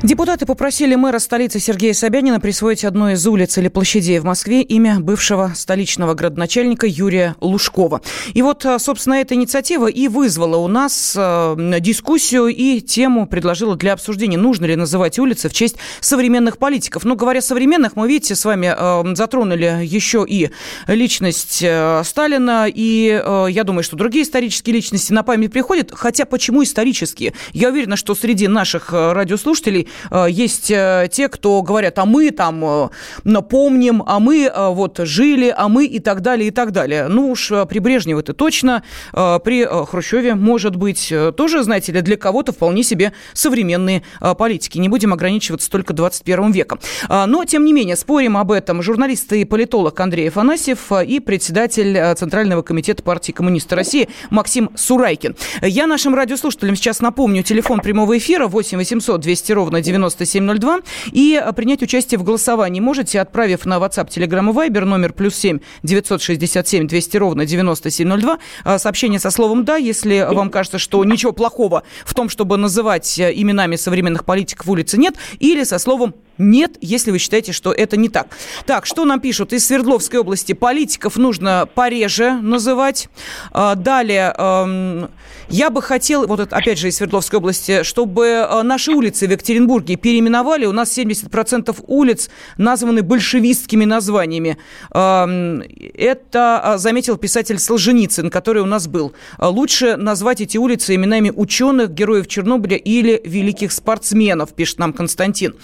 Депутаты 0.05 0.44
попросили 0.44 0.96
мэра 0.96 1.18
столицы 1.18 1.59
Сергея 1.59 1.94
Собянина 1.94 2.38
присвоить 2.38 2.84
одной 2.84 3.14
из 3.14 3.26
улиц 3.26 3.57
или 3.57 3.68
площадей 3.68 4.18
в 4.18 4.24
Москве 4.24 4.61
имя 4.61 5.00
бывшего 5.00 5.52
столичного 5.57 6.12
градоначальника 6.12 6.86
Юрия 6.86 7.36
Лужкова. 7.40 8.02
И 8.34 8.42
вот, 8.42 8.66
а, 8.66 8.78
собственно, 8.78 9.14
эта 9.14 9.34
инициатива 9.34 9.86
и 9.86 10.09
вызвала 10.09 10.59
у 10.59 10.68
нас 10.68 11.14
а, 11.16 11.57
дискуссию 11.80 12.48
и 12.48 12.82
тему 12.82 13.26
предложила 13.26 13.76
для 13.76 13.94
обсуждения, 13.94 14.36
нужно 14.36 14.66
ли 14.66 14.76
называть 14.76 15.18
улицы 15.18 15.48
в 15.48 15.55
честь 15.55 15.76
современных 16.00 16.59
политиков. 16.59 17.05
Но 17.05 17.16
говоря 17.16 17.40
современных, 17.40 17.96
мы, 17.96 18.07
видите, 18.07 18.34
с 18.34 18.44
вами 18.44 18.74
а, 18.76 19.02
затронули 19.14 19.80
еще 19.84 20.26
и 20.28 20.50
личность 20.86 21.64
Сталина, 22.05 22.66
и 22.68 23.22
я 23.48 23.64
думаю, 23.64 23.82
что 23.82 23.96
другие 23.96 24.24
исторические 24.24 24.74
личности 24.74 25.14
на 25.14 25.22
память 25.22 25.50
приходят, 25.50 25.92
хотя 25.94 26.26
почему 26.26 26.62
исторические? 26.62 27.32
Я 27.55 27.70
уверена, 27.70 27.96
что 27.96 28.14
среди 28.14 28.48
наших 28.48 28.92
радиослушателей 28.92 29.88
есть 30.28 30.70
э, 30.70 31.09
те, 31.11 31.28
кто 31.28 31.62
говорят, 31.62 31.99
а 31.99 32.05
мы 32.05 32.30
там 32.30 32.64
э, 32.64 32.88
напомним, 33.24 34.03
а 34.07 34.20
мы 34.20 34.51
вот 34.55 34.99
жили, 34.99 35.55
а 35.57 35.68
мы 35.68 35.86
и 35.86 35.99
так 35.99 36.20
далее, 36.20 36.49
и 36.49 36.51
так 36.51 36.72
далее. 36.72 37.09
Ну 37.09 37.30
уж 37.30 37.53
при 37.68 37.78
Брежневе 37.78 38.20
это 38.20 38.32
точно, 38.32 38.82
при 39.12 39.64
Хрущеве, 39.86 40.34
может 40.34 40.76
быть, 40.76 41.12
тоже, 41.36 41.62
знаете 41.62 41.92
ли, 41.92 42.01
для 42.01 42.16
кого-то 42.16 42.53
вполне 42.53 42.82
себе 42.82 43.12
современные 43.32 44.03
политики. 44.38 44.78
Не 44.78 44.88
будем 44.88 45.12
ограничиваться 45.12 45.70
только 45.70 45.92
21 45.92 46.53
веком. 46.53 46.80
Но, 47.09 47.45
тем 47.45 47.64
не 47.64 47.72
менее, 47.72 47.97
спорим 47.97 48.36
об 48.36 48.53
этом 48.53 48.82
журналист 48.82 49.32
и 49.32 49.45
политолог 49.45 49.99
Андрей 50.01 50.28
Афанасьев 50.28 50.92
и 51.07 51.20
председатель 51.20 52.14
Центрального 52.16 52.62
комитета 52.62 53.03
партии 53.03 53.32
коммунистов 53.32 53.76
России 53.76 54.09
Максим 54.30 54.70
Сурайкин. 54.74 55.36
Я 55.62 55.86
нашим 55.86 56.14
радиослушателям 56.14 56.76
сейчас 56.76 57.01
напомню 57.01 57.42
телефон 57.42 57.80
прямого 57.80 58.16
эфира 58.18 58.47
8 58.47 58.78
800 58.78 59.20
200 59.20 59.53
ровно 59.53 59.80
9702. 59.85 60.80
И 61.12 61.41
э, 61.43 61.53
принять 61.53 61.82
участие 61.82 62.18
в 62.18 62.24
голосовании 62.24 62.80
можете, 62.80 63.20
отправив 63.20 63.66
на 63.66 63.78
WhatsApp, 63.78 64.09
Telegram 64.09 64.51
и 64.51 64.70
Viber 64.70 64.85
номер 64.85 65.12
плюс 65.12 65.37
7 65.37 65.61
967 65.82 66.87
200 66.87 67.16
ровно 67.16 67.47
9702. 67.47 68.39
Э, 68.64 68.78
сообщение 68.78 69.20
со 69.20 69.30
словом 69.30 69.64
«да», 69.64 69.76
если 69.76 70.26
вам 70.28 70.51
кажется, 70.51 70.78
что 70.78 71.05
ничего 71.05 71.32
плохого 71.32 71.82
в 72.05 72.14
том, 72.14 72.28
чтобы 72.28 72.57
называть 72.57 73.18
э, 73.18 73.32
именами 73.35 73.76
современных 73.76 74.24
политиков 74.24 74.66
улицы 74.68 74.99
нет, 74.99 75.14
или 75.39 75.64
со 75.64 75.78
словом 75.78 76.14
нет, 76.39 76.76
если 76.80 77.11
вы 77.11 77.18
считаете, 77.18 77.53
что 77.53 77.72
это 77.72 77.97
не 77.97 78.09
так. 78.09 78.28
Так, 78.66 78.87
что 78.87 79.05
нам 79.05 79.20
пишут 79.20 79.53
из 79.53 79.66
Свердловской 79.66 80.20
области? 80.20 80.53
Политиков 80.53 81.16
нужно 81.16 81.68
пореже 81.74 82.32
называть. 82.41 83.09
А, 83.53 83.74
далее, 83.76 84.35
эм, 84.37 85.11
я 85.49 85.70
бы 85.70 85.82
хотел, 85.82 86.26
вот 86.26 86.41
это 86.41 86.57
опять 86.57 86.78
же 86.78 86.89
из 86.89 86.97
Свердловской 86.97 87.39
области, 87.39 87.82
чтобы 87.82 88.24
э, 88.26 88.62
наши 88.62 88.93
улицы 88.93 89.28
в 89.28 89.30
Екатеринбурге 89.30 89.97
переименовали. 89.97 90.66
У 90.66 90.72
нас 90.72 90.97
70% 90.97 91.85
улиц 91.87 92.30
названы 92.57 93.03
большевистскими 93.03 93.85
названиями. 93.85 94.59
Эм, 94.93 95.62
это 95.95 96.61
а, 96.62 96.78
заметил 96.78 97.16
писатель 97.16 97.59
Солженицын, 97.59 98.30
который 98.30 98.62
у 98.62 98.66
нас 98.66 98.89
был. 98.89 99.12
Лучше 99.39 99.97
назвать 99.97 100.41
эти 100.41 100.59
улицы 100.59 100.95
именами 100.95 101.30
ученых, 101.35 101.91
героев 101.91 102.26
Чернобыля 102.26 102.76
или 102.76 103.20
великих 103.24 103.70
спортсменов, 103.70 104.53
пишет 104.55 104.78
нам 104.78 104.93
Константин. 104.93 105.55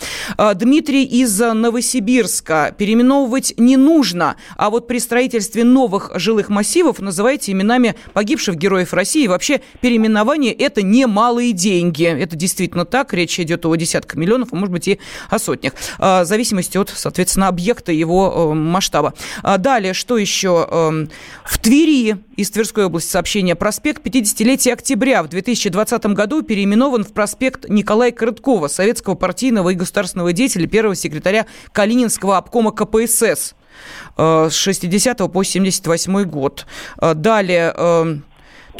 Дмитрий 0.60 1.04
из 1.04 1.38
Новосибирска. 1.40 2.74
Переименовывать 2.76 3.54
не 3.56 3.78
нужно, 3.78 4.36
а 4.58 4.68
вот 4.68 4.86
при 4.88 4.98
строительстве 4.98 5.64
новых 5.64 6.10
жилых 6.16 6.50
массивов 6.50 6.98
называйте 6.98 7.52
именами 7.52 7.94
погибших 8.12 8.56
героев 8.56 8.92
России. 8.92 9.26
Вообще 9.26 9.62
переименование– 9.80 10.52
это 10.58 10.82
немалые 10.82 11.52
деньги. 11.52 12.04
Это 12.04 12.36
действительно 12.36 12.84
так. 12.84 13.14
Речь 13.14 13.40
идет 13.40 13.64
о 13.64 13.74
десятках 13.74 14.16
миллионов, 14.16 14.50
а 14.52 14.56
может 14.56 14.72
быть 14.72 14.86
и 14.86 15.00
о 15.30 15.38
сотнях. 15.38 15.72
А, 15.98 16.24
в 16.24 16.26
зависимости 16.26 16.76
от, 16.76 16.90
соответственно, 16.94 17.48
объекта 17.48 17.90
его 17.90 18.50
э, 18.52 18.54
масштаба. 18.54 19.14
А 19.42 19.56
далее, 19.56 19.94
что 19.94 20.18
еще? 20.18 20.68
Эм, 20.70 21.08
в 21.46 21.58
Твери 21.58 22.18
из 22.40 22.50
Тверской 22.50 22.86
области 22.86 23.10
сообщение. 23.10 23.54
Проспект 23.54 24.04
50-летия 24.04 24.72
октября 24.72 25.22
в 25.22 25.28
2020 25.28 26.06
году 26.06 26.42
переименован 26.42 27.04
в 27.04 27.12
проспект 27.12 27.68
Николая 27.68 28.12
Короткова, 28.12 28.68
советского 28.68 29.14
партийного 29.14 29.70
и 29.70 29.74
государственного 29.74 30.32
деятеля, 30.32 30.49
первого 30.66 30.94
секретаря 30.94 31.46
Калининского 31.72 32.36
обкома 32.36 32.72
КПСС 32.72 33.54
э, 34.16 34.48
с 34.50 34.54
60 34.54 35.32
по 35.32 35.42
78 35.42 36.24
год. 36.24 36.66
Э, 37.00 37.14
далее 37.14 37.74
эм, 37.76 38.24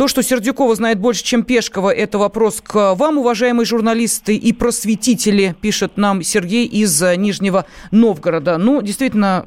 то, 0.00 0.08
что 0.08 0.22
Сердюкова 0.22 0.74
знает 0.76 0.98
больше, 0.98 1.22
чем 1.22 1.44
Пешкова, 1.44 1.90
это 1.90 2.16
вопрос 2.16 2.62
к 2.62 2.94
вам, 2.94 3.18
уважаемые 3.18 3.66
журналисты 3.66 4.34
и 4.34 4.54
просветители, 4.54 5.54
пишет 5.60 5.98
нам 5.98 6.22
Сергей 6.22 6.64
из 6.64 7.02
Нижнего 7.18 7.66
Новгорода. 7.90 8.56
Ну, 8.56 8.80
действительно, 8.80 9.44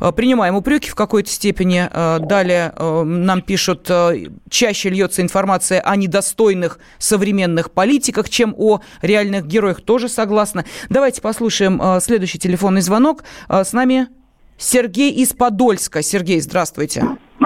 э, 0.00 0.10
принимаем 0.12 0.56
упреки 0.56 0.88
в 0.88 0.94
какой-то 0.94 1.28
степени. 1.28 1.86
Э, 1.92 2.18
далее 2.18 2.72
э, 2.74 3.02
нам 3.02 3.42
пишут, 3.42 3.90
чаще 4.48 4.88
льется 4.88 5.20
информация 5.20 5.82
о 5.82 5.94
недостойных 5.96 6.78
современных 6.98 7.70
политиках, 7.70 8.30
чем 8.30 8.54
о 8.56 8.80
реальных 9.02 9.46
героях. 9.46 9.82
Тоже 9.82 10.08
согласна. 10.08 10.64
Давайте 10.88 11.20
послушаем 11.20 12.00
следующий 12.00 12.38
телефонный 12.38 12.80
звонок. 12.80 13.24
С 13.50 13.74
нами 13.74 14.08
Сергей 14.56 15.12
из 15.12 15.34
Подольска. 15.34 16.00
Сергей, 16.00 16.40
здравствуйте. 16.40 17.04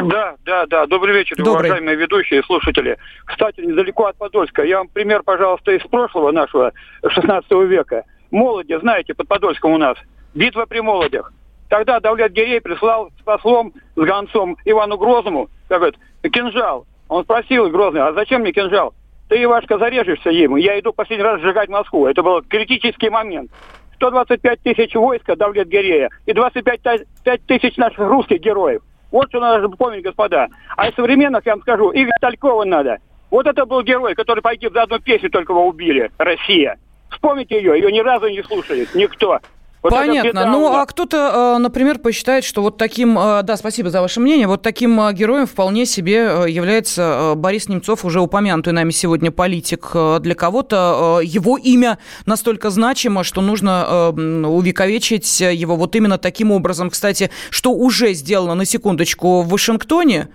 Да, 0.08 0.36
да, 0.44 0.66
да. 0.66 0.86
Добрый 0.86 1.14
вечер, 1.14 1.36
Добрый. 1.36 1.70
уважаемые 1.70 1.96
ведущие 1.96 2.40
и 2.40 2.42
слушатели. 2.44 2.98
Кстати, 3.24 3.60
недалеко 3.60 4.06
от 4.06 4.16
Подольска. 4.16 4.62
Я 4.62 4.78
вам 4.78 4.88
пример, 4.88 5.22
пожалуйста, 5.22 5.72
из 5.72 5.82
прошлого 5.82 6.32
нашего 6.32 6.72
16 7.06 7.50
века. 7.68 8.04
Молоди, 8.30 8.76
знаете, 8.78 9.14
под 9.14 9.28
Подольском 9.28 9.72
у 9.72 9.78
нас. 9.78 9.96
Битва 10.34 10.66
при 10.66 10.80
Молодях. 10.80 11.32
Тогда 11.68 12.00
Давлет 12.00 12.32
Гирей 12.32 12.60
прислал 12.60 13.10
с 13.18 13.22
послом, 13.22 13.72
с 13.96 14.00
гонцом 14.00 14.56
Ивану 14.64 14.96
Грозному, 14.96 15.48
как 15.68 15.78
говорит, 15.78 15.98
кинжал. 16.22 16.86
Он 17.08 17.24
спросил 17.24 17.68
Грозный, 17.70 18.02
а 18.02 18.12
зачем 18.12 18.42
мне 18.42 18.52
кинжал? 18.52 18.94
Ты, 19.28 19.42
Ивашка, 19.42 19.78
зарежешься 19.78 20.30
ему. 20.30 20.56
Я 20.56 20.78
иду 20.78 20.92
последний 20.92 21.24
раз 21.24 21.40
сжигать 21.40 21.68
Москву. 21.68 22.06
Это 22.06 22.22
был 22.22 22.42
критический 22.42 23.08
момент. 23.08 23.50
125 23.96 24.60
тысяч 24.62 24.94
войска 24.94 25.36
Давлет 25.36 25.68
Гирея 25.68 26.10
и 26.26 26.32
25 26.32 27.06
тысяч 27.46 27.76
наших 27.76 28.00
русских 28.00 28.40
героев. 28.40 28.82
Вот 29.14 29.28
что 29.28 29.38
надо 29.38 29.68
помнить, 29.68 30.02
господа. 30.02 30.48
А 30.76 30.88
из 30.88 30.94
современных, 30.96 31.46
я 31.46 31.52
вам 31.52 31.62
скажу, 31.62 31.90
и 31.90 32.02
Виталькова 32.02 32.64
надо. 32.64 32.98
Вот 33.30 33.46
это 33.46 33.64
был 33.64 33.80
герой, 33.82 34.16
который 34.16 34.40
погиб 34.40 34.72
за 34.72 34.82
одну 34.82 34.98
песню, 34.98 35.30
только 35.30 35.52
его 35.52 35.68
убили. 35.68 36.10
Россия. 36.18 36.80
Вспомните 37.10 37.54
ее, 37.58 37.78
ее 37.78 37.92
ни 37.92 38.00
разу 38.00 38.28
не 38.28 38.42
слушали. 38.42 38.88
Никто. 38.92 39.38
Вот 39.84 39.90
Понятно. 39.90 40.46
Ну, 40.46 40.72
а 40.72 40.86
кто-то, 40.86 41.56
э, 41.56 41.58
например, 41.58 41.98
посчитает, 41.98 42.44
что 42.44 42.62
вот 42.62 42.78
таким, 42.78 43.18
э, 43.18 43.42
да, 43.42 43.54
спасибо 43.58 43.90
за 43.90 44.00
ваше 44.00 44.18
мнение, 44.18 44.46
вот 44.46 44.62
таким 44.62 44.98
э, 44.98 45.12
героем 45.12 45.46
вполне 45.46 45.84
себе 45.84 46.46
является 46.48 47.34
Борис 47.36 47.68
Немцов, 47.68 48.06
уже 48.06 48.22
упомянутый 48.22 48.72
нами 48.72 48.92
сегодня 48.92 49.30
политик. 49.30 49.90
Для 50.20 50.34
кого-то 50.34 51.20
его 51.22 51.58
имя 51.58 51.98
настолько 52.24 52.70
значимо, 52.70 53.24
что 53.24 53.42
нужно 53.42 54.08
увековечить 54.48 55.40
его 55.40 55.76
вот 55.76 55.94
именно 55.96 56.16
таким 56.16 56.50
образом. 56.50 56.88
Кстати, 56.88 57.30
что 57.50 57.72
уже 57.72 58.14
сделано, 58.14 58.54
на 58.54 58.64
секундочку, 58.64 59.42
в 59.42 59.48
Вашингтоне, 59.50 60.28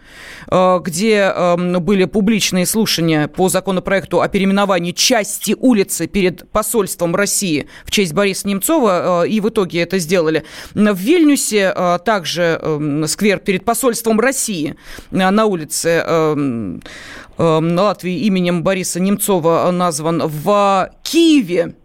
где 0.48 1.34
были 1.58 2.06
публичные 2.06 2.68
слушания 2.68 3.28
по 3.28 3.50
законопроекту 3.50 4.22
о 4.22 4.28
переименовании 4.28 4.92
части 4.92 5.56
улицы 5.60 6.06
перед 6.06 6.48
посольством 6.52 7.16
России 7.16 7.68
в 7.84 7.90
честь 7.90 8.14
Бориса 8.14 8.48
Немцова, 8.48 9.26
и 9.26 9.39
в 9.40 9.50
итоге 9.50 9.82
это 9.82 9.98
сделали. 10.00 10.44
В 10.74 10.96
Вильнюсе 10.96 11.72
а, 11.76 11.98
также 11.98 12.60
эм, 12.62 13.08
сквер 13.08 13.40
перед 13.40 13.66
посольством 13.66 14.20
России 14.20 14.76
э, 15.12 15.30
на 15.30 15.46
улице 15.46 16.04
эм, 16.06 16.82
эм, 17.38 17.78
Латвии 17.78 18.20
именем 18.20 18.64
Бориса 18.64 19.00
Немцова 19.00 19.70
назван 19.72 20.24
в 20.26 20.90
Киеве. 21.04 21.76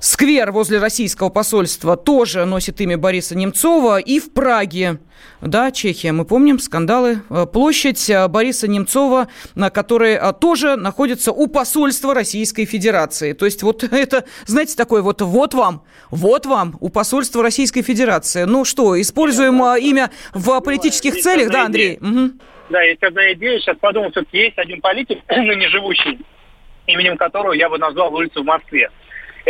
Сквер 0.00 0.50
возле 0.50 0.78
российского 0.78 1.28
посольства 1.28 1.94
тоже 1.94 2.46
носит 2.46 2.80
имя 2.80 2.96
Бориса 2.96 3.36
Немцова. 3.36 3.98
И 3.98 4.18
в 4.18 4.32
Праге, 4.32 4.98
да, 5.42 5.70
Чехия, 5.70 6.12
мы 6.12 6.24
помним 6.24 6.58
скандалы. 6.58 7.18
Э, 7.28 7.44
площадь 7.44 8.08
э, 8.08 8.26
Бориса 8.28 8.66
Немцова, 8.66 9.28
которая 9.74 10.32
тоже 10.32 10.76
находится 10.76 11.32
у 11.32 11.48
посольства 11.48 12.14
Российской 12.14 12.64
Федерации. 12.64 13.34
То 13.34 13.44
есть 13.44 13.62
вот 13.62 13.84
это, 13.92 14.24
знаете, 14.46 14.74
такое 14.74 15.02
вот 15.02 15.20
вот 15.20 15.52
вам, 15.52 15.82
вот 16.10 16.46
вам 16.46 16.78
у 16.80 16.88
посольства 16.88 17.42
Российской 17.42 17.82
Федерации. 17.82 18.44
Ну 18.44 18.64
что, 18.64 18.98
используем 18.98 19.62
э, 19.62 19.80
имя 19.80 20.10
в 20.32 20.60
политических 20.60 21.12
есть 21.12 21.24
целях, 21.24 21.50
да, 21.50 21.66
Андрей? 21.66 21.98
Угу. 22.00 22.30
Да, 22.70 22.80
есть 22.80 23.02
одна 23.02 23.30
идея. 23.34 23.58
Сейчас 23.58 23.76
подумал, 23.76 24.12
что 24.12 24.24
есть 24.32 24.56
один 24.56 24.80
политик, 24.80 25.18
ныне 25.28 25.68
живущий, 25.68 26.24
именем 26.86 27.18
которого 27.18 27.52
я 27.52 27.68
бы 27.68 27.76
назвал 27.76 28.14
улицу 28.14 28.42
в 28.42 28.46
Москве 28.46 28.88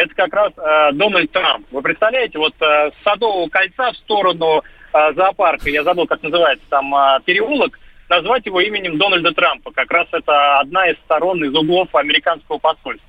это 0.01 0.15
как 0.15 0.33
раз 0.33 0.53
э, 0.57 0.93
Дональд 0.93 1.31
Трамп. 1.31 1.67
Вы 1.71 1.83
представляете, 1.83 2.39
вот 2.39 2.55
э, 2.61 2.91
с 2.91 3.05
Садового 3.05 3.49
кольца 3.49 3.93
в 3.93 3.97
сторону 3.97 4.63
э, 4.93 5.13
зоопарка, 5.15 5.69
я 5.71 5.83
забыл, 5.85 6.07
как 6.07 6.23
называется 6.23 6.65
там 6.71 6.95
э, 6.95 7.21
переулок, 7.25 7.79
назвать 8.09 8.47
его 8.47 8.61
именем 8.61 8.99
Дональда 8.99 9.33
Трампа. 9.33 9.71
Как 9.73 9.91
раз 9.91 10.09
это 10.13 10.61
одна 10.61 10.89
из 10.89 10.97
сторон, 11.05 11.45
из 11.45 11.55
углов 11.55 11.95
американского 11.95 12.59
посольства. 12.59 13.09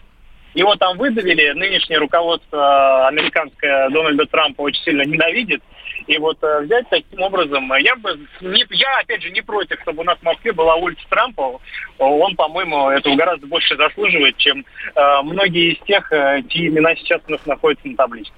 Его 0.54 0.76
там 0.76 0.98
выдавили, 0.98 1.52
нынешнее 1.54 1.98
руководство 1.98 3.08
американское 3.08 3.90
Дональда 3.90 4.26
Трампа 4.26 4.62
очень 4.62 4.84
сильно 4.84 5.04
ненавидит. 5.04 5.64
И 6.12 6.18
вот 6.18 6.38
э, 6.42 6.62
взять 6.64 6.90
таким 6.90 7.22
образом, 7.22 7.72
я 7.80 7.96
бы, 7.96 8.20
не, 8.42 8.66
я 8.72 9.00
опять 9.00 9.22
же 9.22 9.32
не 9.32 9.42
против, 9.42 9.80
чтобы 9.82 10.02
у 10.02 10.04
нас 10.04 10.18
в 10.20 10.24
Москве 10.24 10.52
была 10.52 10.76
улица 10.76 11.02
Трампа. 11.10 11.62
Он, 12.00 12.36
по-моему, 12.36 12.90
этого 12.90 13.16
гораздо 13.16 13.48
больше 13.48 13.78
заслуживает, 13.78 14.36
чем 14.36 14.66
э, 14.94 15.22
многие 15.24 15.74
из 15.74 15.86
тех, 15.86 16.12
э, 16.12 16.42
чьи 16.50 16.68
имена 16.68 16.96
сейчас 16.96 17.22
у 17.30 17.32
нас 17.32 17.40
находятся 17.46 17.88
на 17.88 17.96
табличке. 17.96 18.34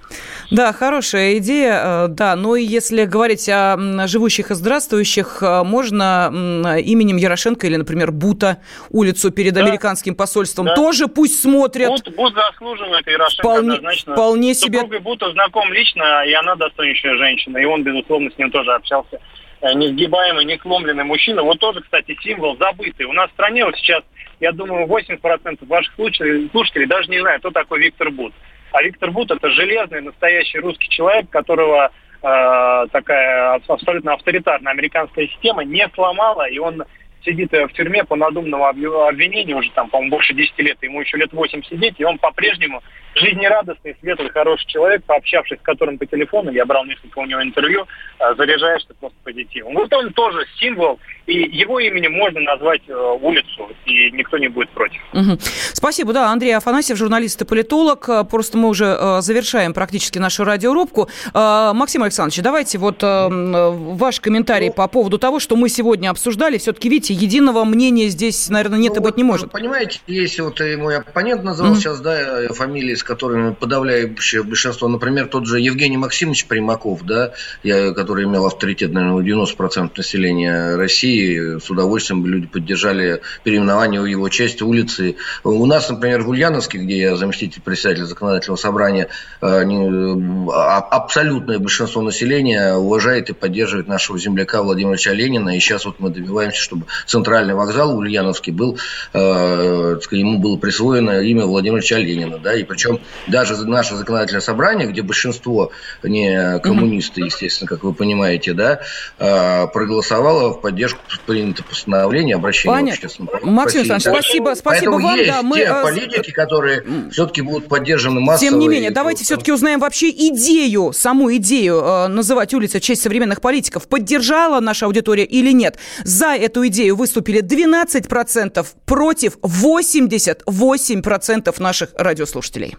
Да, 0.52 0.72
хорошая 0.72 1.38
идея, 1.38 2.04
э, 2.04 2.08
да. 2.10 2.36
Но 2.36 2.54
если 2.54 3.06
говорить 3.06 3.48
о 3.48 4.06
живущих 4.06 4.52
и 4.52 4.54
здравствующих, 4.54 5.42
э, 5.42 5.64
можно 5.64 6.30
именем 6.78 7.16
Ярошенко 7.16 7.66
или, 7.66 7.74
например, 7.74 8.12
Бута 8.12 8.58
улицу 8.90 9.32
перед 9.32 9.54
да. 9.54 9.62
американским 9.62 10.14
посольством 10.14 10.66
да. 10.66 10.76
тоже 10.76 11.08
пусть 11.08 11.42
смотрят. 11.42 11.88
Бут, 11.88 12.14
Бут 12.14 12.34
заслуживает, 12.34 13.04
Ярошенко 13.08 13.42
вполне, 13.42 13.72
однозначно. 13.72 14.12
Вполне 14.12 14.54
себе. 14.54 14.78
Супругой 14.78 15.00
Бута 15.00 15.32
знаком 15.32 15.72
лично, 15.72 16.24
и 16.24 16.32
она 16.34 16.54
достойнейшая 16.54 17.16
женщина 17.16 17.63
и 17.64 17.66
он, 17.66 17.82
безусловно, 17.82 18.30
с 18.30 18.38
ним 18.38 18.50
тоже 18.50 18.72
общался. 18.72 19.18
Э, 19.62 19.72
несгибаемый, 19.72 20.44
не 20.44 20.58
сломленный 20.58 21.04
мужчина. 21.04 21.42
Вот 21.42 21.58
тоже, 21.58 21.80
кстати, 21.80 22.16
символ 22.22 22.56
забытый. 22.58 23.06
У 23.06 23.12
нас 23.12 23.30
в 23.30 23.32
стране 23.32 23.64
вот 23.64 23.74
сейчас, 23.76 24.02
я 24.40 24.52
думаю, 24.52 24.86
80% 24.86 25.66
ваших 25.66 25.94
слушателей, 25.94 26.50
слушателей 26.50 26.86
даже 26.86 27.10
не 27.10 27.20
знают, 27.20 27.40
кто 27.40 27.50
такой 27.50 27.80
Виктор 27.80 28.10
Бут. 28.10 28.34
А 28.72 28.82
Виктор 28.82 29.10
Бут 29.10 29.30
это 29.30 29.50
железный, 29.50 30.02
настоящий 30.02 30.58
русский 30.58 30.88
человек, 30.90 31.30
которого 31.30 31.90
э, 32.22 32.86
такая 32.92 33.60
абсолютно 33.66 34.12
авторитарная 34.12 34.72
американская 34.72 35.26
система 35.28 35.64
не 35.64 35.88
сломала, 35.94 36.46
и 36.46 36.58
он 36.58 36.84
сидит 37.24 37.50
в 37.52 37.68
тюрьме 37.68 38.04
по 38.04 38.16
надуманному 38.16 38.66
обвинению 38.66 39.56
уже 39.56 39.70
там, 39.70 39.88
по-моему, 39.88 40.16
больше 40.16 40.34
10 40.34 40.58
лет, 40.58 40.76
ему 40.82 41.00
еще 41.00 41.16
лет 41.16 41.32
8 41.32 41.62
сидеть, 41.62 41.94
и 41.96 42.04
он 42.04 42.18
по-прежнему 42.18 42.82
жизнерадостный, 43.14 43.96
светлый, 44.00 44.30
хороший 44.30 44.66
человек, 44.66 45.04
пообщавшись 45.04 45.58
с 45.58 45.62
которым 45.62 45.98
по 45.98 46.06
телефону, 46.06 46.50
я 46.50 46.64
брал 46.64 46.84
несколько 46.84 47.18
у 47.18 47.24
него 47.24 47.42
интервью, 47.42 47.86
э, 48.18 48.34
заряжаешься 48.36 48.88
просто 48.98 49.16
позитивом. 49.22 49.74
Вот 49.74 49.92
он 49.92 50.12
тоже 50.12 50.44
символ, 50.58 50.98
и 51.26 51.34
его 51.34 51.78
именем 51.80 52.12
можно 52.12 52.40
назвать 52.40 52.82
э, 52.88 52.92
улицу, 53.20 53.70
и 53.86 54.10
никто 54.12 54.38
не 54.38 54.48
будет 54.48 54.70
против. 54.70 55.00
Угу. 55.12 55.38
Спасибо, 55.72 56.12
да, 56.12 56.30
Андрей 56.30 56.56
Афанасьев, 56.56 56.96
журналист 56.96 57.40
и 57.42 57.44
политолог. 57.44 58.08
Э, 58.08 58.24
просто 58.24 58.58
мы 58.58 58.68
уже 58.68 58.84
завершаем 59.20 59.72
практически 59.74 60.18
нашу 60.18 60.44
радиорубку. 60.44 61.08
Максим 61.32 62.02
Александрович, 62.02 62.42
давайте 62.42 62.78
вот 62.78 63.02
ваш 63.02 64.20
комментарий 64.20 64.68
ну, 64.68 64.72
по 64.72 64.88
поводу 64.88 65.18
того, 65.18 65.40
что 65.40 65.56
мы 65.56 65.68
сегодня 65.68 66.10
обсуждали. 66.10 66.58
Все-таки, 66.58 66.88
видите, 66.88 67.14
единого 67.14 67.64
мнения 67.64 68.08
здесь, 68.08 68.48
наверное, 68.48 68.78
нет 68.78 68.94
ну, 68.94 69.00
и 69.00 69.04
быть 69.04 69.16
не 69.16 69.24
может. 69.24 69.50
Понимаете, 69.50 70.00
если 70.06 70.42
вот 70.42 70.60
мой 70.60 70.96
оппонент 70.96 71.42
назвал 71.44 71.72
угу. 71.72 71.80
сейчас, 71.80 72.00
да, 72.00 72.48
фамилии, 72.52 72.94
с 73.04 73.06
которыми 73.06 73.52
подавляющее 73.52 74.42
большинство, 74.42 74.88
например, 74.88 75.26
тот 75.26 75.46
же 75.46 75.60
Евгений 75.60 75.98
Максимович 75.98 76.46
Примаков, 76.46 77.02
да, 77.04 77.32
я, 77.62 77.92
который 77.92 78.24
имел 78.24 78.46
авторитет, 78.46 78.92
наверное, 78.92 79.16
у 79.16 79.44
90% 79.44 79.90
населения 79.94 80.76
России, 80.76 81.58
с 81.58 81.68
удовольствием 81.68 82.24
люди 82.24 82.46
поддержали 82.46 83.20
переименование 83.42 84.00
в 84.00 84.06
его 84.06 84.30
честь 84.30 84.62
улицы. 84.62 85.16
У 85.42 85.66
нас, 85.66 85.90
например, 85.90 86.22
в 86.22 86.30
Ульяновске, 86.30 86.78
где 86.78 86.98
я 86.98 87.16
заместитель 87.16 87.60
председателя 87.60 88.06
законодательного 88.06 88.56
собрания, 88.56 89.08
э, 89.42 89.46
а, 89.46 90.78
абсолютное 90.78 91.58
большинство 91.58 92.00
населения 92.00 92.74
уважает 92.74 93.28
и 93.28 93.34
поддерживает 93.34 93.86
нашего 93.86 94.18
земляка 94.18 94.62
Владимира 94.62 95.12
Ленина. 95.12 95.54
И 95.54 95.60
сейчас 95.60 95.84
вот 95.84 95.96
мы 95.98 96.08
добиваемся, 96.08 96.58
чтобы 96.58 96.86
центральный 97.06 97.54
вокзал 97.54 97.94
в 97.94 97.98
Ульяновске 97.98 98.50
был, 98.50 98.78
э, 99.12 99.98
ему 100.10 100.38
было 100.38 100.56
присвоено 100.56 101.20
имя 101.20 101.44
Владимира 101.44 101.98
Ленина. 101.98 102.38
Да, 102.38 102.54
и 102.54 102.64
причем 102.64 102.93
даже 103.26 103.56
наше 103.66 103.96
законодательное 103.96 104.40
собрание, 104.40 104.88
где 104.88 105.02
большинство 105.02 105.70
не 106.02 106.58
коммунисты, 106.60 107.22
естественно, 107.22 107.68
как 107.68 107.84
вы 107.84 107.94
понимаете, 107.94 108.52
да, 108.52 108.80
а, 109.18 109.66
проголосовало 109.68 110.54
в 110.54 110.60
поддержку 110.60 111.00
принятого 111.26 111.66
постановления 111.66 112.34
обращения 112.34 112.74
Понятно. 112.74 113.08
Максим 113.42 113.80
Александрович, 113.80 114.24
спасибо, 114.24 114.54
спасибо 114.54 114.62
Поэтому 114.62 115.00
вам. 115.00 115.16
Есть 115.16 115.30
да, 115.30 115.42
мы... 115.42 115.56
те 115.56 115.64
э, 115.64 115.82
политики, 115.82 116.30
которые 116.30 116.84
все-таки 117.10 117.42
будут 117.42 117.68
поддержаны 117.68 118.20
массово. 118.20 118.50
Тем 118.50 118.58
не 118.58 118.68
менее, 118.68 118.90
давайте 118.90 119.24
все-таки 119.24 119.52
узнаем 119.52 119.80
вообще 119.80 120.10
идею, 120.10 120.92
саму 120.92 121.34
идею 121.36 121.80
э, 121.80 122.08
называть 122.08 122.52
улицы 122.54 122.78
в 122.78 122.82
честь 122.82 123.02
современных 123.02 123.40
политиков. 123.40 123.88
Поддержала 123.88 124.60
наша 124.60 124.86
аудитория 124.86 125.24
или 125.24 125.52
нет? 125.52 125.78
За 126.04 126.34
эту 126.34 126.66
идею 126.66 126.96
выступили 126.96 127.42
12%, 127.42 128.66
против 128.84 129.38
88% 129.38 131.62
наших 131.62 131.90
радиослушателей. 131.96 132.76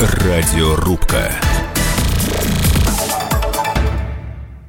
Радиорубка. 0.00 1.57